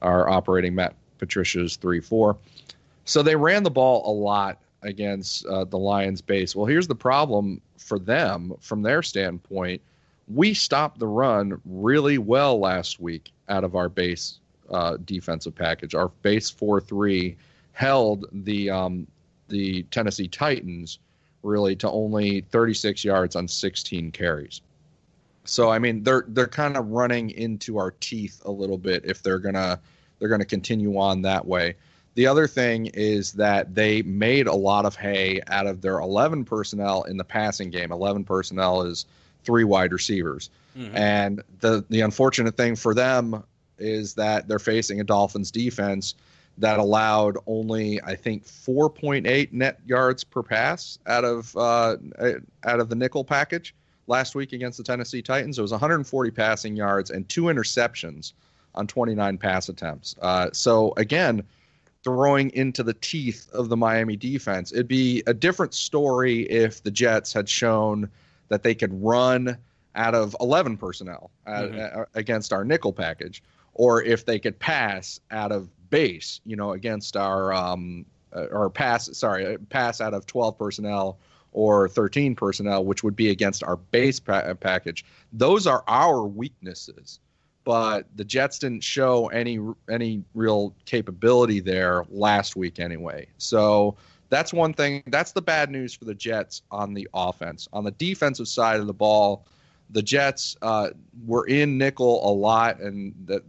are 0.00 0.28
operating 0.28 0.74
Matt 0.74 0.94
Patricia's 1.18 1.76
three 1.76 2.00
four. 2.00 2.36
So 3.04 3.22
they 3.22 3.36
ran 3.36 3.62
the 3.62 3.70
ball 3.70 4.10
a 4.10 4.14
lot 4.14 4.58
against 4.84 5.44
uh, 5.46 5.64
the 5.64 5.78
Lions 5.78 6.20
base. 6.20 6.54
Well, 6.54 6.66
here's 6.66 6.86
the 6.86 6.94
problem 6.94 7.60
for 7.78 7.98
them 7.98 8.54
from 8.60 8.82
their 8.82 9.02
standpoint. 9.02 9.82
We 10.28 10.54
stopped 10.54 10.98
the 10.98 11.06
run 11.06 11.60
really 11.64 12.18
well 12.18 12.58
last 12.58 13.00
week 13.00 13.32
out 13.48 13.64
of 13.64 13.74
our 13.74 13.88
base 13.88 14.38
uh, 14.70 14.96
defensive 15.04 15.54
package. 15.54 15.94
Our 15.94 16.08
base 16.22 16.48
4 16.48 16.80
3 16.80 17.36
held 17.72 18.26
the, 18.32 18.70
um, 18.70 19.06
the 19.48 19.82
Tennessee 19.84 20.28
Titans 20.28 20.98
really 21.42 21.76
to 21.76 21.90
only 21.90 22.40
36 22.40 23.04
yards 23.04 23.36
on 23.36 23.46
16 23.46 24.12
carries. 24.12 24.62
So 25.44 25.70
I 25.70 25.78
mean 25.78 26.02
they're 26.02 26.24
they're 26.28 26.46
kind 26.46 26.76
of 26.76 26.88
running 26.88 27.30
into 27.30 27.78
our 27.78 27.90
teeth 27.92 28.40
a 28.44 28.50
little 28.50 28.78
bit 28.78 29.04
if 29.04 29.22
they're 29.22 29.38
gonna 29.38 29.78
they're 30.18 30.28
gonna 30.28 30.44
continue 30.44 30.98
on 30.98 31.22
that 31.22 31.44
way. 31.46 31.76
The 32.14 32.26
other 32.26 32.46
thing 32.46 32.86
is 32.94 33.32
that 33.32 33.74
they 33.74 34.02
made 34.02 34.46
a 34.46 34.54
lot 34.54 34.86
of 34.86 34.94
hay 34.94 35.40
out 35.48 35.66
of 35.66 35.80
their 35.80 35.98
11 35.98 36.44
personnel 36.44 37.02
in 37.04 37.16
the 37.16 37.24
passing 37.24 37.70
game. 37.70 37.90
11 37.90 38.24
personnel 38.24 38.82
is 38.82 39.06
three 39.42 39.64
wide 39.64 39.92
receivers. 39.92 40.50
Mm-hmm. 40.76 40.96
And 40.96 41.42
the 41.60 41.84
the 41.90 42.00
unfortunate 42.00 42.56
thing 42.56 42.76
for 42.76 42.94
them 42.94 43.42
is 43.78 44.14
that 44.14 44.48
they're 44.48 44.58
facing 44.58 45.00
a 45.00 45.04
Dolphins 45.04 45.50
defense 45.50 46.14
that 46.58 46.78
allowed 46.78 47.36
only 47.46 48.00
I 48.02 48.14
think 48.14 48.44
4.8 48.44 49.52
net 49.52 49.80
yards 49.86 50.24
per 50.24 50.42
pass 50.42 50.98
out 51.06 51.24
of 51.24 51.56
uh, 51.56 51.96
out 52.64 52.80
of 52.80 52.88
the 52.88 52.94
nickel 52.94 53.24
package 53.24 53.74
last 54.06 54.34
week 54.34 54.52
against 54.52 54.78
the 54.78 54.84
Tennessee 54.84 55.22
Titans. 55.22 55.58
It 55.58 55.62
was 55.62 55.72
140 55.72 56.30
passing 56.30 56.76
yards 56.76 57.10
and 57.10 57.28
two 57.28 57.44
interceptions 57.44 58.32
on 58.74 58.86
29 58.86 59.38
pass 59.38 59.68
attempts. 59.68 60.16
Uh, 60.20 60.50
so 60.52 60.92
again, 60.96 61.42
throwing 62.04 62.50
into 62.50 62.82
the 62.82 62.94
teeth 62.94 63.48
of 63.52 63.70
the 63.70 63.76
Miami 63.76 64.14
defense. 64.14 64.72
It'd 64.72 64.86
be 64.86 65.22
a 65.26 65.34
different 65.34 65.74
story 65.74 66.42
if 66.42 66.82
the 66.82 66.90
Jets 66.90 67.32
had 67.32 67.48
shown 67.48 68.08
that 68.48 68.62
they 68.62 68.74
could 68.74 69.02
run 69.02 69.56
out 69.96 70.14
of 70.14 70.36
11 70.40 70.76
personnel 70.76 71.30
uh, 71.46 71.50
mm-hmm. 71.50 72.00
uh, 72.00 72.04
against 72.14 72.52
our 72.52 72.64
nickel 72.64 72.92
package, 72.92 73.42
or 73.72 74.02
if 74.02 74.26
they 74.26 74.38
could 74.38 74.58
pass 74.58 75.18
out 75.30 75.50
of 75.50 75.68
base, 75.90 76.40
you 76.44 76.56
know, 76.56 76.72
against 76.72 77.16
our 77.16 77.52
um, 77.52 78.04
uh, 78.34 78.46
or 78.50 78.68
pass, 78.68 79.08
sorry, 79.16 79.56
pass 79.70 80.00
out 80.00 80.12
of 80.12 80.26
12 80.26 80.58
personnel 80.58 81.18
or 81.52 81.88
13 81.88 82.34
personnel, 82.34 82.84
which 82.84 83.02
would 83.02 83.16
be 83.16 83.30
against 83.30 83.62
our 83.62 83.76
base 83.76 84.20
pa- 84.20 84.52
package. 84.54 85.04
Those 85.32 85.66
are 85.66 85.84
our 85.86 86.24
weaknesses 86.24 87.20
but 87.64 88.06
the 88.14 88.24
Jets 88.24 88.58
didn't 88.58 88.82
show 88.82 89.26
any 89.28 89.58
any 89.90 90.22
real 90.34 90.74
capability 90.84 91.60
there 91.60 92.04
last 92.10 92.56
week 92.56 92.78
anyway. 92.78 93.26
So 93.38 93.96
that's 94.28 94.52
one 94.52 94.74
thing. 94.74 95.02
That's 95.06 95.32
the 95.32 95.42
bad 95.42 95.70
news 95.70 95.94
for 95.94 96.04
the 96.04 96.14
Jets 96.14 96.62
on 96.70 96.94
the 96.94 97.08
offense. 97.14 97.68
On 97.72 97.84
the 97.84 97.90
defensive 97.92 98.48
side 98.48 98.80
of 98.80 98.86
the 98.86 98.94
ball, 98.94 99.46
the 99.90 100.02
Jets 100.02 100.56
uh, 100.62 100.90
were 101.26 101.46
in 101.46 101.78
nickel 101.78 102.28
a 102.28 102.32
lot, 102.32 102.80
and 102.80 103.14
that 103.26 103.42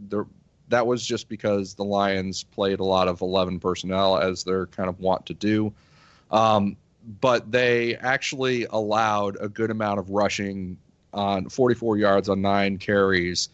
that 0.69 0.87
was 0.87 1.05
just 1.05 1.29
because 1.29 1.73
the 1.73 1.83
Lions 1.83 2.43
played 2.43 2.79
a 2.79 2.83
lot 2.83 3.07
of 3.07 3.21
11 3.21 3.59
personnel 3.59 4.17
as 4.17 4.43
they're 4.43 4.67
kind 4.67 4.89
of 4.89 4.99
want 4.99 5.25
to 5.27 5.33
do. 5.33 5.73
Um, 6.31 6.77
but 7.21 7.51
they 7.51 7.95
actually 7.97 8.65
allowed 8.65 9.37
a 9.39 9.47
good 9.47 9.69
amount 9.69 9.99
of 9.99 10.09
rushing 10.09 10.77
on 11.13 11.49
44 11.49 11.97
yards 11.97 12.29
on 12.29 12.41
nine 12.41 12.77
carries 12.77 13.49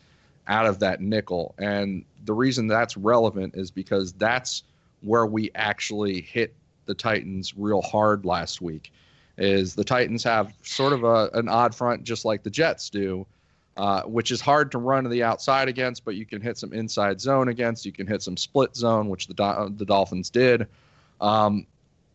out 0.47 0.65
of 0.65 0.79
that 0.79 1.01
nickel. 1.01 1.55
And 1.57 2.05
the 2.25 2.33
reason 2.33 2.67
that's 2.67 2.97
relevant 2.97 3.55
is 3.55 3.71
because 3.71 4.13
that's 4.13 4.63
where 5.01 5.25
we 5.25 5.51
actually 5.55 6.21
hit 6.21 6.53
the 6.85 6.93
Titans 6.93 7.55
real 7.57 7.81
hard 7.81 8.25
last 8.25 8.61
week. 8.61 8.91
Is 9.37 9.73
the 9.73 9.83
Titans 9.83 10.23
have 10.23 10.53
sort 10.61 10.93
of 10.93 11.03
a, 11.03 11.29
an 11.33 11.47
odd 11.47 11.73
front, 11.73 12.03
just 12.03 12.25
like 12.25 12.43
the 12.43 12.49
Jets 12.49 12.89
do, 12.89 13.25
uh, 13.77 14.03
which 14.03 14.29
is 14.29 14.41
hard 14.41 14.71
to 14.71 14.77
run 14.77 15.03
to 15.05 15.09
the 15.09 15.23
outside 15.23 15.67
against, 15.69 16.03
but 16.03 16.15
you 16.15 16.25
can 16.25 16.41
hit 16.41 16.57
some 16.57 16.73
inside 16.73 17.21
zone 17.21 17.47
against. 17.47 17.85
You 17.85 17.91
can 17.91 18.05
hit 18.05 18.21
some 18.21 18.37
split 18.37 18.75
zone, 18.75 19.09
which 19.09 19.27
the 19.27 19.73
the 19.75 19.85
Dolphins 19.85 20.29
did. 20.29 20.67
Um, 21.21 21.65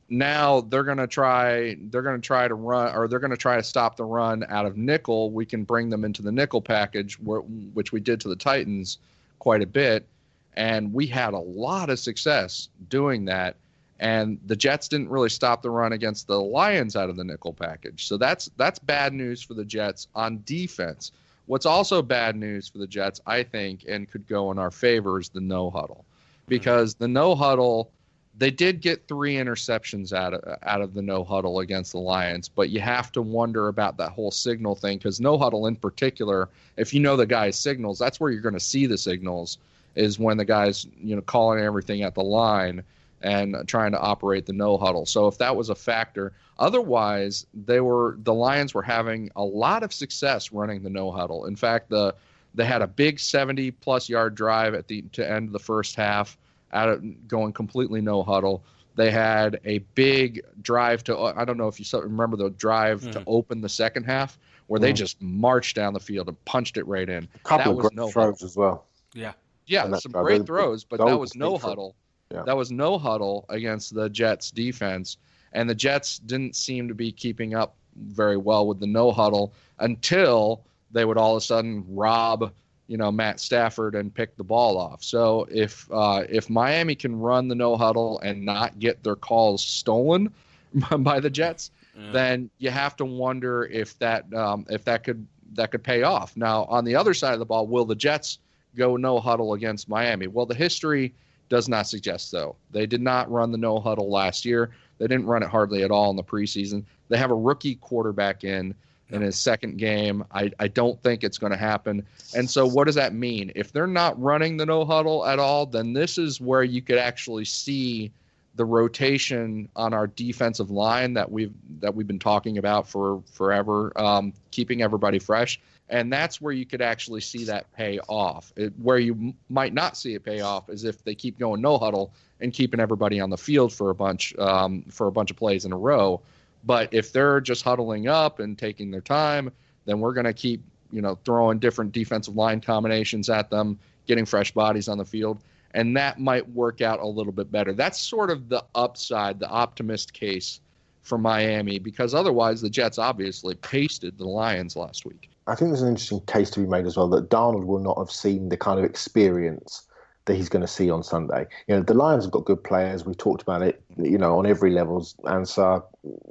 now 0.09 0.61
they're 0.61 0.85
going 0.85 0.99
to 0.99 1.07
try 1.07 1.77
they're 1.91 2.03
going 2.03 2.21
to 2.21 2.27
try 2.27 2.47
to 2.47 2.55
run 2.55 2.95
or 2.95 3.09
they're 3.09 3.19
going 3.19 3.31
to 3.31 3.37
try 3.37 3.57
to 3.57 3.63
stop 3.63 3.97
the 3.97 4.05
run 4.05 4.45
out 4.49 4.67
of 4.67 4.77
nickel. 4.77 5.31
We 5.31 5.47
can 5.47 5.65
bring 5.65 5.91
them 5.91 6.05
into 6.05 6.23
the 6.23 6.33
nickel 6.33 6.63
package 6.63 7.19
which 7.19 7.93
we 7.93 8.01
did 8.01 8.21
to 8.21 8.29
the 8.29 8.37
titans 8.37 8.99
quite 9.39 9.63
a 9.63 9.67
bit. 9.67 10.07
And 10.55 10.93
we 10.93 11.07
had 11.07 11.35
a 11.35 11.39
lot 11.39 11.91
of 11.91 11.99
success 11.99 12.69
doing 12.89 13.27
that. 13.27 13.57
And 13.99 14.39
the 14.47 14.57
jets 14.57 14.89
didn't 14.89 15.09
really 15.09 15.29
stop 15.29 15.63
the 15.63 15.71
run 15.71 15.93
against 15.93 16.27
the 16.27 16.41
lions 16.41 16.97
out 16.97 17.11
of 17.11 17.17
the 17.17 17.25
nickel 17.25 17.53
package. 17.53 18.07
So 18.07 18.17
that's 18.17 18.51
that's 18.57 18.79
bad 18.79 19.13
news 19.13 19.43
for 19.43 19.55
the 19.55 19.65
jets 19.65 20.07
on 20.15 20.43
defense. 20.45 21.13
What's 21.47 21.67
also 21.67 22.03
bad 22.03 22.37
news 22.37 22.69
for 22.69 22.79
the 22.79 22.87
jets 22.87 23.21
i 23.27 23.43
think 23.43 23.85
and 23.89 24.11
could 24.11 24.27
go 24.27 24.51
in 24.51 24.59
our 24.59 24.71
favor 24.71 25.19
is 25.19 25.31
the 25.31 25.41
no 25.41 25.71
huddle. 25.71 26.05
Mm-hmm. 26.05 26.49
Because 26.49 26.95
the 26.95 27.09
no 27.09 27.35
huddle 27.35 27.91
they 28.39 28.51
did 28.51 28.81
get 28.81 29.09
three 29.09 29.35
interceptions 29.35 30.13
out 30.13 30.35
of 30.35 30.59
out 30.63 30.83
of 30.83 30.95
the 30.95 31.03
no 31.03 31.25
huddle 31.25 31.61
against 31.61 31.93
the 31.93 31.99
Lions, 31.99 32.49
but 32.49 32.69
you 32.71 32.81
have 32.81 33.11
to 33.13 33.23
wonder 33.23 33.69
about 33.69 33.97
that 33.97 34.11
whole 34.11 34.31
signal 34.31 34.75
thing 34.75 34.99
because 34.99 35.21
no 35.21 35.39
huddle 35.39 35.67
in 35.67 35.77
particular, 35.77 36.49
if 36.77 36.93
you 36.93 37.01
know 37.01 37.17
the 37.17 37.27
guy's 37.27 37.59
signals, 37.59 37.99
that's 37.99 38.21
where 38.21 38.31
you're 38.31 38.43
going 38.43 38.55
to 38.55 38.61
see 38.61 38.87
the 38.87 38.99
signals 38.99 39.59
is 39.95 40.19
when 40.19 40.37
the 40.37 40.45
guy's 40.45 40.87
you 41.01 41.17
know 41.17 41.23
calling 41.23 41.61
everything 41.61 42.03
at 42.03 42.15
the 42.15 42.23
line 42.23 42.83
and 43.23 43.57
trying 43.67 43.93
to 43.93 43.99
operate 43.99 44.45
the 44.45 44.53
no 44.53 44.77
huddle. 44.77 45.07
So 45.07 45.27
if 45.27 45.39
that 45.39 45.57
was 45.57 45.71
a 45.71 45.75
factor, 45.75 46.33
otherwise 46.59 47.47
they 47.55 47.81
were 47.81 48.17
the 48.23 48.35
Lions 48.35 48.75
were 48.75 48.83
having 48.83 49.31
a 49.37 49.45
lot 49.45 49.83
of 49.83 49.95
success 49.95 50.53
running 50.53 50.83
the 50.83 50.91
no 50.91 51.11
huddle. 51.11 51.47
In 51.47 51.57
fact, 51.57 51.89
the 51.89 52.15
they 52.55 52.67
had 52.67 52.83
a 52.83 52.87
big 52.87 53.19
70 53.19 53.71
plus 53.71 54.09
yard 54.09 54.35
drive 54.35 54.75
at 54.75 54.89
the 54.89 55.03
to 55.13 55.29
end 55.29 55.49
of 55.49 55.53
the 55.53 55.59
first 55.59 55.95
half 55.95 56.37
out 56.73 56.89
of 56.89 57.29
going 57.29 57.53
completely 57.53 58.01
no 58.01 58.23
huddle. 58.23 58.65
They 58.95 59.11
had 59.11 59.61
a 59.65 59.79
big 59.95 60.43
drive 60.63 61.05
to 61.05 61.19
I 61.19 61.45
don't 61.45 61.59
know 61.59 61.69
if 61.69 61.79
you 61.79 62.01
remember 62.01 62.37
the 62.37 62.51
drive 62.51 63.03
mm. 63.03 63.13
to 63.13 63.23
open 63.27 63.61
the 63.61 63.69
second 63.69 64.05
half 64.05 64.39
where 64.67 64.79
mm. 64.79 64.83
they 64.83 64.93
just 64.93 65.21
marched 65.21 65.77
down 65.77 65.93
the 65.93 66.01
field 66.01 66.29
and 66.29 66.45
punched 66.45 66.77
it 66.77 66.87
right 66.87 67.09
in. 67.09 67.29
A 67.35 67.39
couple 67.41 67.75
that 67.75 67.79
of 67.79 67.83
great 67.83 67.97
no 67.97 68.09
throws 68.09 68.41
huddle. 68.41 68.47
as 68.47 68.57
well. 68.57 68.87
Yeah. 69.15 69.33
Yeah, 69.67 69.93
some 69.97 70.13
drive. 70.13 70.25
great 70.25 70.47
throws, 70.47 70.85
but 70.85 71.05
that 71.05 71.17
was 71.17 71.35
no 71.35 71.59
huddle. 71.59 71.97
Yeah. 72.31 72.45
That 72.45 72.57
was 72.57 72.71
no 72.71 72.99
huddle 72.99 73.45
against 73.49 73.95
the 73.95 74.09
Jets 74.09 74.51
defense 74.53 75.17
and 75.57 75.69
the 75.69 75.75
Jets 75.75 76.19
didn't 76.19 76.55
seem 76.55 76.87
to 76.89 76.95
be 76.95 77.11
keeping 77.11 77.55
up 77.55 77.77
very 77.97 78.37
well 78.37 78.67
with 78.67 78.79
the 78.79 78.87
no 78.87 79.11
huddle 79.11 79.55
until 79.79 80.63
they 80.91 81.05
would 81.05 81.17
all 81.17 81.35
of 81.35 81.39
a 81.39 81.45
sudden 81.45 81.85
rob 81.89 82.53
you 82.89 82.97
know 82.97 83.11
Matt 83.11 83.41
Stafford 83.41 83.95
and 83.95 84.15
pick 84.15 84.37
the 84.37 84.45
ball 84.45 84.79
off. 84.79 85.03
So 85.03 85.47
if 85.51 85.89
uh, 85.93 86.25
if 86.29 86.49
Miami 86.49 86.95
can 86.95 87.19
run 87.19 87.49
the 87.49 87.55
no 87.55 87.77
huddle 87.77 88.21
and 88.21 88.45
not 88.45 88.79
get 88.79 89.03
their 89.03 89.17
calls 89.17 89.65
stolen 89.65 90.33
by 90.99 91.21
the 91.21 91.31
Jets, 91.31 91.71
yeah. 91.97 92.13
then 92.13 92.51
you 92.59 92.71
have 92.71 92.97
to 92.97 93.05
wonder 93.05 93.65
if 93.65 93.99
that 93.99 94.33
um, 94.35 94.67
if 94.69 94.85
that 94.85 95.05
could 95.05 95.27
that 95.55 95.71
could 95.71 95.83
pay 95.83 96.03
off. 96.03 96.37
Now 96.37 96.65
on 96.65 96.85
the 96.85 96.95
other 96.95 97.15
side 97.15 97.33
of 97.33 97.39
the 97.39 97.47
ball, 97.47 97.67
will 97.67 97.85
the 97.85 97.95
Jets 97.95 98.39
go 98.77 98.97
no 98.97 99.21
huddle 99.21 99.55
against 99.55 99.89
Miami? 99.89 100.27
Well, 100.27 100.47
the 100.47 100.55
history 100.55 101.15
does 101.49 101.69
not 101.69 101.87
suggest 101.87 102.31
so. 102.31 102.57
They 102.73 102.87
did 102.87 103.01
not 103.01 103.31
run 103.31 103.53
the 103.53 103.59
no 103.59 103.79
huddle 103.81 104.11
last 104.11 104.45
year. 104.45 104.71
They 104.99 105.07
didn't 105.07 105.27
run 105.27 105.43
it 105.43 105.49
hardly 105.49 105.83
at 105.83 105.91
all 105.91 106.11
in 106.11 106.17
the 106.17 106.25
preseason. 106.25 106.85
They 107.09 107.19
have 107.19 107.31
a 107.31 107.37
rookie 107.37 107.77
quarterback 107.77 108.45
in 108.45 108.75
in 109.11 109.23
his 109.23 109.37
second 109.37 109.79
game. 109.79 110.25
I, 110.33 110.51
I 110.59 110.69
don't 110.69 111.01
think 111.03 111.23
it's 111.25 111.39
going 111.39 111.53
to 111.53 111.59
happen. 111.59 112.07
And 112.35 112.49
so, 112.49 112.67
what 112.67 112.85
does 112.85 112.97
that 112.97 113.15
mean? 113.15 113.53
If 113.55 113.73
they're 113.73 113.87
not 113.87 114.21
running 114.21 114.57
the 114.57 114.67
no 114.67 114.85
huddle 114.85 115.25
at 115.27 115.39
all, 115.39 115.67
then 115.67 115.93
this 115.93 116.19
is 116.19 116.41
where 116.41 116.65
you 116.65 116.83
could 116.83 116.99
actually 116.99 117.45
see 117.45 118.11
the 118.57 118.65
rotation 118.65 119.69
on 119.77 119.93
our 119.93 120.07
defensive 120.07 120.71
line 120.71 121.13
that 121.15 121.31
we've 121.31 121.53
that 121.81 121.95
we've 121.95 122.07
been 122.07 122.19
talking 122.19 122.59
about 122.59 122.89
for 122.89 123.23
forever, 123.33 123.93
um, 124.01 124.33
keeping 124.51 124.83
everybody 124.83 125.19
fresh. 125.19 125.61
And 125.89 126.13
that's 126.13 126.41
where 126.41 126.53
you 126.53 126.67
could 126.67 126.83
actually 126.83 127.21
see 127.21 127.45
that 127.45 127.73
pay 127.73 128.01
off. 128.09 128.53
It, 128.57 128.73
where 128.83 128.99
you 128.99 129.13
m- 129.13 129.35
might 129.49 129.73
not 129.73 129.97
see 129.97 130.15
it 130.15 130.25
pay 130.25 130.41
off 130.41 130.69
is 130.69 130.83
if 130.83 131.05
they 131.05 131.15
keep 131.15 131.39
going 131.39 131.61
no 131.61 131.79
huddle 131.79 132.13
and 132.41 132.53
keeping 132.53 132.81
everybody 132.81 133.21
on 133.21 133.31
the 133.31 133.37
field 133.37 133.73
for 133.73 133.91
a 133.91 133.95
bunch 133.95 134.37
um, 134.39 134.83
for 134.91 135.07
a 135.07 135.13
bunch 135.13 135.31
of 135.31 135.37
plays 135.37 135.65
in 135.65 135.73
a 135.73 135.77
row. 135.77 136.21
But 136.67 136.93
if 136.93 137.13
they're 137.13 137.41
just 137.41 137.63
huddling 137.63 138.09
up 138.09 138.41
and 138.41 138.59
taking 138.59 138.91
their 138.91 139.01
time, 139.01 139.53
then 139.85 140.01
we're 140.01 140.13
going 140.13 140.27
to 140.27 140.33
keep, 140.33 140.63
you 140.91 141.01
know, 141.01 141.17
throwing 141.25 141.61
different 141.61 141.93
defensive 141.93 142.37
line 142.37 142.61
combinations 142.61 143.31
at 143.31 143.51
them, 143.51 143.79
getting 144.07 144.27
fresh 144.27 144.53
bodies 144.53 144.89
on 144.89 144.99
the 144.99 145.05
field, 145.05 145.43
and 145.75 145.97
that 145.97 146.19
might 146.19 146.49
work 146.51 146.81
out 146.81 146.99
a 147.01 147.07
little 147.07 147.33
bit 147.33 147.53
better. 147.53 147.73
That's 147.73 147.99
sort 147.99 148.31
of 148.31 148.49
the 148.49 148.65
upside, 148.75 149.39
the 149.39 149.49
optimist 149.49 150.13
case 150.13 150.61
for 151.03 151.19
Miami, 151.19 151.79
because 151.79 152.15
otherwise 152.15 152.61
the 152.61 152.71
Jets 152.71 152.99
obviously 152.99 153.55
pasted 153.55 154.19
the 154.19 154.27
Lions 154.27 154.75
last 154.75 155.07
week. 155.07 155.31
I 155.47 155.55
think 155.55 155.71
there's 155.71 155.83
an 155.83 155.89
interesting 155.89 156.21
case 156.23 156.51
to 156.51 156.61
be 156.61 156.67
made 156.67 156.87
as 156.87 156.97
well 156.97 157.09
that 157.11 157.31
Darnold 157.31 157.65
will 157.65 157.79
not 157.79 157.97
have 157.99 158.11
seen 158.11 158.49
the 158.49 158.57
kind 158.57 158.81
of 158.81 158.85
experience 158.85 159.87
that 160.27 160.35
he's 160.35 160.49
going 160.49 160.63
to 160.63 160.69
see 160.69 160.91
on 160.91 161.03
Sunday. 161.03 161.47
You 161.67 161.77
know, 161.77 161.83
the 161.83 161.95
Lions 161.95 162.25
have 162.25 162.33
got 162.33 162.45
good 162.45 162.63
players. 162.63 163.07
We've 163.07 163.17
talked 163.17 163.43
about 163.43 163.63
it, 163.63 163.83
you 163.97 164.19
know, 164.19 164.39
on 164.39 164.47
every 164.47 164.71
levels. 164.71 165.15
Ansah, 165.25 165.83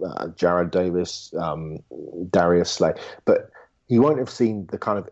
uh, 0.06 0.28
Jarrad 0.28 0.72
Davis, 0.72 1.34
um, 1.40 1.80
Darius 2.30 2.72
Slay. 2.72 2.94
But 3.26 3.50
he 3.88 4.00
won't 4.00 4.20
have 4.20 4.30
seen 4.30 4.68
the 4.72 4.78
kind 4.78 5.00
of 5.00 5.10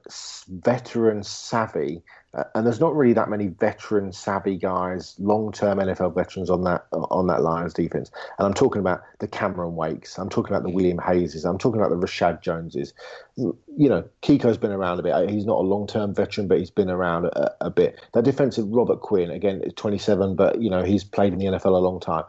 veteran 0.48 1.24
savvy 1.24 2.02
uh, 2.36 2.44
and 2.56 2.66
there's 2.66 2.80
not 2.80 2.96
really 2.96 3.14
that 3.14 3.30
many 3.30 3.48
veteran 3.48 4.12
savvy 4.12 4.58
guys, 4.58 5.16
long-term 5.20 5.78
NFL 5.78 6.16
veterans 6.16 6.50
on 6.50 6.64
that 6.64 6.86
on 6.92 7.28
that 7.28 7.44
Lions 7.44 7.74
defense. 7.74 8.10
And 8.40 8.48
I'm 8.48 8.56
talking 8.56 8.80
about 8.80 9.04
the 9.20 9.28
Cameron 9.28 9.76
Wakes. 9.76 10.18
I'm 10.18 10.30
talking 10.30 10.52
about 10.52 10.64
the 10.64 10.70
mm. 10.70 10.76
William 10.76 10.98
Hayeses. 10.98 11.48
I'm 11.48 11.60
talking 11.60 11.80
about 11.80 11.92
the 11.92 12.08
Reshad 12.08 12.42
Joneses. 12.42 12.94
Mm, 13.38 13.56
you 13.78 13.88
know, 13.88 14.04
Kiko's 14.22 14.58
been 14.58 14.72
around 14.72 15.00
a 15.00 15.04
bit. 15.04 15.12
Uh, 15.12 15.28
he's 15.28 15.46
not 15.46 15.58
a 15.58 15.68
long-term 15.68 16.16
veteran, 16.16 16.48
but 16.48 16.58
he's 16.58 16.72
been 16.72 16.90
around 16.90 17.26
a, 17.26 17.54
a 17.62 17.70
bit. 17.70 18.00
That 18.14 18.24
defensive 18.24 18.68
Robert 18.68 19.02
Quinn, 19.02 19.30
again, 19.30 19.62
27, 19.76 20.36
but 20.36 20.60
you 20.60 20.72
know 20.72 20.84
he's 20.84 21.04
played 21.04 21.34
in 21.34 21.40
the 21.40 21.46
NFL 21.46 21.66
a 21.66 21.78
long 21.78 22.00
time. 22.00 22.24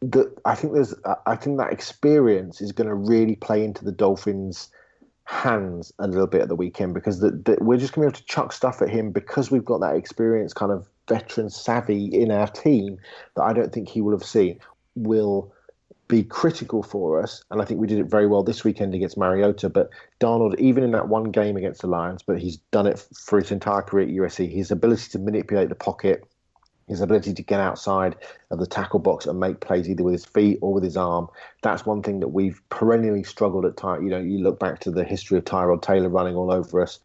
The, 0.00 0.32
I 0.44 0.54
think 0.54 0.74
there's 0.74 0.94
I 1.26 1.34
think 1.34 1.58
that 1.58 1.72
experience 1.72 2.60
is 2.60 2.70
going 2.70 2.86
to 2.86 2.94
really 2.94 3.34
play 3.34 3.64
into 3.64 3.84
the 3.84 3.90
Dolphins' 3.90 4.70
hands 5.28 5.92
a 5.98 6.08
little 6.08 6.26
bit 6.26 6.40
at 6.40 6.48
the 6.48 6.56
weekend 6.56 6.94
because 6.94 7.20
the, 7.20 7.30
the, 7.30 7.58
we're 7.60 7.76
just 7.76 7.92
going 7.92 8.08
to 8.08 8.10
be 8.10 8.16
able 8.16 8.18
to 8.18 8.32
chuck 8.32 8.50
stuff 8.50 8.80
at 8.80 8.88
him 8.88 9.12
because 9.12 9.50
we've 9.50 9.64
got 9.64 9.78
that 9.82 9.94
experience, 9.94 10.54
kind 10.54 10.72
of 10.72 10.88
veteran 11.06 11.50
savvy 11.50 12.06
in 12.06 12.30
our 12.30 12.46
team 12.46 12.96
that 13.36 13.42
I 13.42 13.52
don't 13.52 13.70
think 13.70 13.90
he 13.90 14.00
will 14.00 14.12
have 14.12 14.24
seen. 14.24 14.58
Will 14.96 15.52
be 16.08 16.24
critical 16.24 16.82
for 16.82 17.22
us, 17.22 17.44
and 17.50 17.60
I 17.60 17.66
think 17.66 17.78
we 17.78 17.86
did 17.86 17.98
it 17.98 18.10
very 18.10 18.26
well 18.26 18.42
this 18.42 18.64
weekend 18.64 18.94
against 18.94 19.18
Mariota. 19.18 19.68
But 19.68 19.90
Darnold, 20.18 20.58
even 20.58 20.82
in 20.82 20.92
that 20.92 21.08
one 21.08 21.30
game 21.30 21.58
against 21.58 21.82
the 21.82 21.88
Lions, 21.88 22.22
but 22.22 22.38
he's 22.38 22.56
done 22.72 22.86
it 22.86 22.98
for 23.14 23.38
his 23.38 23.50
entire 23.50 23.82
career 23.82 24.08
at 24.08 24.14
USC. 24.14 24.50
His 24.50 24.70
ability 24.70 25.10
to 25.10 25.18
manipulate 25.18 25.68
the 25.68 25.74
pocket, 25.74 26.24
his 26.88 27.00
ability 27.00 27.34
to 27.34 27.42
get 27.42 27.60
outside 27.60 28.16
of 28.50 28.58
the 28.58 28.66
tackle 28.66 28.98
box 28.98 29.26
and 29.26 29.38
make 29.38 29.60
plays 29.60 29.88
either 29.88 30.02
with 30.02 30.14
his 30.14 30.24
feet 30.24 30.58
or 30.62 30.72
with 30.72 30.82
his 30.82 30.96
arm. 30.96 31.28
That's 31.62 31.86
one 31.86 32.02
thing 32.02 32.20
that 32.20 32.28
we've 32.28 32.60
perennially 32.70 33.22
struggled 33.22 33.64
at. 33.66 33.76
Ty- 33.76 33.98
you 33.98 34.08
know, 34.08 34.18
you 34.18 34.38
look 34.38 34.58
back 34.58 34.80
to 34.80 34.90
the 34.90 35.04
history 35.04 35.38
of 35.38 35.44
Tyrod 35.44 35.82
Taylor 35.82 36.08
running 36.08 36.34
all 36.34 36.50
over 36.50 36.80
us 36.80 36.98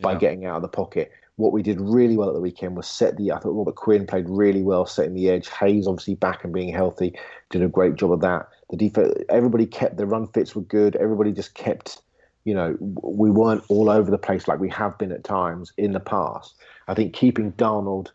by 0.00 0.12
yeah. 0.12 0.18
getting 0.18 0.46
out 0.46 0.56
of 0.56 0.62
the 0.62 0.68
pocket. 0.68 1.10
What 1.36 1.52
we 1.52 1.62
did 1.62 1.80
really 1.80 2.16
well 2.16 2.28
at 2.28 2.34
the 2.34 2.40
weekend 2.40 2.76
was 2.76 2.86
set 2.86 3.16
the. 3.16 3.32
I 3.32 3.38
thought 3.38 3.50
Robert 3.50 3.74
Quinn 3.74 4.06
played 4.06 4.28
really 4.28 4.62
well 4.62 4.86
setting 4.86 5.14
the 5.14 5.28
edge. 5.28 5.48
Hayes 5.48 5.86
obviously 5.86 6.14
back 6.14 6.44
and 6.44 6.52
being 6.52 6.72
healthy 6.72 7.14
did 7.50 7.62
a 7.62 7.68
great 7.68 7.96
job 7.96 8.12
of 8.12 8.20
that. 8.20 8.48
The 8.70 8.76
defense, 8.76 9.12
everybody 9.28 9.66
kept 9.66 9.98
the 9.98 10.06
run 10.06 10.28
fits 10.28 10.56
were 10.56 10.62
good. 10.62 10.96
Everybody 10.96 11.32
just 11.32 11.54
kept. 11.54 12.00
You 12.44 12.54
know, 12.54 12.76
we 12.80 13.28
weren't 13.28 13.64
all 13.68 13.90
over 13.90 14.08
the 14.08 14.18
place 14.18 14.46
like 14.46 14.60
we 14.60 14.68
have 14.70 14.96
been 14.98 15.10
at 15.10 15.24
times 15.24 15.72
in 15.76 15.92
the 15.92 16.00
past. 16.00 16.54
I 16.86 16.94
think 16.94 17.12
keeping 17.12 17.52
Darnold 17.52 18.12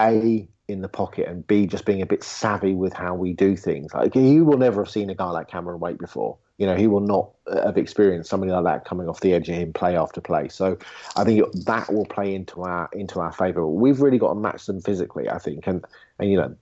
a 0.00 0.48
in 0.68 0.80
the 0.80 0.88
pocket 0.88 1.28
and 1.28 1.46
B 1.46 1.66
just 1.66 1.84
being 1.84 2.02
a 2.02 2.06
bit 2.06 2.22
savvy 2.22 2.74
with 2.74 2.92
how 2.92 3.14
we 3.14 3.32
do 3.32 3.56
things. 3.56 3.92
Like 3.92 4.14
he 4.14 4.40
will 4.40 4.58
never 4.58 4.84
have 4.84 4.90
seen 4.90 5.10
a 5.10 5.14
guy 5.14 5.30
like 5.30 5.48
Cameron 5.48 5.80
Wake 5.80 5.98
before. 5.98 6.38
You 6.58 6.66
know, 6.66 6.76
he 6.76 6.86
will 6.86 7.00
not 7.00 7.30
uh, 7.46 7.66
have 7.66 7.76
experienced 7.76 8.30
somebody 8.30 8.52
like 8.52 8.64
that 8.64 8.84
coming 8.84 9.08
off 9.08 9.20
the 9.20 9.34
edge 9.34 9.48
of 9.48 9.56
him 9.56 9.72
play 9.72 9.96
after 9.96 10.20
play. 10.20 10.48
So 10.48 10.78
I 11.16 11.24
think 11.24 11.44
that 11.66 11.92
will 11.92 12.06
play 12.06 12.34
into 12.34 12.62
our 12.62 12.88
into 12.92 13.20
our 13.20 13.32
favour. 13.32 13.66
We've 13.66 14.00
really 14.00 14.18
got 14.18 14.28
to 14.28 14.34
match 14.38 14.66
them 14.66 14.80
physically, 14.80 15.28
I 15.28 15.38
think, 15.38 15.66
and 15.66 15.84
and 16.18 16.30
you 16.30 16.36
know, 16.36 16.54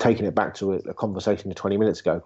taking 0.00 0.26
it 0.26 0.34
back 0.34 0.54
to 0.56 0.74
a, 0.74 0.76
a 0.78 0.94
conversation 0.94 1.50
of 1.50 1.56
20 1.56 1.76
minutes 1.76 2.00
ago, 2.00 2.24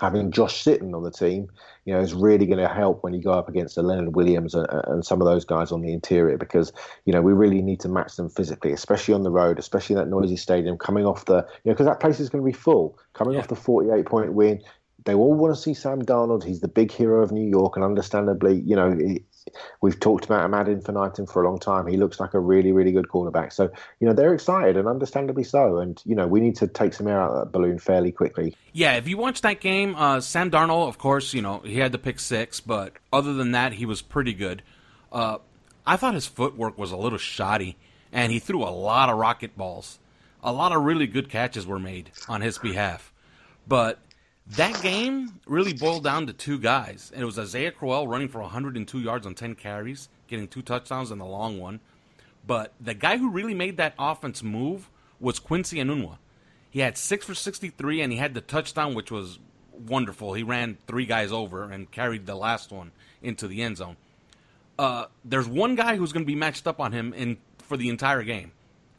having 0.00 0.30
Josh 0.30 0.64
Sitton 0.64 0.94
on 0.94 1.02
the 1.02 1.10
team, 1.10 1.48
you 1.84 1.92
know, 1.92 2.00
is 2.00 2.14
really 2.14 2.46
going 2.46 2.58
to 2.58 2.68
help 2.68 3.02
when 3.02 3.12
you 3.12 3.20
go 3.20 3.32
up 3.32 3.48
against 3.48 3.74
the 3.74 3.82
Leonard 3.82 4.16
Williams 4.16 4.54
and, 4.54 4.66
and, 4.70 5.04
some 5.04 5.20
of 5.20 5.26
those 5.26 5.44
guys 5.44 5.70
on 5.70 5.82
the 5.82 5.92
interior 5.92 6.38
because, 6.38 6.72
you 7.04 7.12
know, 7.12 7.20
we 7.20 7.32
really 7.32 7.60
need 7.60 7.80
to 7.80 7.88
match 7.88 8.16
them 8.16 8.30
physically, 8.30 8.72
especially 8.72 9.12
on 9.12 9.22
the 9.22 9.30
road, 9.30 9.58
especially 9.58 9.94
in 9.94 9.98
that 10.00 10.08
noisy 10.08 10.36
stadium, 10.36 10.78
coming 10.78 11.04
off 11.04 11.26
the, 11.26 11.46
you 11.64 11.70
know, 11.70 11.72
because 11.72 11.86
that 11.86 12.00
place 12.00 12.20
is 12.20 12.30
going 12.30 12.42
to 12.42 12.46
be 12.46 12.56
full. 12.56 12.98
Coming 13.12 13.34
yeah. 13.34 13.40
off 13.40 13.48
the 13.48 13.56
48 13.56 14.06
point 14.06 14.32
win, 14.32 14.62
they 15.04 15.14
all 15.14 15.34
want 15.34 15.54
to 15.54 15.60
see 15.60 15.74
Sam 15.74 16.02
Darnold. 16.02 16.44
He's 16.44 16.60
the 16.60 16.68
big 16.68 16.90
hero 16.90 17.22
of 17.22 17.32
New 17.32 17.46
York, 17.46 17.76
and 17.76 17.84
understandably, 17.84 18.60
you 18.60 18.76
know, 18.76 18.96
we've 19.80 19.98
talked 19.98 20.24
about 20.24 20.44
him 20.44 20.54
ad 20.54 20.84
for 21.28 21.42
a 21.42 21.48
long 21.48 21.58
time. 21.58 21.86
He 21.86 21.96
looks 21.96 22.20
like 22.20 22.34
a 22.34 22.40
really, 22.40 22.72
really 22.72 22.92
good 22.92 23.08
quarterback. 23.08 23.52
So, 23.52 23.70
you 24.00 24.06
know, 24.06 24.12
they're 24.12 24.34
excited, 24.34 24.76
and 24.76 24.88
understandably 24.88 25.44
so. 25.44 25.78
And 25.78 26.00
you 26.04 26.14
know, 26.14 26.26
we 26.26 26.40
need 26.40 26.56
to 26.56 26.66
take 26.66 26.94
some 26.94 27.08
air 27.08 27.20
out 27.20 27.32
of 27.32 27.38
that 27.38 27.52
balloon 27.52 27.78
fairly 27.78 28.12
quickly. 28.12 28.56
Yeah, 28.72 28.96
if 28.96 29.08
you 29.08 29.16
watch 29.16 29.40
that 29.42 29.60
game, 29.60 29.94
uh, 29.96 30.20
Sam 30.20 30.50
Darnold, 30.50 30.88
of 30.88 30.98
course, 30.98 31.34
you 31.34 31.42
know, 31.42 31.60
he 31.60 31.78
had 31.78 31.92
the 31.92 31.98
pick 31.98 32.20
six, 32.20 32.60
but 32.60 32.94
other 33.12 33.34
than 33.34 33.52
that, 33.52 33.74
he 33.74 33.86
was 33.86 34.02
pretty 34.02 34.32
good. 34.32 34.62
Uh, 35.10 35.38
I 35.86 35.96
thought 35.96 36.14
his 36.14 36.26
footwork 36.26 36.78
was 36.78 36.92
a 36.92 36.96
little 36.96 37.18
shoddy, 37.18 37.76
and 38.12 38.32
he 38.32 38.38
threw 38.38 38.62
a 38.62 38.70
lot 38.70 39.08
of 39.08 39.18
rocket 39.18 39.56
balls. 39.56 39.98
A 40.44 40.52
lot 40.52 40.72
of 40.72 40.82
really 40.82 41.06
good 41.06 41.28
catches 41.28 41.66
were 41.66 41.78
made 41.78 42.10
on 42.28 42.40
his 42.40 42.58
behalf, 42.58 43.12
but 43.66 43.98
that 44.56 44.82
game 44.82 45.40
really 45.46 45.72
boiled 45.72 46.04
down 46.04 46.26
to 46.26 46.32
two 46.32 46.58
guys, 46.58 47.10
and 47.14 47.22
it 47.22 47.26
was 47.26 47.38
Isaiah 47.38 47.70
Crowell 47.70 48.06
running 48.06 48.28
for 48.28 48.40
102 48.40 48.98
yards 48.98 49.26
on 49.26 49.34
10 49.34 49.54
carries, 49.54 50.08
getting 50.28 50.48
two 50.48 50.62
touchdowns 50.62 51.10
and 51.10 51.20
the 51.20 51.24
long 51.24 51.58
one. 51.58 51.80
But 52.46 52.72
the 52.80 52.94
guy 52.94 53.16
who 53.16 53.30
really 53.30 53.54
made 53.54 53.76
that 53.76 53.94
offense 53.98 54.42
move 54.42 54.90
was 55.20 55.38
Quincy 55.38 55.78
Enunwa. 55.78 56.18
He 56.70 56.80
had 56.80 56.98
six 56.98 57.26
for 57.26 57.34
63, 57.34 58.00
and 58.00 58.12
he 58.12 58.18
had 58.18 58.34
the 58.34 58.40
touchdown, 58.40 58.94
which 58.94 59.10
was 59.10 59.38
wonderful. 59.72 60.34
He 60.34 60.42
ran 60.42 60.78
three 60.86 61.06
guys 61.06 61.32
over 61.32 61.70
and 61.70 61.90
carried 61.90 62.26
the 62.26 62.34
last 62.34 62.72
one 62.72 62.92
into 63.22 63.46
the 63.46 63.62
end 63.62 63.76
zone. 63.76 63.96
Uh, 64.78 65.06
there's 65.24 65.46
one 65.46 65.76
guy 65.76 65.96
who's 65.96 66.12
going 66.12 66.24
to 66.24 66.26
be 66.26 66.34
matched 66.34 66.66
up 66.66 66.80
on 66.80 66.92
him 66.92 67.12
in 67.14 67.36
for 67.58 67.76
the 67.76 67.88
entire 67.88 68.22
game, 68.22 68.52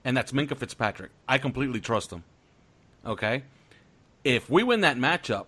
and 0.06 0.16
that's 0.16 0.32
Minkah 0.32 0.58
Fitzpatrick. 0.58 1.12
I 1.28 1.38
completely 1.38 1.80
trust 1.80 2.12
him. 2.12 2.24
Okay, 3.06 3.44
if 4.24 4.50
we 4.50 4.64
win 4.64 4.82
that 4.82 4.98
matchup, 4.98 5.46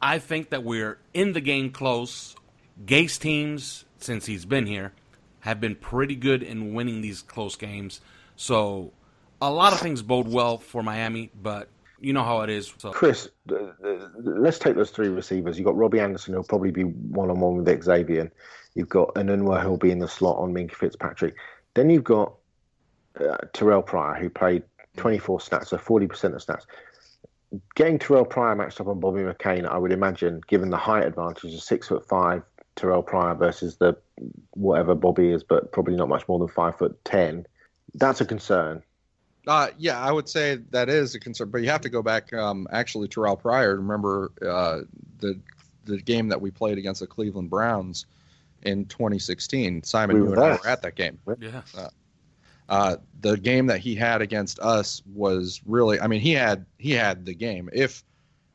I 0.00 0.18
think 0.18 0.50
that 0.50 0.64
we're 0.64 0.98
in 1.14 1.32
the 1.32 1.40
game 1.40 1.70
close. 1.70 2.34
Gase 2.84 3.18
teams, 3.18 3.84
since 3.98 4.26
he's 4.26 4.44
been 4.44 4.66
here, 4.66 4.92
have 5.40 5.60
been 5.60 5.74
pretty 5.74 6.16
good 6.16 6.42
in 6.42 6.74
winning 6.74 7.00
these 7.00 7.22
close 7.22 7.56
games. 7.56 8.00
So 8.36 8.92
a 9.40 9.50
lot 9.50 9.72
of 9.72 9.80
things 9.80 10.02
bode 10.02 10.28
well 10.28 10.58
for 10.58 10.82
Miami, 10.82 11.30
but 11.40 11.68
you 12.00 12.12
know 12.12 12.24
how 12.24 12.40
it 12.40 12.50
is. 12.50 12.72
So. 12.78 12.90
Chris, 12.90 13.28
let's 13.46 14.58
take 14.58 14.74
those 14.74 14.90
three 14.90 15.08
receivers. 15.08 15.58
You've 15.58 15.66
got 15.66 15.76
Robbie 15.76 16.00
Anderson, 16.00 16.34
who'll 16.34 16.44
probably 16.44 16.72
be 16.72 16.82
one 16.82 17.30
on 17.30 17.40
one 17.40 17.56
with 17.56 17.84
Xavier. 17.84 18.32
You've 18.74 18.88
got 18.88 19.14
Enunwa, 19.14 19.62
who'll 19.62 19.76
be 19.76 19.90
in 19.90 19.98
the 19.98 20.08
slot 20.08 20.38
on 20.38 20.52
Minkah 20.52 20.74
Fitzpatrick. 20.74 21.36
Then 21.74 21.90
you've 21.90 22.04
got 22.04 22.34
uh, 23.20 23.36
Terrell 23.52 23.82
Pryor, 23.82 24.18
who 24.18 24.30
played 24.30 24.62
24 24.96 25.40
snaps, 25.40 25.70
so 25.70 25.76
40% 25.76 26.34
of 26.34 26.42
snaps 26.42 26.66
getting 27.74 27.98
Terrell 27.98 28.24
Pryor 28.24 28.54
matched 28.54 28.80
up 28.80 28.88
on 28.88 29.00
Bobby 29.00 29.20
McCain, 29.20 29.66
I 29.66 29.78
would 29.78 29.92
imagine, 29.92 30.40
given 30.46 30.70
the 30.70 30.76
height 30.76 31.04
advantage 31.04 31.54
of 31.54 31.62
six 31.62 31.88
foot 31.88 32.06
five 32.08 32.42
Terrell 32.76 33.02
Pryor 33.02 33.34
versus 33.34 33.76
the 33.76 33.96
whatever 34.52 34.94
Bobby 34.94 35.30
is, 35.30 35.42
but 35.42 35.72
probably 35.72 35.96
not 35.96 36.08
much 36.08 36.26
more 36.28 36.38
than 36.38 36.48
five 36.48 36.78
foot 36.78 37.02
ten. 37.04 37.46
That's 37.94 38.20
a 38.20 38.24
concern. 38.24 38.82
Uh, 39.46 39.68
yeah, 39.76 40.00
I 40.00 40.12
would 40.12 40.28
say 40.28 40.56
that 40.70 40.88
is 40.88 41.14
a 41.14 41.20
concern, 41.20 41.50
but 41.50 41.62
you 41.62 41.68
have 41.70 41.80
to 41.80 41.88
go 41.88 42.02
back. 42.02 42.32
Um, 42.32 42.68
actually, 42.70 43.08
Terrell 43.08 43.36
Pryor. 43.36 43.76
Remember 43.76 44.32
uh, 44.40 44.80
the 45.18 45.40
the 45.84 46.00
game 46.00 46.28
that 46.28 46.40
we 46.40 46.50
played 46.50 46.78
against 46.78 47.00
the 47.00 47.06
Cleveland 47.06 47.50
Browns 47.50 48.06
in 48.62 48.86
2016. 48.86 49.82
Simon, 49.82 50.16
We 50.16 50.22
you 50.22 50.28
were 50.28 50.34
and 50.34 50.44
I 50.44 50.50
were 50.52 50.68
at 50.68 50.82
that 50.82 50.94
game. 50.94 51.18
Yeah. 51.40 51.62
Uh, 51.76 51.88
the 52.68 53.38
game 53.40 53.66
that 53.66 53.80
he 53.80 53.94
had 53.94 54.22
against 54.22 54.58
us 54.60 55.02
was 55.14 55.60
really. 55.66 56.00
I 56.00 56.06
mean, 56.06 56.20
he 56.20 56.32
had 56.32 56.66
he 56.78 56.92
had 56.92 57.24
the 57.24 57.34
game. 57.34 57.68
If 57.72 58.04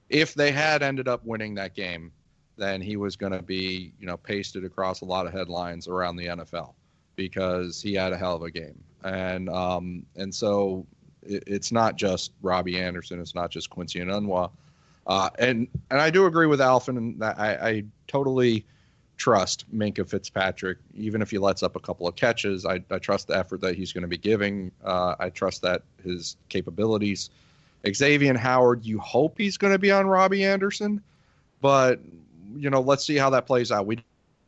if 0.09 0.33
they 0.33 0.51
had 0.51 0.83
ended 0.83 1.07
up 1.07 1.25
winning 1.25 1.55
that 1.55 1.75
game, 1.75 2.11
then 2.57 2.81
he 2.81 2.97
was 2.97 3.15
going 3.15 3.33
to 3.33 3.41
be 3.41 3.93
you 3.99 4.07
know 4.07 4.17
pasted 4.17 4.65
across 4.65 5.01
a 5.01 5.05
lot 5.05 5.25
of 5.25 5.33
headlines 5.33 5.87
around 5.87 6.15
the 6.15 6.27
NFL 6.27 6.73
because 7.15 7.81
he 7.81 7.93
had 7.93 8.13
a 8.13 8.17
hell 8.17 8.35
of 8.35 8.43
a 8.43 8.51
game. 8.51 8.83
And 9.03 9.49
um, 9.49 10.05
and 10.15 10.33
so 10.33 10.85
it, 11.21 11.43
it's 11.47 11.71
not 11.71 11.95
just 11.95 12.31
Robbie 12.41 12.79
Anderson. 12.79 13.19
It's 13.19 13.35
not 13.35 13.51
just 13.51 13.69
Quincy 13.69 13.99
Enunwa. 13.99 14.51
Uh, 15.05 15.29
and 15.39 15.67
and 15.89 16.01
I 16.01 16.09
do 16.09 16.25
agree 16.25 16.47
with 16.47 16.59
Alfin 16.59 16.97
and 16.97 17.23
I, 17.23 17.57
I 17.61 17.83
totally 18.07 18.65
trust 19.17 19.65
Minkah 19.75 20.07
Fitzpatrick, 20.07 20.77
even 20.95 21.21
if 21.21 21.31
he 21.31 21.37
lets 21.37 21.63
up 21.63 21.75
a 21.75 21.79
couple 21.79 22.07
of 22.07 22.15
catches. 22.15 22.65
I, 22.65 22.83
I 22.89 22.99
trust 22.99 23.27
the 23.27 23.37
effort 23.37 23.61
that 23.61 23.75
he's 23.75 23.91
going 23.91 24.03
to 24.03 24.07
be 24.07 24.17
giving. 24.17 24.71
Uh, 24.83 25.15
I 25.19 25.29
trust 25.29 25.61
that 25.63 25.83
his 26.03 26.37
capabilities. 26.49 27.29
Xavier 27.87 28.37
Howard, 28.37 28.85
you 28.85 28.99
hope 28.99 29.37
he's 29.37 29.57
going 29.57 29.73
to 29.73 29.79
be 29.79 29.91
on 29.91 30.07
Robbie 30.07 30.45
Anderson, 30.45 31.01
but 31.61 31.99
you 32.55 32.69
know, 32.69 32.81
let's 32.81 33.05
see 33.05 33.17
how 33.17 33.29
that 33.31 33.45
plays 33.45 33.71
out. 33.71 33.85
We 33.85 33.99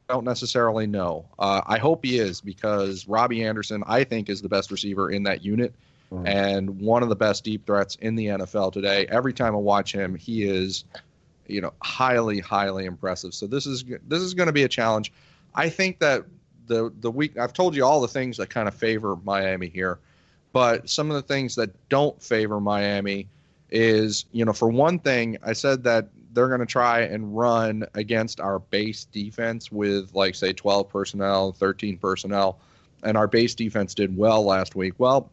don't 0.08 0.26
necessarily 0.26 0.88
know. 0.88 1.26
Uh, 1.38 1.62
I 1.66 1.78
hope 1.78 2.04
he 2.04 2.18
is 2.18 2.42
because 2.42 3.08
Robbie 3.08 3.44
Anderson, 3.44 3.84
I 3.86 4.04
think, 4.04 4.30
is 4.30 4.42
the 4.42 4.50
best 4.50 4.72
receiver 4.72 5.12
in 5.12 5.24
that 5.24 5.44
unit 5.44 5.74
and 6.26 6.82
one 6.82 7.04
of 7.04 7.10
the 7.10 7.16
best 7.16 7.44
deep 7.44 7.66
threats 7.66 7.96
in 8.02 8.16
the 8.16 8.28
NFL 8.28 8.74
today. 8.74 9.06
Every 9.10 9.34
time 9.34 9.54
I 9.54 9.60
watch 9.60 9.92
him, 9.92 10.16
he 10.16 10.44
is, 10.44 10.86
you 11.50 11.62
know, 11.62 11.74
highly, 11.82 12.40
highly 12.40 12.86
impressive. 12.86 13.34
So 13.34 13.48
this 13.48 13.66
is 13.66 13.84
this 14.08 14.22
is 14.22 14.34
going 14.34 14.48
to 14.48 14.54
be 14.54 14.64
a 14.64 14.70
challenge. 14.70 15.12
I 15.56 15.70
think 15.70 16.00
that 16.00 16.26
the 16.68 16.94
the 17.00 17.12
week 17.12 17.38
I've 17.38 17.54
told 17.54 17.76
you 17.76 17.86
all 17.86 18.02
the 18.02 18.08
things 18.08 18.38
that 18.38 18.50
kind 18.50 18.68
of 18.68 18.74
favor 18.74 19.16
Miami 19.24 19.68
here, 19.68 20.00
but 20.54 20.90
some 20.90 21.10
of 21.10 21.16
the 21.16 21.22
things 21.22 21.56
that 21.56 21.72
don't 21.90 22.22
favor 22.22 22.60
Miami 22.60 23.28
is, 23.72 24.26
you 24.32 24.46
know, 24.46 24.54
for 24.54 24.70
one 24.70 25.00
thing, 25.00 25.38
I 25.44 25.54
said 25.54 25.84
that 25.84 26.08
they're 26.34 26.48
going 26.48 26.60
to 26.60 26.66
try 26.66 27.02
and 27.02 27.36
run 27.36 27.86
against 27.96 28.40
our 28.40 28.60
base 28.60 29.06
defense 29.06 29.72
with 29.72 30.14
like 30.14 30.36
say 30.36 30.54
12 30.54 30.90
personnel, 30.90 31.52
13 31.52 31.98
personnel, 31.98 32.60
and 33.04 33.18
our 33.18 33.28
base 33.28 33.56
defense 33.56 33.94
did 33.94 34.16
well 34.16 34.44
last 34.44 34.76
week. 34.76 34.94
Well, 34.98 35.32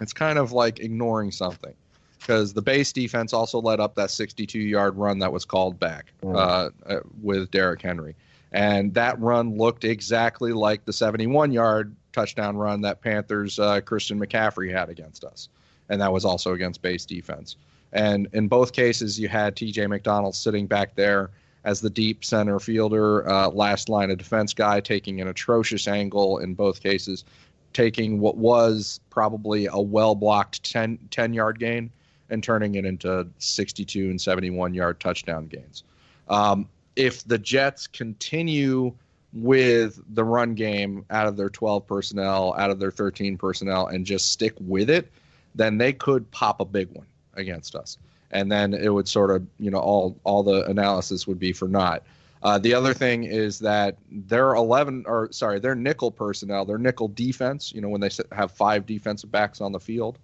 it's 0.00 0.12
kind 0.12 0.38
of 0.38 0.52
like 0.52 0.80
ignoring 0.80 1.32
something 1.32 1.74
because 2.22 2.52
the 2.52 2.62
base 2.62 2.92
defense 2.92 3.32
also 3.32 3.60
let 3.60 3.80
up 3.80 3.94
that 3.96 4.10
62 4.10 4.58
yard 4.58 4.96
run 4.96 5.18
that 5.18 5.32
was 5.32 5.44
called 5.44 5.78
back 5.78 6.12
uh, 6.24 6.70
uh, 6.86 7.00
with 7.20 7.50
Derrick 7.50 7.82
Henry. 7.82 8.14
And 8.52 8.94
that 8.94 9.18
run 9.20 9.56
looked 9.56 9.84
exactly 9.84 10.52
like 10.52 10.84
the 10.84 10.92
71 10.92 11.52
yard 11.52 11.94
touchdown 12.12 12.56
run 12.56 12.82
that 12.82 13.00
Panthers 13.00 13.58
uh, 13.58 13.80
Christian 13.80 14.20
McCaffrey 14.20 14.70
had 14.70 14.88
against 14.88 15.24
us. 15.24 15.48
And 15.88 16.00
that 16.00 16.12
was 16.12 16.24
also 16.24 16.52
against 16.52 16.80
base 16.80 17.04
defense. 17.04 17.56
And 17.92 18.28
in 18.32 18.48
both 18.48 18.72
cases, 18.72 19.18
you 19.18 19.28
had 19.28 19.56
TJ 19.56 19.88
McDonald 19.88 20.34
sitting 20.34 20.66
back 20.66 20.94
there 20.94 21.30
as 21.64 21.80
the 21.80 21.90
deep 21.90 22.24
center 22.24 22.58
fielder, 22.58 23.28
uh, 23.28 23.48
last 23.48 23.88
line 23.88 24.10
of 24.10 24.18
defense 24.18 24.54
guy, 24.54 24.80
taking 24.80 25.20
an 25.20 25.28
atrocious 25.28 25.86
angle 25.86 26.38
in 26.38 26.54
both 26.54 26.82
cases 26.82 27.24
taking 27.72 28.20
what 28.20 28.36
was 28.36 29.00
probably 29.10 29.66
a 29.66 29.78
well 29.78 30.14
blocked 30.14 30.62
10, 30.64 30.98
10 31.10 31.32
yard 31.32 31.58
gain 31.58 31.90
and 32.32 32.42
turning 32.42 32.74
it 32.76 32.84
into 32.84 33.28
62 33.38 34.10
and 34.10 34.20
71 34.20 34.74
yard 34.74 34.98
touchdown 34.98 35.46
gains. 35.46 35.84
Um, 36.28 36.66
if 36.96 37.22
the 37.24 37.38
Jets 37.38 37.86
continue 37.86 38.92
with 39.34 40.00
the 40.14 40.24
run 40.24 40.54
game 40.54 41.04
out 41.10 41.26
of 41.26 41.36
their 41.36 41.50
12 41.50 41.86
personnel, 41.86 42.54
out 42.58 42.70
of 42.70 42.78
their 42.78 42.90
13 42.90 43.36
personnel, 43.36 43.86
and 43.86 44.04
just 44.04 44.32
stick 44.32 44.54
with 44.60 44.90
it, 44.90 45.12
then 45.54 45.78
they 45.78 45.92
could 45.92 46.30
pop 46.30 46.60
a 46.60 46.64
big 46.64 46.88
one 46.92 47.06
against 47.34 47.74
us. 47.74 47.98
And 48.30 48.50
then 48.50 48.72
it 48.72 48.88
would 48.88 49.08
sort 49.08 49.30
of, 49.30 49.46
you 49.58 49.70
know, 49.70 49.78
all 49.78 50.16
all 50.24 50.42
the 50.42 50.64
analysis 50.64 51.26
would 51.26 51.38
be 51.38 51.52
for 51.52 51.68
naught. 51.68 52.02
Uh, 52.42 52.58
the 52.58 52.74
other 52.74 52.92
thing 52.94 53.24
is 53.24 53.58
that 53.60 53.96
their 54.10 54.54
11 54.54 55.04
or 55.06 55.28
sorry, 55.32 55.60
their 55.60 55.74
nickel 55.74 56.10
personnel, 56.10 56.64
their 56.64 56.78
nickel 56.78 57.08
defense, 57.08 57.72
you 57.74 57.80
know, 57.82 57.88
when 57.88 58.00
they 58.00 58.10
have 58.32 58.50
five 58.50 58.86
defensive 58.86 59.30
backs 59.30 59.60
on 59.60 59.70
the 59.72 59.78
field, 59.78 60.18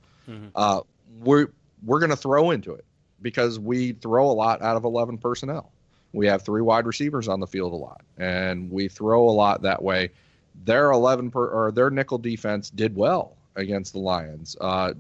uh, 0.55 0.81
we're 1.21 1.49
we're 1.85 2.01
going 2.01 2.11
to 2.11 2.17
throw 2.17 2.51
into 2.51 2.73
it 2.73 2.85
because 3.23 3.59
we 3.59 3.93
throw 3.93 4.31
a 4.31 4.33
lot 4.33 4.63
out 4.63 4.77
of 4.77 4.85
11 4.85 5.19
personnel. 5.19 5.73
We 6.13 6.27
have 6.27 6.43
three 6.43 6.63
wide 6.63 6.87
receivers 6.87 7.29
on 7.29 7.41
the 7.41 7.47
field 7.47 7.73
a 7.73 7.77
lot, 7.77 8.03
and 8.17 8.71
we 8.71 8.89
throw 8.89 9.29
a 9.29 9.31
lot 9.31 9.63
that 9.63 9.83
way. 9.83 10.11
Their 10.65 10.91
11 10.91 11.31
per, 11.31 11.47
or 11.47 11.71
their 11.71 11.91
nickel 11.91 12.19
defense 12.19 12.71
did 12.71 12.97
well 12.97 13.37
against 13.57 13.93
the 13.93 13.99
Lions. 13.99 14.57
Uh, 14.61 14.95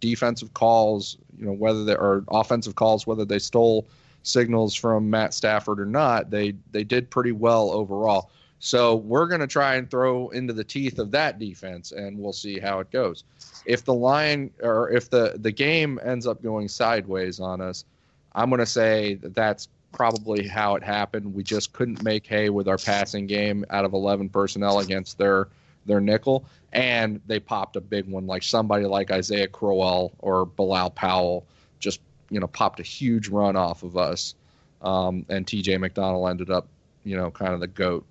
defensive 0.00 0.52
calls, 0.54 1.16
you 1.38 1.46
know, 1.46 1.52
whether 1.52 1.84
they 1.84 1.96
or 1.96 2.24
offensive 2.28 2.74
calls, 2.74 3.06
whether 3.06 3.24
they 3.24 3.38
stole 3.38 3.86
signals 4.22 4.74
from 4.74 5.08
Matt 5.08 5.32
Stafford 5.32 5.80
or 5.80 5.86
not, 5.86 6.30
they 6.30 6.54
they 6.72 6.84
did 6.84 7.10
pretty 7.10 7.32
well 7.32 7.70
overall. 7.70 8.30
So 8.58 8.96
we're 8.96 9.26
going 9.26 9.40
to 9.40 9.46
try 9.46 9.74
and 9.76 9.90
throw 9.90 10.30
into 10.30 10.52
the 10.52 10.64
teeth 10.64 10.98
of 10.98 11.10
that 11.10 11.38
defense, 11.38 11.92
and 11.92 12.18
we'll 12.18 12.32
see 12.32 12.58
how 12.58 12.80
it 12.80 12.90
goes. 12.90 13.24
If 13.66 13.84
the 13.84 13.94
line 13.94 14.50
or 14.62 14.90
if 14.90 15.10
the 15.10 15.34
the 15.36 15.52
game 15.52 16.00
ends 16.02 16.26
up 16.26 16.42
going 16.42 16.68
sideways 16.68 17.38
on 17.38 17.60
us, 17.60 17.84
I'm 18.34 18.48
going 18.48 18.60
to 18.60 18.66
say 18.66 19.14
that 19.14 19.34
that's 19.34 19.68
probably 19.92 20.46
how 20.46 20.74
it 20.76 20.82
happened. 20.82 21.34
We 21.34 21.42
just 21.42 21.72
couldn't 21.72 22.02
make 22.02 22.26
hay 22.26 22.50
with 22.50 22.68
our 22.68 22.76
passing 22.76 23.26
game 23.26 23.64
out 23.70 23.84
of 23.84 23.94
11 23.94 24.28
personnel 24.28 24.80
against 24.80 25.18
their 25.18 25.48
their 25.86 26.00
nickel, 26.00 26.44
and 26.72 27.20
they 27.26 27.40
popped 27.40 27.76
a 27.76 27.80
big 27.80 28.06
one 28.08 28.26
like 28.26 28.42
somebody 28.42 28.84
like 28.84 29.10
Isaiah 29.10 29.48
Crowell 29.48 30.12
or 30.18 30.44
Bilal 30.44 30.90
Powell 30.90 31.46
just 31.78 32.00
you 32.30 32.40
know 32.40 32.48
popped 32.48 32.80
a 32.80 32.82
huge 32.82 33.28
run 33.28 33.56
off 33.56 33.82
of 33.82 33.96
us, 33.96 34.34
um, 34.82 35.24
and 35.28 35.46
T.J. 35.46 35.78
McDonald 35.78 36.28
ended 36.28 36.50
up 36.50 36.66
you 37.04 37.16
know 37.16 37.30
kind 37.30 37.54
of 37.54 37.60
the 37.60 37.68
goat, 37.68 38.04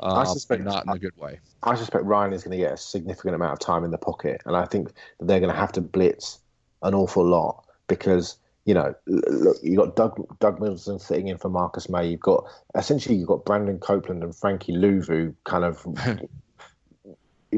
I 0.00 0.22
uh, 0.22 0.24
suspect- 0.24 0.62
not 0.62 0.84
in 0.84 0.90
a 0.92 0.98
good 0.98 1.16
way. 1.16 1.40
I 1.62 1.74
suspect 1.74 2.04
Ryan 2.04 2.32
is 2.32 2.42
going 2.44 2.56
to 2.56 2.62
get 2.64 2.72
a 2.72 2.76
significant 2.76 3.34
amount 3.34 3.52
of 3.52 3.58
time 3.58 3.84
in 3.84 3.90
the 3.90 3.98
pocket, 3.98 4.40
and 4.46 4.56
I 4.56 4.64
think 4.64 4.92
that 5.18 5.26
they're 5.26 5.40
going 5.40 5.52
to 5.52 5.58
have 5.58 5.72
to 5.72 5.80
blitz 5.80 6.38
an 6.82 6.94
awful 6.94 7.24
lot 7.24 7.64
because 7.88 8.36
you 8.64 8.74
know, 8.74 8.94
look, 9.06 9.56
you 9.62 9.76
got 9.78 9.96
Doug 9.96 10.38
Doug 10.40 10.60
Middleton 10.60 10.98
sitting 10.98 11.28
in 11.28 11.38
for 11.38 11.48
Marcus 11.48 11.88
Maye. 11.88 12.08
You've 12.08 12.20
got 12.20 12.44
essentially 12.74 13.14
you've 13.16 13.28
got 13.28 13.46
Brandon 13.46 13.78
Copeland 13.78 14.22
and 14.22 14.36
Frankie 14.36 14.74
Luvu 14.74 15.34
kind 15.44 15.64
of 15.64 15.84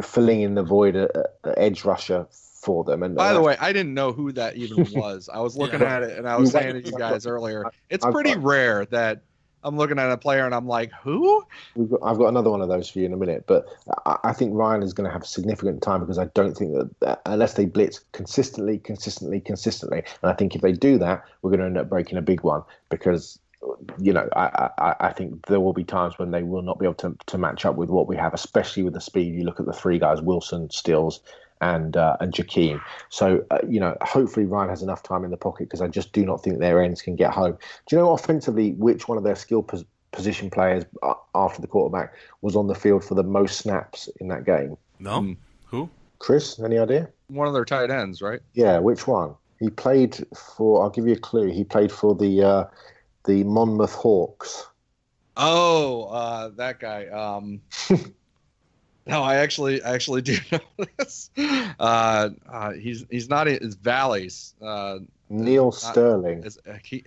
filling 0.03 0.43
in 0.43 0.55
the 0.55 0.62
void 0.62 0.95
at, 0.97 1.11
at 1.16 1.28
edge 1.59 1.84
rusher 1.84 2.26
for 2.30 2.84
them. 2.84 3.03
And 3.03 3.16
By 3.16 3.32
the 3.32 3.41
uh, 3.41 3.43
way, 3.43 3.57
I 3.59 3.72
didn't 3.72 3.95
know 3.95 4.12
who 4.12 4.30
that 4.32 4.57
even 4.57 4.86
was. 4.95 5.28
I 5.32 5.41
was 5.41 5.57
looking 5.57 5.80
Yeah. 5.80 5.97
at 5.97 6.03
it 6.05 6.16
and 6.16 6.28
I 6.28 6.36
was 6.36 6.53
You 6.55 6.61
saying 6.61 6.82
to 6.82 6.91
you 6.91 6.97
guys 6.97 7.26
earlier, 7.26 7.64
it's 7.88 8.05
pretty 8.07 8.36
rare 8.36 8.86
that 8.86 9.22
I'm 9.62 9.76
looking 9.76 9.98
at 9.98 10.11
a 10.11 10.16
player 10.16 10.46
and 10.46 10.54
I'm 10.54 10.66
like, 10.66 10.90
who? 11.02 11.44
Got, 11.76 12.00
I've 12.02 12.18
got 12.18 12.28
another 12.28 12.50
one 12.50 12.62
of 12.62 12.68
those 12.68 12.88
for 12.88 12.98
you 12.98 13.06
in 13.06 13.12
a 13.12 13.16
minute, 13.16 13.44
but 13.46 13.66
I, 14.06 14.16
I 14.24 14.32
think 14.32 14.54
Ryan 14.54 14.82
is 14.82 14.92
going 14.92 15.06
to 15.06 15.12
have 15.12 15.26
significant 15.26 15.82
time 15.82 16.00
because 16.00 16.18
I 16.18 16.26
don't 16.26 16.56
think 16.56 16.74
that, 16.74 17.00
that 17.00 17.22
unless 17.26 17.54
they 17.54 17.66
blitz 17.66 18.00
consistently, 18.12 18.78
consistently, 18.78 19.40
consistently, 19.40 20.02
and 20.22 20.30
I 20.30 20.34
think 20.34 20.54
if 20.54 20.62
they 20.62 20.72
do 20.72 20.98
that, 20.98 21.24
we're 21.42 21.50
going 21.50 21.61
to 21.61 21.66
end 21.66 21.78
up 21.78 21.88
breaking 21.88 22.18
a 22.18 22.22
big 22.22 22.42
one 22.42 22.62
because 22.88 23.38
you 23.98 24.11
know 24.11 24.26
I, 24.34 24.70
I, 24.78 24.94
I 25.00 25.12
think 25.12 25.46
there 25.46 25.61
will 25.61 25.74
be 25.74 25.84
times 25.84 26.18
when 26.18 26.30
they 26.30 26.42
will 26.42 26.62
not 26.62 26.78
be 26.78 26.86
able 26.86 26.94
to, 26.94 27.14
to 27.26 27.38
match 27.38 27.66
up 27.66 27.76
with 27.76 27.90
what 27.90 28.08
we 28.08 28.16
have, 28.16 28.32
especially 28.32 28.82
with 28.82 28.94
the 28.94 29.00
speed. 29.00 29.34
You 29.34 29.44
look 29.44 29.61
at 29.61 29.66
the 29.66 29.72
three 29.72 29.98
guys: 29.98 30.22
Wilson, 30.22 30.70
Stills, 30.70 31.20
and 31.61 31.96
uh, 31.96 32.16
and 32.20 32.32
Jakeem. 32.32 32.80
So 33.08 33.44
uh, 33.50 33.58
you 33.68 33.80
know, 33.80 33.96
hopefully 34.02 34.46
Ryan 34.46 34.68
has 34.68 34.82
enough 34.82 35.02
time 35.02 35.24
in 35.24 35.30
the 35.30 35.36
pocket 35.36 35.68
because 35.68 35.80
I 35.80 35.88
just 35.88 36.12
do 36.12 36.24
not 36.24 36.42
think 36.42 36.58
their 36.58 36.82
ends 36.82 37.02
can 37.02 37.16
get 37.16 37.32
home. 37.32 37.58
Do 37.86 37.96
you 37.96 37.98
know 37.98 38.12
offensively 38.12 38.72
which 38.72 39.08
one 39.08 39.18
of 39.18 39.24
their 39.24 39.36
skill 39.36 39.62
pos- 39.62 39.84
position 40.12 40.50
players 40.50 40.84
uh, 41.02 41.14
after 41.34 41.61
the 41.61 41.68
quarterback 41.68 42.14
was 42.42 42.56
on 42.56 42.66
the 42.66 42.74
field 42.74 43.04
for 43.04 43.14
the 43.14 43.22
most 43.22 43.58
snaps 43.58 44.08
in 44.20 44.28
that 44.28 44.44
game? 44.44 44.76
No, 44.98 45.34
who? 45.64 45.88
Chris, 46.18 46.58
any 46.61 46.78
idea? 46.78 47.08
One 47.28 47.46
of 47.46 47.54
their 47.54 47.64
tight 47.64 47.90
ends, 47.90 48.20
right? 48.20 48.40
Yeah, 48.54 48.78
which 48.78 49.06
one? 49.06 49.34
He 49.58 49.70
played 49.70 50.24
for. 50.34 50.82
I'll 50.82 50.90
give 50.90 51.06
you 51.06 51.14
a 51.14 51.18
clue. 51.18 51.50
He 51.50 51.64
played 51.64 51.92
for 51.92 52.14
the 52.14 52.42
uh, 52.42 52.64
the 53.26 53.44
Monmouth 53.44 53.94
Hawks. 53.94 54.66
Oh, 55.36 56.04
uh, 56.04 56.48
that 56.56 56.80
guy. 56.80 57.06
Um, 57.06 57.61
no, 59.11 59.22
I 59.22 59.36
actually 59.36 59.82
I 59.82 59.92
actually 59.94 60.22
do 60.22 60.36
know 60.52 60.61
this. 60.98 61.30
Uh, 61.36 62.30
uh, 62.48 62.72
he's 62.72 63.04
he's 63.11 63.28
not 63.28 63.48
in 63.48 63.54
it's 63.56 63.74
Valleys. 63.74 64.54
Uh, 64.62 64.98
Neal 65.28 65.66
not- 65.66 65.74
Sterling. 65.74 66.44
is, 66.44 66.58
uh, 66.68 66.74
he, 66.84 67.04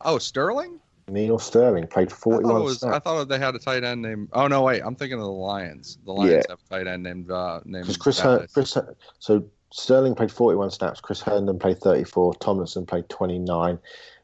oh, 0.00 0.18
Sterling. 0.18 0.80
Neal 1.08 1.38
Sterling 1.38 1.86
played 1.86 2.12
I 2.12 2.14
41 2.16 2.52
thought, 2.54 2.64
was, 2.64 2.82
I 2.82 2.98
thought 2.98 3.28
they 3.28 3.38
had 3.38 3.54
a 3.54 3.58
tight 3.58 3.82
end 3.84 4.02
named. 4.02 4.28
Oh 4.32 4.46
no, 4.46 4.62
wait, 4.62 4.82
I'm 4.82 4.94
thinking 4.94 5.18
of 5.18 5.24
the 5.24 5.30
Lions. 5.30 5.98
The 6.04 6.12
Lions 6.12 6.32
Yeah. 6.32 6.42
have 6.50 6.58
a 6.70 6.74
tight 6.74 6.86
end 6.86 7.02
named 7.02 7.30
uh, 7.30 7.60
named. 7.64 7.84
Because 7.84 7.96
Chris, 7.96 8.20
Her- 8.20 8.46
Chris, 8.52 8.74
Her- 8.74 8.94
so 9.18 9.44
Sterling 9.70 10.14
played 10.14 10.30
41 10.32 10.70
snaps. 10.70 11.00
Chris 11.00 11.20
Herndon 11.20 11.58
played 11.58 11.78
34. 11.78 12.34
Tomlinson 12.36 12.84
played 12.86 13.08
29. 13.08 13.78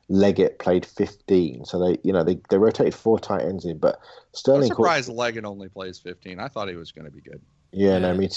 Leggett 0.09 0.59
played 0.59 0.85
15. 0.85 1.65
So 1.65 1.79
they, 1.79 1.99
you 2.03 2.13
know, 2.13 2.23
they, 2.25 2.39
they 2.51 2.59
rotated 2.59 2.95
four 2.95 3.19
tight 3.19 3.43
ends 3.43 3.65
in, 3.65 3.79
but 3.79 3.97
I'm 3.97 4.01
Sterling. 4.35 4.69
caught- 4.71 4.77
surprised 4.77 5.09
Leggett 5.09 5.45
only 5.45 5.69
plays 5.69 5.99
15. 5.99 6.39
I 6.39 6.49
thought 6.49 6.69
he 6.69 6.77
was 6.77 6.93
going 6.93 7.07
to 7.07 7.11
be 7.11 7.21
good. 7.21 7.41
Yeah, 7.73 7.99
no, 7.99 8.15
me. 8.15 8.29
Too. 8.29 8.35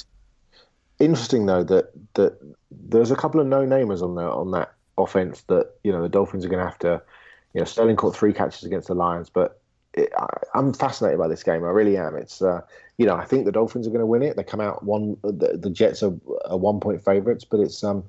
Interesting 1.00 1.46
though 1.46 1.64
that 1.64 1.92
that 2.16 2.40
there's 2.72 3.12
a 3.12 3.16
couple 3.16 3.40
of 3.40 3.46
no-namers 3.46 4.02
on 4.02 4.16
the 4.16 4.24
on 4.24 4.50
that 4.52 4.74
offense 4.98 5.44
that 5.44 5.74
you 5.84 5.92
know 5.92 6.02
the 6.02 6.10
Dolphins 6.10 6.44
are 6.44 6.50
going 6.50 6.64
to 6.64 6.66
have 6.66 6.80
to. 6.80 7.00
You 7.54 7.62
know, 7.62 7.66
Sterling 7.66 7.98
caught 7.98 8.16
three 8.16 8.34
catches 8.34 8.64
against 8.64 8.88
the 8.88 8.96
Lions, 8.96 9.30
but 9.30 9.62
it, 9.94 10.12
I, 10.18 10.26
I'm 10.56 10.74
fascinated 10.74 11.20
by 11.20 11.28
this 11.28 11.44
game. 11.44 11.64
I 11.64 11.70
really 11.70 11.98
am. 11.98 12.16
It's 12.16 12.42
uh, 12.42 12.62
you 12.98 13.06
know 13.06 13.16
I 13.16 13.26
think 13.26 13.46
the 13.46 13.52
Dolphins 13.52 13.86
are 13.86 13.92
going 13.92 14.00
to 14.00 14.08
win 14.08 14.24
it. 14.24 14.38
They 14.38 14.44
come 14.44 14.60
out 14.60 14.84
one. 14.84 15.18
The, 15.22 15.60
the 15.62 15.70
Jets 15.70 16.02
are, 16.02 16.14
are 16.46 16.58
one-point 16.58 17.06
favorites, 17.06 17.46
but 17.46 17.60
it's 17.60 17.84
um 17.84 18.04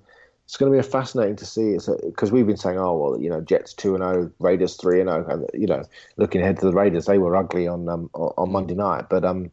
it's 0.48 0.56
going 0.56 0.72
to 0.72 0.74
be 0.74 0.80
a 0.80 0.82
fascinating 0.82 1.36
to 1.36 1.44
see. 1.44 1.72
It's 1.72 1.90
because 2.06 2.32
we've 2.32 2.46
been 2.46 2.56
saying, 2.56 2.78
oh 2.78 2.96
well, 2.96 3.20
you 3.20 3.28
know, 3.28 3.42
Jets 3.42 3.74
two 3.74 3.94
and 3.94 4.02
zero, 4.02 4.32
Raiders 4.38 4.76
three 4.76 4.98
and 4.98 5.10
zero, 5.10 5.26
and 5.28 5.46
you 5.52 5.66
know, 5.66 5.82
looking 6.16 6.40
ahead 6.40 6.58
to 6.60 6.64
the 6.64 6.72
Raiders, 6.72 7.04
they 7.04 7.18
were 7.18 7.36
ugly 7.36 7.68
on 7.68 7.86
um 7.86 8.08
on, 8.14 8.32
on 8.38 8.52
Monday 8.52 8.74
night, 8.74 9.10
but 9.10 9.26
um 9.26 9.50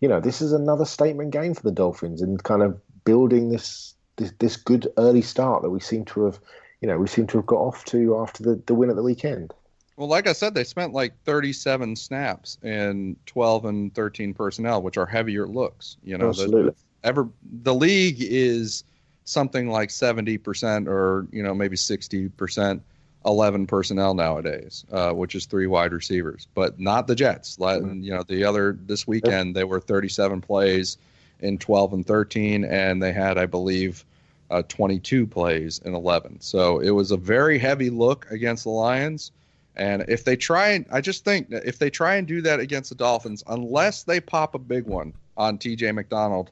you 0.00 0.08
know, 0.08 0.20
this 0.20 0.40
is 0.40 0.52
another 0.52 0.84
statement 0.84 1.32
game 1.32 1.54
for 1.54 1.62
the 1.62 1.72
Dolphins 1.72 2.22
and 2.22 2.40
kind 2.44 2.62
of 2.62 2.80
building 3.04 3.48
this 3.48 3.96
this, 4.14 4.32
this 4.38 4.56
good 4.56 4.86
early 4.96 5.22
start 5.22 5.62
that 5.62 5.70
we 5.70 5.80
seem 5.80 6.04
to 6.04 6.26
have, 6.26 6.38
you 6.80 6.86
know, 6.86 6.98
we 6.98 7.08
seem 7.08 7.26
to 7.26 7.38
have 7.38 7.46
got 7.46 7.56
off 7.58 7.84
to 7.86 8.18
after 8.18 8.44
the, 8.44 8.62
the 8.66 8.74
win 8.74 8.90
at 8.90 8.96
the 8.96 9.02
weekend. 9.02 9.52
Well, 9.96 10.06
like 10.06 10.28
I 10.28 10.34
said, 10.34 10.54
they 10.54 10.62
spent 10.62 10.92
like 10.92 11.20
37 11.24 11.96
snaps 11.96 12.58
in 12.62 13.16
12 13.26 13.64
and 13.64 13.92
13 13.92 14.34
personnel, 14.34 14.82
which 14.82 14.96
are 14.96 15.06
heavier 15.06 15.48
looks. 15.48 15.96
You 16.04 16.16
know, 16.16 16.32
the- 16.32 16.42
Absolutely. 16.42 16.74
ever 17.02 17.28
the 17.62 17.74
league 17.74 18.18
is 18.20 18.84
something 19.28 19.68
like 19.68 19.90
70% 19.90 20.88
or 20.88 21.26
you 21.30 21.42
know 21.42 21.54
maybe 21.54 21.76
60% 21.76 22.80
11 23.26 23.66
personnel 23.66 24.14
nowadays 24.14 24.86
uh, 24.90 25.12
which 25.12 25.34
is 25.34 25.44
three 25.44 25.66
wide 25.66 25.92
receivers 25.92 26.48
but 26.54 26.80
not 26.80 27.06
the 27.06 27.14
jets. 27.14 27.58
Like, 27.58 27.82
you 27.82 28.10
know 28.10 28.22
the 28.22 28.44
other 28.44 28.78
this 28.86 29.06
weekend 29.06 29.54
they 29.54 29.64
were 29.64 29.80
37 29.80 30.40
plays 30.40 30.96
in 31.40 31.58
12 31.58 31.92
and 31.92 32.06
13 32.06 32.64
and 32.64 33.02
they 33.02 33.12
had 33.12 33.38
i 33.38 33.46
believe 33.46 34.04
uh, 34.50 34.62
22 34.66 35.26
plays 35.26 35.78
in 35.84 35.94
11 35.94 36.40
so 36.40 36.78
it 36.78 36.90
was 36.90 37.10
a 37.10 37.16
very 37.16 37.58
heavy 37.58 37.90
look 37.90 38.26
against 38.30 38.64
the 38.64 38.70
lions 38.70 39.30
and 39.76 40.04
if 40.08 40.24
they 40.24 40.36
try 40.36 40.70
and 40.70 40.86
I 40.90 41.00
just 41.00 41.24
think 41.24 41.48
if 41.50 41.78
they 41.78 41.90
try 41.90 42.16
and 42.16 42.26
do 42.26 42.40
that 42.42 42.58
against 42.58 42.88
the 42.90 42.96
Dolphins, 42.96 43.44
unless 43.46 44.02
they 44.02 44.20
pop 44.20 44.56
a 44.56 44.58
big 44.58 44.86
one 44.86 45.12
on 45.36 45.56
TJ 45.56 45.94
McDonald, 45.94 46.50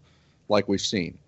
like 0.48 0.68
we've 0.68 0.80
seen, 0.80 1.18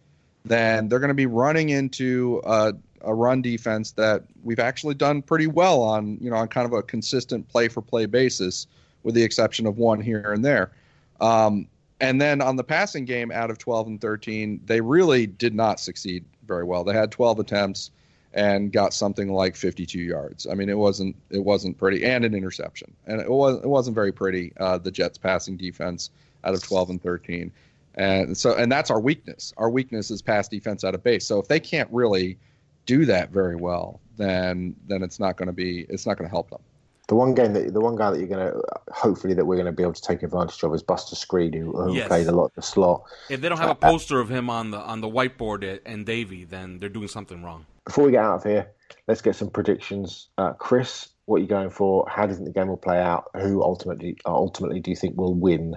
then 0.49 0.89
they're 0.89 1.01
going 1.01 1.09
to 1.09 1.15
be 1.15 1.27
running 1.27 1.71
into 1.71 2.41
a, 2.45 2.73
a 3.03 3.15
run 3.15 3.43
defense 3.43 3.93
that 3.93 4.25
we've 4.43 4.59
actually 4.59 4.95
done 4.95 5.23
pretty 5.23 5.47
well 5.47 5.83
on, 5.83 6.19
you 6.21 6.31
know, 6.31 6.37
on 6.37 6.49
kind 6.49 6.67
of 6.67 6.73
a 6.73 6.83
consistent 6.83 7.49
play 7.49 7.69
for 7.69 7.83
play 7.83 8.07
basis, 8.07 8.67
with 9.03 9.15
the 9.15 9.23
exception 9.23 9.67
of 9.67 9.79
one 9.79 10.01
here 10.01 10.33
and 10.33 10.45
there. 10.45 10.73
Um, 11.21 11.69
and 12.01 12.21
then 12.21 12.41
on 12.41 12.57
the 12.57 12.65
passing 12.65 13.05
game, 13.05 13.33
out 13.33 13.51
of 13.51 13.59
12 13.59 13.87
and 13.87 14.01
13, 14.01 14.61
they 14.67 14.81
really 14.81 15.27
did 15.27 15.55
not 15.55 15.81
succeed 15.81 16.25
very 16.47 16.65
well. 16.65 16.85
They 16.85 16.95
had 16.95 17.11
12 17.11 17.41
attempts 17.41 17.91
and 18.33 18.73
got 18.73 18.95
something 18.95 19.33
like 19.33 19.57
52 19.57 19.99
yards. 19.99 20.47
I 20.47 20.55
mean, 20.55 20.69
it 20.69 20.79
wasn't 20.79 21.17
it 21.31 21.45
wasn't 21.45 21.79
pretty, 21.79 22.05
and 22.05 22.25
an 22.25 22.35
interception, 22.35 22.95
and 23.07 23.21
it 23.21 23.31
was 23.31 23.57
it 23.57 23.67
wasn't 23.67 23.95
very 23.95 24.13
pretty. 24.13 24.53
Uh, 24.59 24.79
the 24.79 24.91
Jets' 24.91 25.19
passing 25.19 25.57
defense 25.57 26.11
out 26.45 26.55
of 26.55 26.63
12 26.63 26.91
and 26.91 27.03
13, 27.03 27.51
and 27.95 28.37
so 28.37 28.55
and 28.55 28.71
that's 28.71 28.91
our 28.91 29.01
weakness. 29.01 29.53
Our 29.57 29.71
weakness 29.71 30.11
is 30.11 30.23
pass 30.23 30.49
defense 30.49 30.85
out 30.85 30.95
of 30.95 31.03
base. 31.03 31.27
So 31.27 31.39
if 31.41 31.49
they 31.49 31.61
can't 31.61 31.89
really 31.93 32.39
do 32.87 33.05
that 33.07 33.31
very 33.31 33.57
well, 33.57 34.01
then 34.17 34.75
then 34.87 35.03
it's 35.03 35.21
not 35.21 35.37
going 35.37 35.47
to 35.47 35.53
be 35.53 35.87
it's 35.89 36.07
not 36.07 36.17
going 36.17 36.29
to 36.29 36.31
help 36.31 36.51
them. 36.51 36.61
The 37.09 37.15
one 37.15 37.35
game 37.35 37.55
that 37.55 37.73
the 37.73 37.81
one 37.81 37.97
guy 37.97 38.11
that 38.11 38.19
you're 38.19 38.29
going 38.29 38.53
to 38.53 38.61
hopefully 38.93 39.33
that 39.35 39.47
we're 39.47 39.57
going 39.57 39.67
to 39.67 39.73
be 39.73 39.83
able 39.83 39.95
to 39.95 40.03
take 40.03 40.23
advantage 40.23 40.63
of 40.63 40.75
is 40.75 40.83
Buster 40.83 41.17
Skrine, 41.17 41.55
who, 41.59 41.73
who 41.73 41.95
Yes. 41.95 42.09
played 42.09 42.27
a 42.27 42.33
lot 42.33 42.47
in 42.47 42.53
the 42.57 42.63
slot. 42.63 43.03
If 43.31 43.41
they 43.41 43.49
don't 43.49 43.59
have 43.59 43.69
a 43.69 43.73
uh, 43.73 43.75
uh, 43.75 43.91
poster 43.91 44.21
of 44.21 44.29
him 44.29 44.51
on 44.51 44.71
the 44.71 44.79
on 44.79 45.01
the 45.01 45.09
whiteboard 45.09 45.65
at, 45.65 45.83
and 45.87 46.05
Davie, 46.05 46.45
then 46.45 46.79
they're 46.79 46.91
doing 46.91 47.09
something 47.09 47.43
wrong. 47.43 47.65
Before 47.87 48.05
we 48.05 48.11
get 48.11 48.23
out 48.23 48.37
of 48.37 48.45
here, 48.45 48.71
let's 49.07 49.23
get 49.23 49.37
some 49.37 49.49
predictions. 49.49 50.29
Uh, 50.37 50.53
Chris, 50.53 51.09
what 51.25 51.37
are 51.37 51.41
you 51.41 51.47
going 51.47 51.71
for? 51.71 52.07
How 52.11 52.27
do 52.27 52.33
you 52.33 52.37
think 52.37 52.47
the 52.49 52.53
game 52.53 52.69
will 52.69 52.77
play 52.77 53.01
out? 53.01 53.31
Who 53.41 53.63
ultimately 53.63 54.19
uh, 54.27 54.35
ultimately 54.35 54.81
do 54.81 54.91
you 54.91 54.97
think 54.97 55.17
will 55.17 55.35
win? 55.35 55.77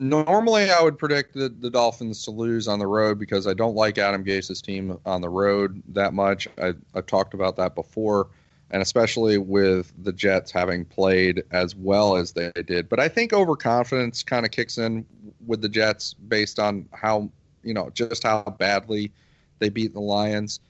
Normally, 0.00 0.70
I 0.70 0.80
would 0.80 0.96
predict 0.96 1.34
the, 1.34 1.48
the 1.48 1.70
Dolphins 1.70 2.24
to 2.24 2.30
lose 2.30 2.68
on 2.68 2.78
the 2.78 2.86
road 2.86 3.18
because 3.18 3.48
I 3.48 3.54
don't 3.54 3.74
like 3.74 3.98
Adam 3.98 4.22
Gase's 4.22 4.62
team 4.62 4.96
on 5.04 5.20
the 5.20 5.28
road 5.28 5.82
that 5.88 6.14
much. 6.14 6.46
I, 6.56 6.74
I've 6.94 7.06
talked 7.06 7.34
about 7.34 7.56
that 7.56 7.74
before, 7.74 8.28
and 8.70 8.80
especially 8.80 9.38
with 9.38 9.92
the 10.04 10.12
Jets 10.12 10.52
having 10.52 10.84
played 10.84 11.42
as 11.50 11.74
well 11.74 12.16
as 12.16 12.30
they 12.32 12.52
did. 12.64 12.88
But 12.88 13.00
I 13.00 13.08
think 13.08 13.32
overconfidence 13.32 14.22
kind 14.22 14.46
of 14.46 14.52
kicks 14.52 14.78
in 14.78 15.04
with 15.44 15.62
the 15.62 15.68
Jets 15.68 16.14
based 16.14 16.60
on 16.60 16.88
how 16.92 17.28
you 17.64 17.74
know 17.74 17.90
just 17.90 18.22
how 18.22 18.42
badly 18.56 19.10
they 19.58 19.68
beat 19.68 19.94
the 19.94 20.00
Lions, 20.00 20.60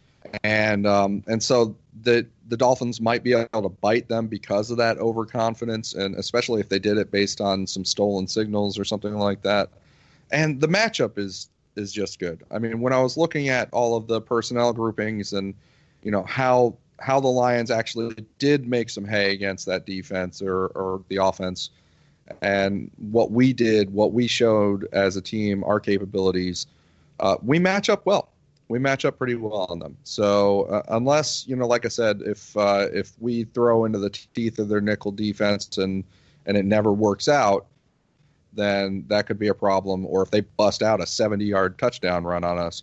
and 0.42 0.86
um, 0.86 1.22
and 1.26 1.42
so 1.42 1.76
the 2.02 2.26
the 2.48 2.56
Dolphins 2.56 3.00
might 3.00 3.22
be 3.22 3.32
able 3.32 3.62
to 3.62 3.68
bite 3.68 4.08
them 4.08 4.26
because 4.26 4.70
of 4.70 4.76
that 4.78 4.98
overconfidence, 4.98 5.94
and 5.94 6.14
especially 6.16 6.60
if 6.60 6.68
they 6.68 6.78
did 6.78 6.98
it 6.98 7.10
based 7.10 7.40
on 7.40 7.66
some 7.66 7.84
stolen 7.84 8.26
signals 8.26 8.78
or 8.78 8.84
something 8.84 9.14
like 9.14 9.42
that. 9.42 9.70
And 10.30 10.60
the 10.60 10.68
matchup 10.68 11.18
is 11.18 11.48
is 11.76 11.92
just 11.92 12.18
good. 12.18 12.42
I 12.50 12.58
mean, 12.58 12.80
when 12.80 12.92
I 12.92 13.00
was 13.00 13.16
looking 13.16 13.48
at 13.48 13.68
all 13.72 13.96
of 13.96 14.06
the 14.06 14.20
personnel 14.20 14.72
groupings 14.72 15.32
and 15.32 15.54
you 16.02 16.10
know 16.10 16.24
how 16.24 16.76
how 17.00 17.20
the 17.20 17.28
Lions 17.28 17.70
actually 17.70 18.14
did 18.38 18.66
make 18.66 18.90
some 18.90 19.04
hay 19.04 19.32
against 19.32 19.66
that 19.66 19.86
defense 19.86 20.42
or 20.42 20.66
or 20.68 21.02
the 21.08 21.16
offense, 21.16 21.70
and 22.42 22.90
what 23.10 23.30
we 23.30 23.52
did, 23.52 23.92
what 23.92 24.12
we 24.12 24.26
showed 24.26 24.88
as 24.92 25.16
a 25.16 25.22
team, 25.22 25.64
our 25.64 25.80
capabilities, 25.80 26.66
uh, 27.20 27.36
we 27.42 27.58
match 27.58 27.88
up 27.88 28.04
well. 28.06 28.28
We 28.68 28.78
match 28.78 29.04
up 29.04 29.18
pretty 29.18 29.34
well 29.34 29.66
on 29.70 29.78
them. 29.78 29.96
So 30.04 30.62
uh, 30.64 30.82
unless 30.88 31.46
you 31.46 31.56
know, 31.56 31.66
like 31.66 31.86
I 31.86 31.88
said, 31.88 32.20
if 32.24 32.56
uh, 32.56 32.88
if 32.92 33.12
we 33.18 33.44
throw 33.44 33.84
into 33.84 33.98
the 33.98 34.10
teeth 34.10 34.58
of 34.58 34.68
their 34.68 34.80
nickel 34.80 35.12
defense 35.12 35.78
and 35.78 36.04
and 36.46 36.56
it 36.56 36.64
never 36.64 36.92
works 36.92 37.28
out, 37.28 37.66
then 38.52 39.04
that 39.08 39.26
could 39.26 39.38
be 39.38 39.48
a 39.48 39.54
problem. 39.54 40.06
Or 40.06 40.22
if 40.22 40.30
they 40.30 40.40
bust 40.40 40.82
out 40.82 41.00
a 41.00 41.04
70-yard 41.04 41.78
touchdown 41.78 42.24
run 42.24 42.44
on 42.44 42.58
us 42.58 42.82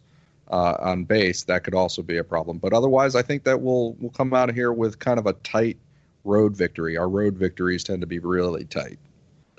uh, 0.49 0.77
on 0.79 1.03
base, 1.03 1.43
that 1.43 1.63
could 1.63 1.73
also 1.73 2.01
be 2.01 2.17
a 2.17 2.23
problem. 2.23 2.57
But 2.57 2.73
otherwise, 2.73 3.15
I 3.15 3.21
think 3.21 3.43
that 3.43 3.61
we'll 3.61 3.93
we'll 3.99 4.11
come 4.11 4.33
out 4.33 4.49
of 4.49 4.55
here 4.55 4.73
with 4.73 4.99
kind 4.99 5.19
of 5.19 5.27
a 5.27 5.33
tight 5.33 5.77
road 6.23 6.55
victory. 6.55 6.97
Our 6.97 7.09
road 7.09 7.35
victories 7.35 7.83
tend 7.83 8.01
to 8.01 8.07
be 8.07 8.19
really 8.19 8.65
tight. 8.65 8.97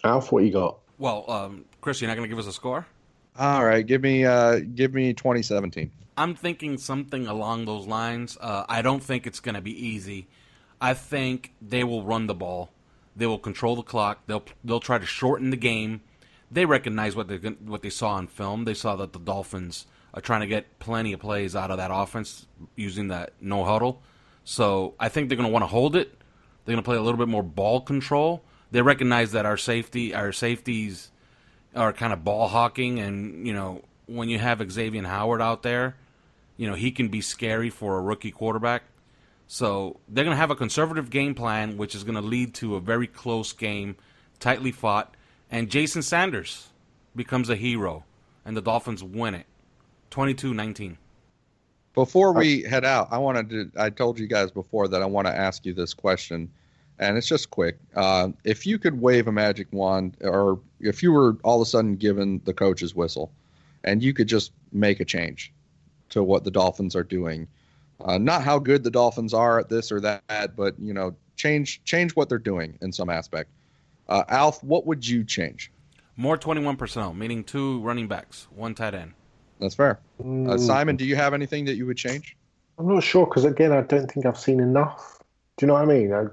Alf, 0.05 0.33
what 0.33 0.45
you 0.45 0.53
got? 0.53 0.79
Well, 0.99 1.29
um, 1.31 1.65
Chris, 1.81 2.01
you're 2.01 2.09
not 2.09 2.17
going 2.17 2.29
to 2.29 2.35
give 2.35 2.39
us 2.39 2.49
a 2.49 2.53
score. 2.53 2.87
All 3.39 3.65
right, 3.65 3.87
give 3.87 4.03
me 4.03 4.25
uh, 4.25 4.61
give 4.75 4.95
me 4.95 5.13
2017. 5.13 5.91
I'm 6.17 6.35
thinking 6.35 6.79
something 6.79 7.27
along 7.27 7.65
those 7.65 7.87
lines. 7.87 8.39
Uh, 8.41 8.65
I 8.69 8.83
don't 8.83 9.03
think 9.03 9.27
it's 9.27 9.41
going 9.41 9.55
to 9.55 9.61
be 9.61 9.87
easy. 9.87 10.29
I 10.81 10.95
think 10.95 11.53
they 11.61 11.85
will 11.85 12.05
run 12.05 12.27
the 12.27 12.35
ball. 12.35 12.71
They 13.15 13.27
will 13.27 13.39
control 13.39 13.77
the 13.77 13.83
clock. 13.83 14.21
They'll 14.27 14.45
they'll 14.65 14.81
try 14.81 14.99
to 14.99 15.07
shorten 15.07 15.51
the 15.51 15.57
game. 15.57 16.03
They 16.51 16.67
recognize 16.67 17.17
what 17.17 17.29
they 17.29 17.37
what 17.37 17.83
they 17.83 17.91
saw 17.91 18.11
on 18.11 18.27
film. 18.27 18.65
They 18.65 18.75
saw 18.75 18.97
that 18.97 19.13
the 19.13 19.19
Dolphins 19.19 19.87
are 20.13 20.21
trying 20.21 20.41
to 20.41 20.47
get 20.47 20.79
plenty 20.79 21.13
of 21.13 21.21
plays 21.21 21.57
out 21.57 21.71
of 21.71 21.79
that 21.79 21.91
offense 21.93 22.47
using 22.75 23.09
that 23.09 23.33
no 23.41 23.65
huddle. 23.65 24.03
So 24.45 24.95
I 25.01 25.09
think 25.09 25.29
they're 25.29 25.37
going 25.37 25.49
to 25.49 25.53
want 25.53 25.63
to 25.63 25.69
hold 25.69 25.97
it. 25.97 26.15
They're 26.65 26.75
going 26.75 26.83
to 26.83 26.87
play 26.87 26.97
a 26.97 27.03
little 27.03 27.19
bit 27.19 27.29
more 27.29 27.43
ball 27.43 27.81
control. 27.81 28.43
They 28.71 28.83
recognize 28.83 29.33
that 29.33 29.47
our 29.47 29.57
safety 29.57 30.15
our 30.15 30.33
safeties 30.33 31.11
are 31.75 31.93
kind 31.93 32.13
of 32.13 32.25
ball 32.25 32.49
hawking, 32.49 32.99
and 32.99 33.47
you 33.47 33.55
know 33.55 33.83
when 34.07 34.29
you 34.29 34.39
have 34.39 34.71
Xavier 34.71 35.05
Howard 35.05 35.41
out 35.41 35.63
there, 35.63 35.97
you 36.57 36.69
know 36.69 36.75
he 36.75 36.91
can 36.91 37.09
be 37.09 37.21
scary 37.21 37.71
for 37.71 37.99
a 37.99 38.01
rookie 38.01 38.31
quarterback. 38.31 38.83
So 39.49 40.01
they're 40.09 40.25
going 40.25 40.35
to 40.35 40.41
have 40.41 40.51
a 40.51 40.57
conservative 40.57 41.09
game 41.09 41.35
plan, 41.35 41.77
which 41.77 41.95
is 41.95 42.03
going 42.03 42.17
to 42.17 42.21
lead 42.21 42.55
to 42.55 42.75
a 42.75 42.81
very 42.81 43.07
close 43.07 43.53
game, 43.53 43.97
tightly 44.41 44.73
fought, 44.73 45.15
and 45.51 45.71
Jason 45.71 46.03
Sanders 46.03 46.69
becomes 47.15 47.49
a 47.49 47.57
hero, 47.57 48.05
and 48.45 48.57
the 48.57 48.61
Dolphins 48.61 49.05
win 49.05 49.35
it, 49.35 49.47
22-19. 50.11 50.97
Before 51.95 52.33
we 52.33 52.63
head 52.63 52.85
out, 52.85 53.09
I 53.11 53.19
wanted 53.19 53.49
to. 53.51 53.71
I 53.81 53.89
told 53.89 54.19
you 54.19 54.27
guys 54.27 54.51
before 54.51 54.87
that 54.89 55.01
I 55.01 55.07
want 55.07 55.29
to 55.29 55.35
ask 55.35 55.65
you 55.65 55.73
this 55.73 55.95
question, 55.95 56.51
and 56.99 57.17
it's 57.17 57.27
just 57.27 57.51
quick. 57.51 57.79
Uh, 57.95 58.29
if 58.45 58.67
you 58.67 58.79
could 58.79 59.01
wave 59.01 59.29
a 59.29 59.33
magic 59.33 59.69
wand, 59.73 60.15
or 60.21 60.61
if 60.79 61.03
you 61.03 61.11
were 61.11 61.39
all 61.43 61.63
of 61.63 61.67
a 61.67 61.71
sudden 61.71 61.97
given 61.97 62.43
the 62.45 62.53
coach's 62.53 62.95
whistle, 62.95 63.33
and 63.83 64.03
you 64.03 64.13
could 64.13 64.29
just 64.29 64.53
make 64.73 65.01
a 65.01 65.07
change 65.07 65.55
to 66.11 66.23
what 66.23 66.45
the 66.45 66.51
Dolphins 66.51 66.95
are 66.95 67.03
doing, 67.05 67.49
uh, 68.01 68.19
not 68.19 68.43
how 68.43 68.59
good 68.59 68.85
the 68.85 68.91
Dolphins 68.91 69.35
are 69.35 69.59
at 69.59 69.69
this 69.69 69.91
or 69.91 70.01
that, 70.01 70.57
but 70.57 70.75
you 70.79 70.93
know, 70.93 71.15
change 71.37 71.83
change 71.85 72.15
what 72.15 72.29
they're 72.29 72.39
doing 72.39 72.79
in 72.83 72.93
some 72.93 73.11
aspect. 73.11 73.51
Uh, 74.09 74.25
Alf, 74.29 74.63
what 74.63 74.87
would 74.87 75.07
you 75.07 75.25
change? 75.25 75.71
More 76.17 76.37
21 76.37 76.77
personnel, 76.77 77.13
meaning 77.13 77.45
two 77.45 77.81
running 77.81 78.09
backs, 78.09 78.47
one 78.55 78.75
tight 78.75 78.95
end. 78.95 79.13
That's 79.61 79.75
fair. 79.75 79.99
Uh, 80.21 80.23
Mm, 80.23 80.61
Simon, 80.61 80.97
do 80.97 81.05
you 81.05 81.17
have 81.17 81.35
anything 81.35 81.65
that 81.67 81.77
you 81.77 81.87
would 81.87 81.97
change? 81.97 82.37
I'm 82.79 82.89
not 82.89 83.03
sure 83.03 83.27
because 83.27 83.45
again, 83.45 83.73
I 83.73 83.83
don't 83.83 84.11
think 84.11 84.27
I've 84.27 84.39
seen 84.39 84.61
enough. 84.61 85.19
Do 85.57 85.65
you 85.65 85.69
know 85.69 85.75
what 85.75 85.83
I 85.83 85.87
mean? 85.87 86.13
I, 86.13 86.27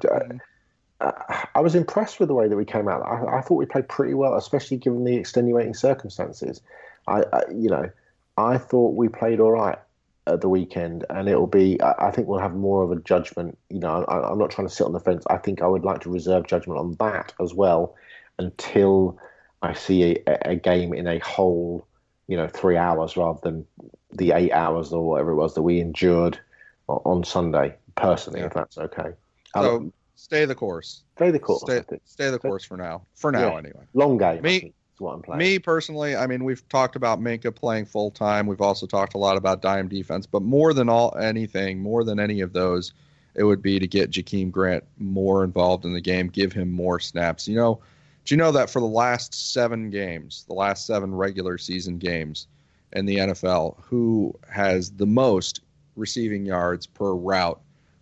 I, 0.99 1.47
I 1.55 1.61
was 1.61 1.75
impressed 1.75 2.19
with 2.19 2.27
the 2.27 2.33
way 2.33 2.47
that 2.47 2.55
we 2.55 2.65
came 2.65 2.87
out. 2.87 3.01
I, 3.01 3.37
I 3.37 3.41
thought 3.41 3.55
we 3.55 3.65
played 3.65 3.87
pretty 3.87 4.13
well, 4.13 4.35
especially 4.35 4.77
given 4.77 5.03
the 5.03 5.15
extenuating 5.15 5.73
circumstances. 5.73 6.61
I, 7.07 7.23
I 7.31 7.43
you 7.51 7.69
know, 7.69 7.89
I 8.37 8.57
thought 8.57 8.95
we 8.95 9.09
played 9.09 9.39
all 9.39 9.51
right 9.51 9.77
at 10.25 10.41
the 10.41 10.49
weekend, 10.49 11.05
and 11.09 11.27
it'll 11.27 11.47
be. 11.47 11.81
I, 11.81 12.07
I 12.07 12.11
think 12.11 12.27
we'll 12.27 12.39
have 12.39 12.55
more 12.55 12.83
of 12.83 12.91
a 12.91 13.01
judgment. 13.01 13.57
You 13.69 13.79
know, 13.79 14.03
I, 14.05 14.31
I'm 14.31 14.39
not 14.39 14.51
trying 14.51 14.67
to 14.67 14.73
sit 14.73 14.85
on 14.85 14.93
the 14.93 14.99
fence. 14.99 15.23
I 15.29 15.37
think 15.37 15.61
I 15.61 15.67
would 15.67 15.83
like 15.83 16.01
to 16.01 16.09
reserve 16.09 16.47
judgment 16.47 16.79
on 16.79 16.95
that 16.99 17.33
as 17.41 17.53
well 17.53 17.95
until 18.39 19.19
I 19.61 19.73
see 19.73 20.17
a, 20.27 20.51
a 20.51 20.55
game 20.55 20.93
in 20.93 21.07
a 21.07 21.19
whole. 21.19 21.87
You 22.27 22.37
know, 22.37 22.47
three 22.47 22.77
hours 22.77 23.17
rather 23.17 23.39
than 23.43 23.67
the 24.13 24.31
eight 24.31 24.53
hours 24.53 24.93
or 24.93 25.05
whatever 25.05 25.31
it 25.31 25.35
was 25.35 25.55
that 25.55 25.61
we 25.61 25.81
endured 25.81 26.39
on 26.87 27.25
Sunday. 27.25 27.75
Personally, 27.95 28.39
if 28.39 28.53
that's 28.53 28.77
okay. 28.77 29.11
So 29.55 29.75
Um, 29.75 29.93
stay 30.15 30.45
the 30.45 30.55
course. 30.55 31.03
stay 31.17 31.31
the 31.31 31.39
course. 31.39 31.61
Stay, 31.61 31.83
stay 32.05 32.29
the 32.29 32.39
course 32.39 32.63
for 32.63 32.77
now. 32.77 33.05
For 33.15 33.31
now, 33.31 33.51
Yeah. 33.51 33.57
anyway. 33.57 33.83
Long 33.93 34.17
game. 34.17 34.41
Me- 34.41 34.73
think, 34.93 34.97
is 34.97 35.01
what 35.01 35.13
I'm 35.13 35.21
playing. 35.21 35.39
Me 35.39 35.59
personally, 35.59 36.15
I 36.15 36.27
mean, 36.27 36.43
we've 36.43 36.67
talked 36.69 36.95
about 36.95 37.19
Minkah 37.19 37.55
playing 37.55 37.85
full 37.85 38.11
time. 38.11 38.47
We've 38.47 38.61
also 38.61 38.85
talked 38.85 39.13
a 39.13 39.17
lot 39.17 39.37
about 39.37 39.61
dime 39.61 39.87
defense, 39.87 40.25
but 40.25 40.41
more 40.41 40.73
than 40.73 40.89
all 40.89 41.15
anything, 41.17 41.79
more 41.79 42.03
than 42.03 42.19
any 42.19 42.41
of 42.41 42.53
those, 42.53 42.93
it 43.35 43.43
would 43.43 43.61
be 43.61 43.79
to 43.79 43.87
get 43.87 44.11
Jakeem 44.11 44.51
Grant 44.51 44.83
more 44.97 45.43
involved 45.43 45.85
in 45.85 45.93
the 45.93 46.01
game, 46.01 46.27
give 46.27 46.53
him 46.53 46.71
more 46.71 46.99
snaps. 46.99 47.47
You 47.47 47.55
know, 47.55 47.81
do 48.25 48.35
you 48.35 48.37
know 48.37 48.51
that 48.51 48.69
for 48.69 48.79
the 48.79 48.85
last 48.85 49.53
seven 49.53 49.89
games, 49.89 50.45
the 50.47 50.53
last 50.53 50.85
seven 50.85 51.13
regular 51.13 51.57
season 51.57 51.97
games 51.97 52.47
in 52.93 53.05
the 53.05 53.17
NFL, 53.17 53.75
who 53.81 54.33
has 54.49 54.91
the 54.91 55.05
most 55.05 55.61
receiving 55.95 56.45
yards 56.45 56.85
per 56.85 57.13
route 57.13 57.59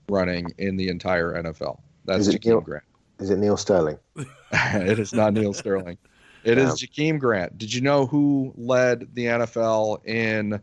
running 0.10 0.54
in 0.58 0.76
the 0.76 0.90
entire 0.90 1.42
NFL? 1.42 1.80
That's 2.06 2.28
Is 2.28 2.36
Jakeem 2.36 2.64
Grant. 2.64 2.84
Is 3.20 3.30
it 3.30 3.38
Neal 3.38 3.56
Sterling? 3.56 3.98
it 4.52 5.00
is 5.00 5.14
not 5.14 5.34
Neal 5.34 5.54
Sterling. 5.54 5.98
It 6.44 6.58
is 6.58 6.82
Jakeem 6.82 7.20
Grant. 7.20 7.58
Did 7.58 7.74
you 7.74 7.82
know 7.82 8.06
who 8.06 8.54
led 8.58 9.14
the 9.14 9.26
NFL 9.26 10.06
in 10.06 10.60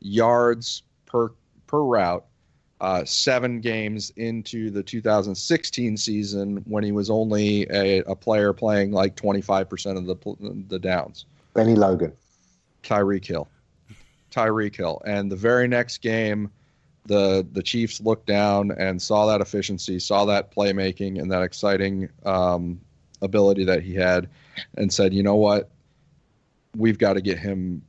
yards 0.00 0.82
per 1.06 1.32
per 1.66 1.80
route 1.80 2.24
uh, 2.80 3.04
seven 3.04 3.60
games 3.60 4.10
into 4.16 4.70
the 4.70 4.82
2016 4.82 5.96
season 5.96 6.58
when 6.66 6.84
he 6.84 6.92
was 6.92 7.10
only 7.10 7.66
a, 7.70 7.98
a 8.00 8.14
player 8.14 8.52
playing 8.52 8.92
like 8.92 9.16
25% 9.16 9.96
of 9.96 10.06
the 10.06 10.64
the 10.68 10.78
downs? 10.78 11.26
Benny 11.54 11.74
Logan. 11.74 12.12
Tyreek 12.84 13.26
Hill. 13.26 13.48
Tyreek 14.30 14.76
Hill. 14.76 15.02
And 15.04 15.32
the 15.32 15.36
very 15.36 15.66
next 15.66 15.98
game, 15.98 16.50
the 17.06 17.46
the 17.52 17.62
Chiefs 17.62 18.00
looked 18.00 18.26
down 18.26 18.70
and 18.70 19.00
saw 19.00 19.26
that 19.26 19.40
efficiency, 19.40 19.98
saw 19.98 20.26
that 20.26 20.54
playmaking, 20.54 21.20
and 21.20 21.32
that 21.32 21.42
exciting 21.42 22.08
um, 22.24 22.80
ability 23.22 23.64
that 23.64 23.82
he 23.82 23.94
had, 23.94 24.28
and 24.76 24.92
said, 24.92 25.12
"You 25.14 25.22
know 25.22 25.36
what? 25.36 25.70
We've 26.76 26.98
got 26.98 27.14
to 27.14 27.20
get 27.20 27.38
him 27.38 27.82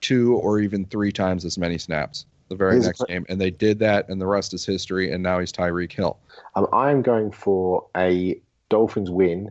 two 0.00 0.36
or 0.36 0.58
even 0.60 0.84
three 0.86 1.12
times 1.12 1.44
as 1.44 1.58
many 1.58 1.78
snaps." 1.78 2.26
The 2.48 2.56
very 2.56 2.74
Here's 2.74 2.84
a 2.84 2.88
next 2.88 3.04
game, 3.08 3.24
and 3.28 3.40
they 3.40 3.50
did 3.50 3.78
that, 3.78 4.08
and 4.08 4.20
the 4.20 4.26
rest 4.26 4.52
is 4.52 4.66
history. 4.66 5.12
And 5.12 5.22
now 5.22 5.38
he's 5.38 5.52
Tyreek 5.52 5.92
Hill. 5.92 6.18
Um, 6.54 6.66
I'm 6.72 7.02
going 7.02 7.30
for 7.30 7.86
a 7.96 8.40
Dolphins 8.68 9.10
win 9.10 9.50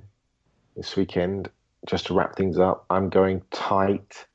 this 0.75 0.95
weekend. 0.95 1.49
Just 1.86 2.05
to 2.05 2.13
wrap 2.13 2.38
things 2.38 2.57
up, 2.59 2.86
I'm 2.89 3.09
going 3.09 3.41
tight, 3.51 4.25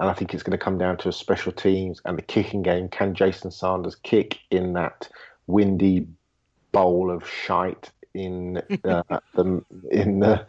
and 0.00 0.10
I 0.10 0.14
think 0.14 0.34
it's 0.34 0.42
going 0.42 0.58
to 0.58 0.64
come 0.64 0.78
down 0.78 0.96
to 0.98 1.12
special 1.12 1.52
teams 1.52 2.00
and 2.04 2.18
the 2.18 2.22
kicking 2.22 2.62
game. 2.62 2.88
Can 2.88 3.14
Jason 3.14 3.52
Sanders 3.52 3.94
kick 3.94 4.38
in 4.50 4.72
that 4.72 5.08
windy 5.46 6.08
bowl 6.72 7.10
of 7.10 7.28
shite 7.28 7.90
in 8.18 8.56
uh, 8.84 9.02
the 9.34 9.64
in 9.90 10.20
the 10.20 10.46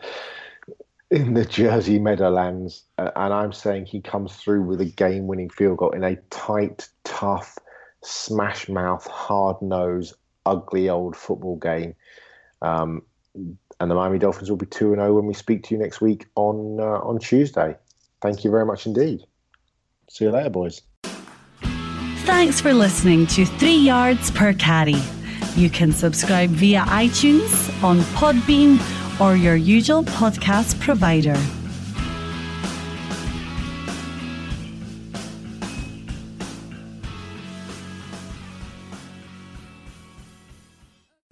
in 1.11 1.33
the 1.33 1.45
Jersey 1.45 1.99
Meadowlands? 1.99 2.83
Uh, 2.97 3.11
and 3.15 3.33
I'm 3.33 3.53
saying 3.53 3.85
he 3.85 4.01
comes 4.01 4.35
through 4.35 4.63
with 4.63 4.81
a 4.81 4.85
game-winning 4.85 5.49
field 5.49 5.77
goal 5.77 5.91
in 5.91 6.03
a 6.03 6.15
tight, 6.29 6.89
tough, 7.03 7.57
smash 8.03 8.69
mouth, 8.69 9.05
hard 9.07 9.61
nose, 9.61 10.13
ugly 10.45 10.89
old 10.89 11.15
football 11.15 11.57
game. 11.57 11.95
Um, 12.61 13.03
and 13.79 13.89
the 13.89 13.95
Miami 13.95 14.19
Dolphins 14.19 14.49
will 14.49 14.57
be 14.57 14.65
two 14.65 14.91
and 14.91 15.01
zero 15.01 15.15
when 15.15 15.25
we 15.25 15.33
speak 15.33 15.63
to 15.63 15.75
you 15.75 15.81
next 15.81 16.01
week 16.01 16.25
on 16.35 16.79
uh, 16.79 16.99
on 16.99 17.19
Tuesday. 17.19 17.75
Thank 18.21 18.43
you 18.43 18.51
very 18.51 18.65
much 18.65 18.85
indeed. 18.85 19.21
See 20.09 20.25
you 20.25 20.31
later, 20.31 20.49
boys. 20.49 20.81
Thanks 22.25 22.59
for 22.59 22.73
listening 22.73 23.27
to 23.27 23.45
Three 23.45 23.77
Yards 23.77 24.31
Per 24.31 24.53
Carry. 24.53 25.01
You 25.55 25.69
can 25.69 25.91
subscribe 25.91 26.49
via 26.49 26.81
iTunes, 26.81 27.83
on 27.83 27.99
Podbean, 28.15 28.79
or 29.19 29.35
your 29.35 29.55
usual 29.55 30.03
podcast 30.03 30.79
provider. 30.79 31.37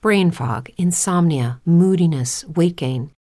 Brain 0.01 0.31
fog, 0.31 0.69
insomnia, 0.77 1.59
moodiness, 1.65 2.45
weight 2.45 2.75
gain. 2.77 3.16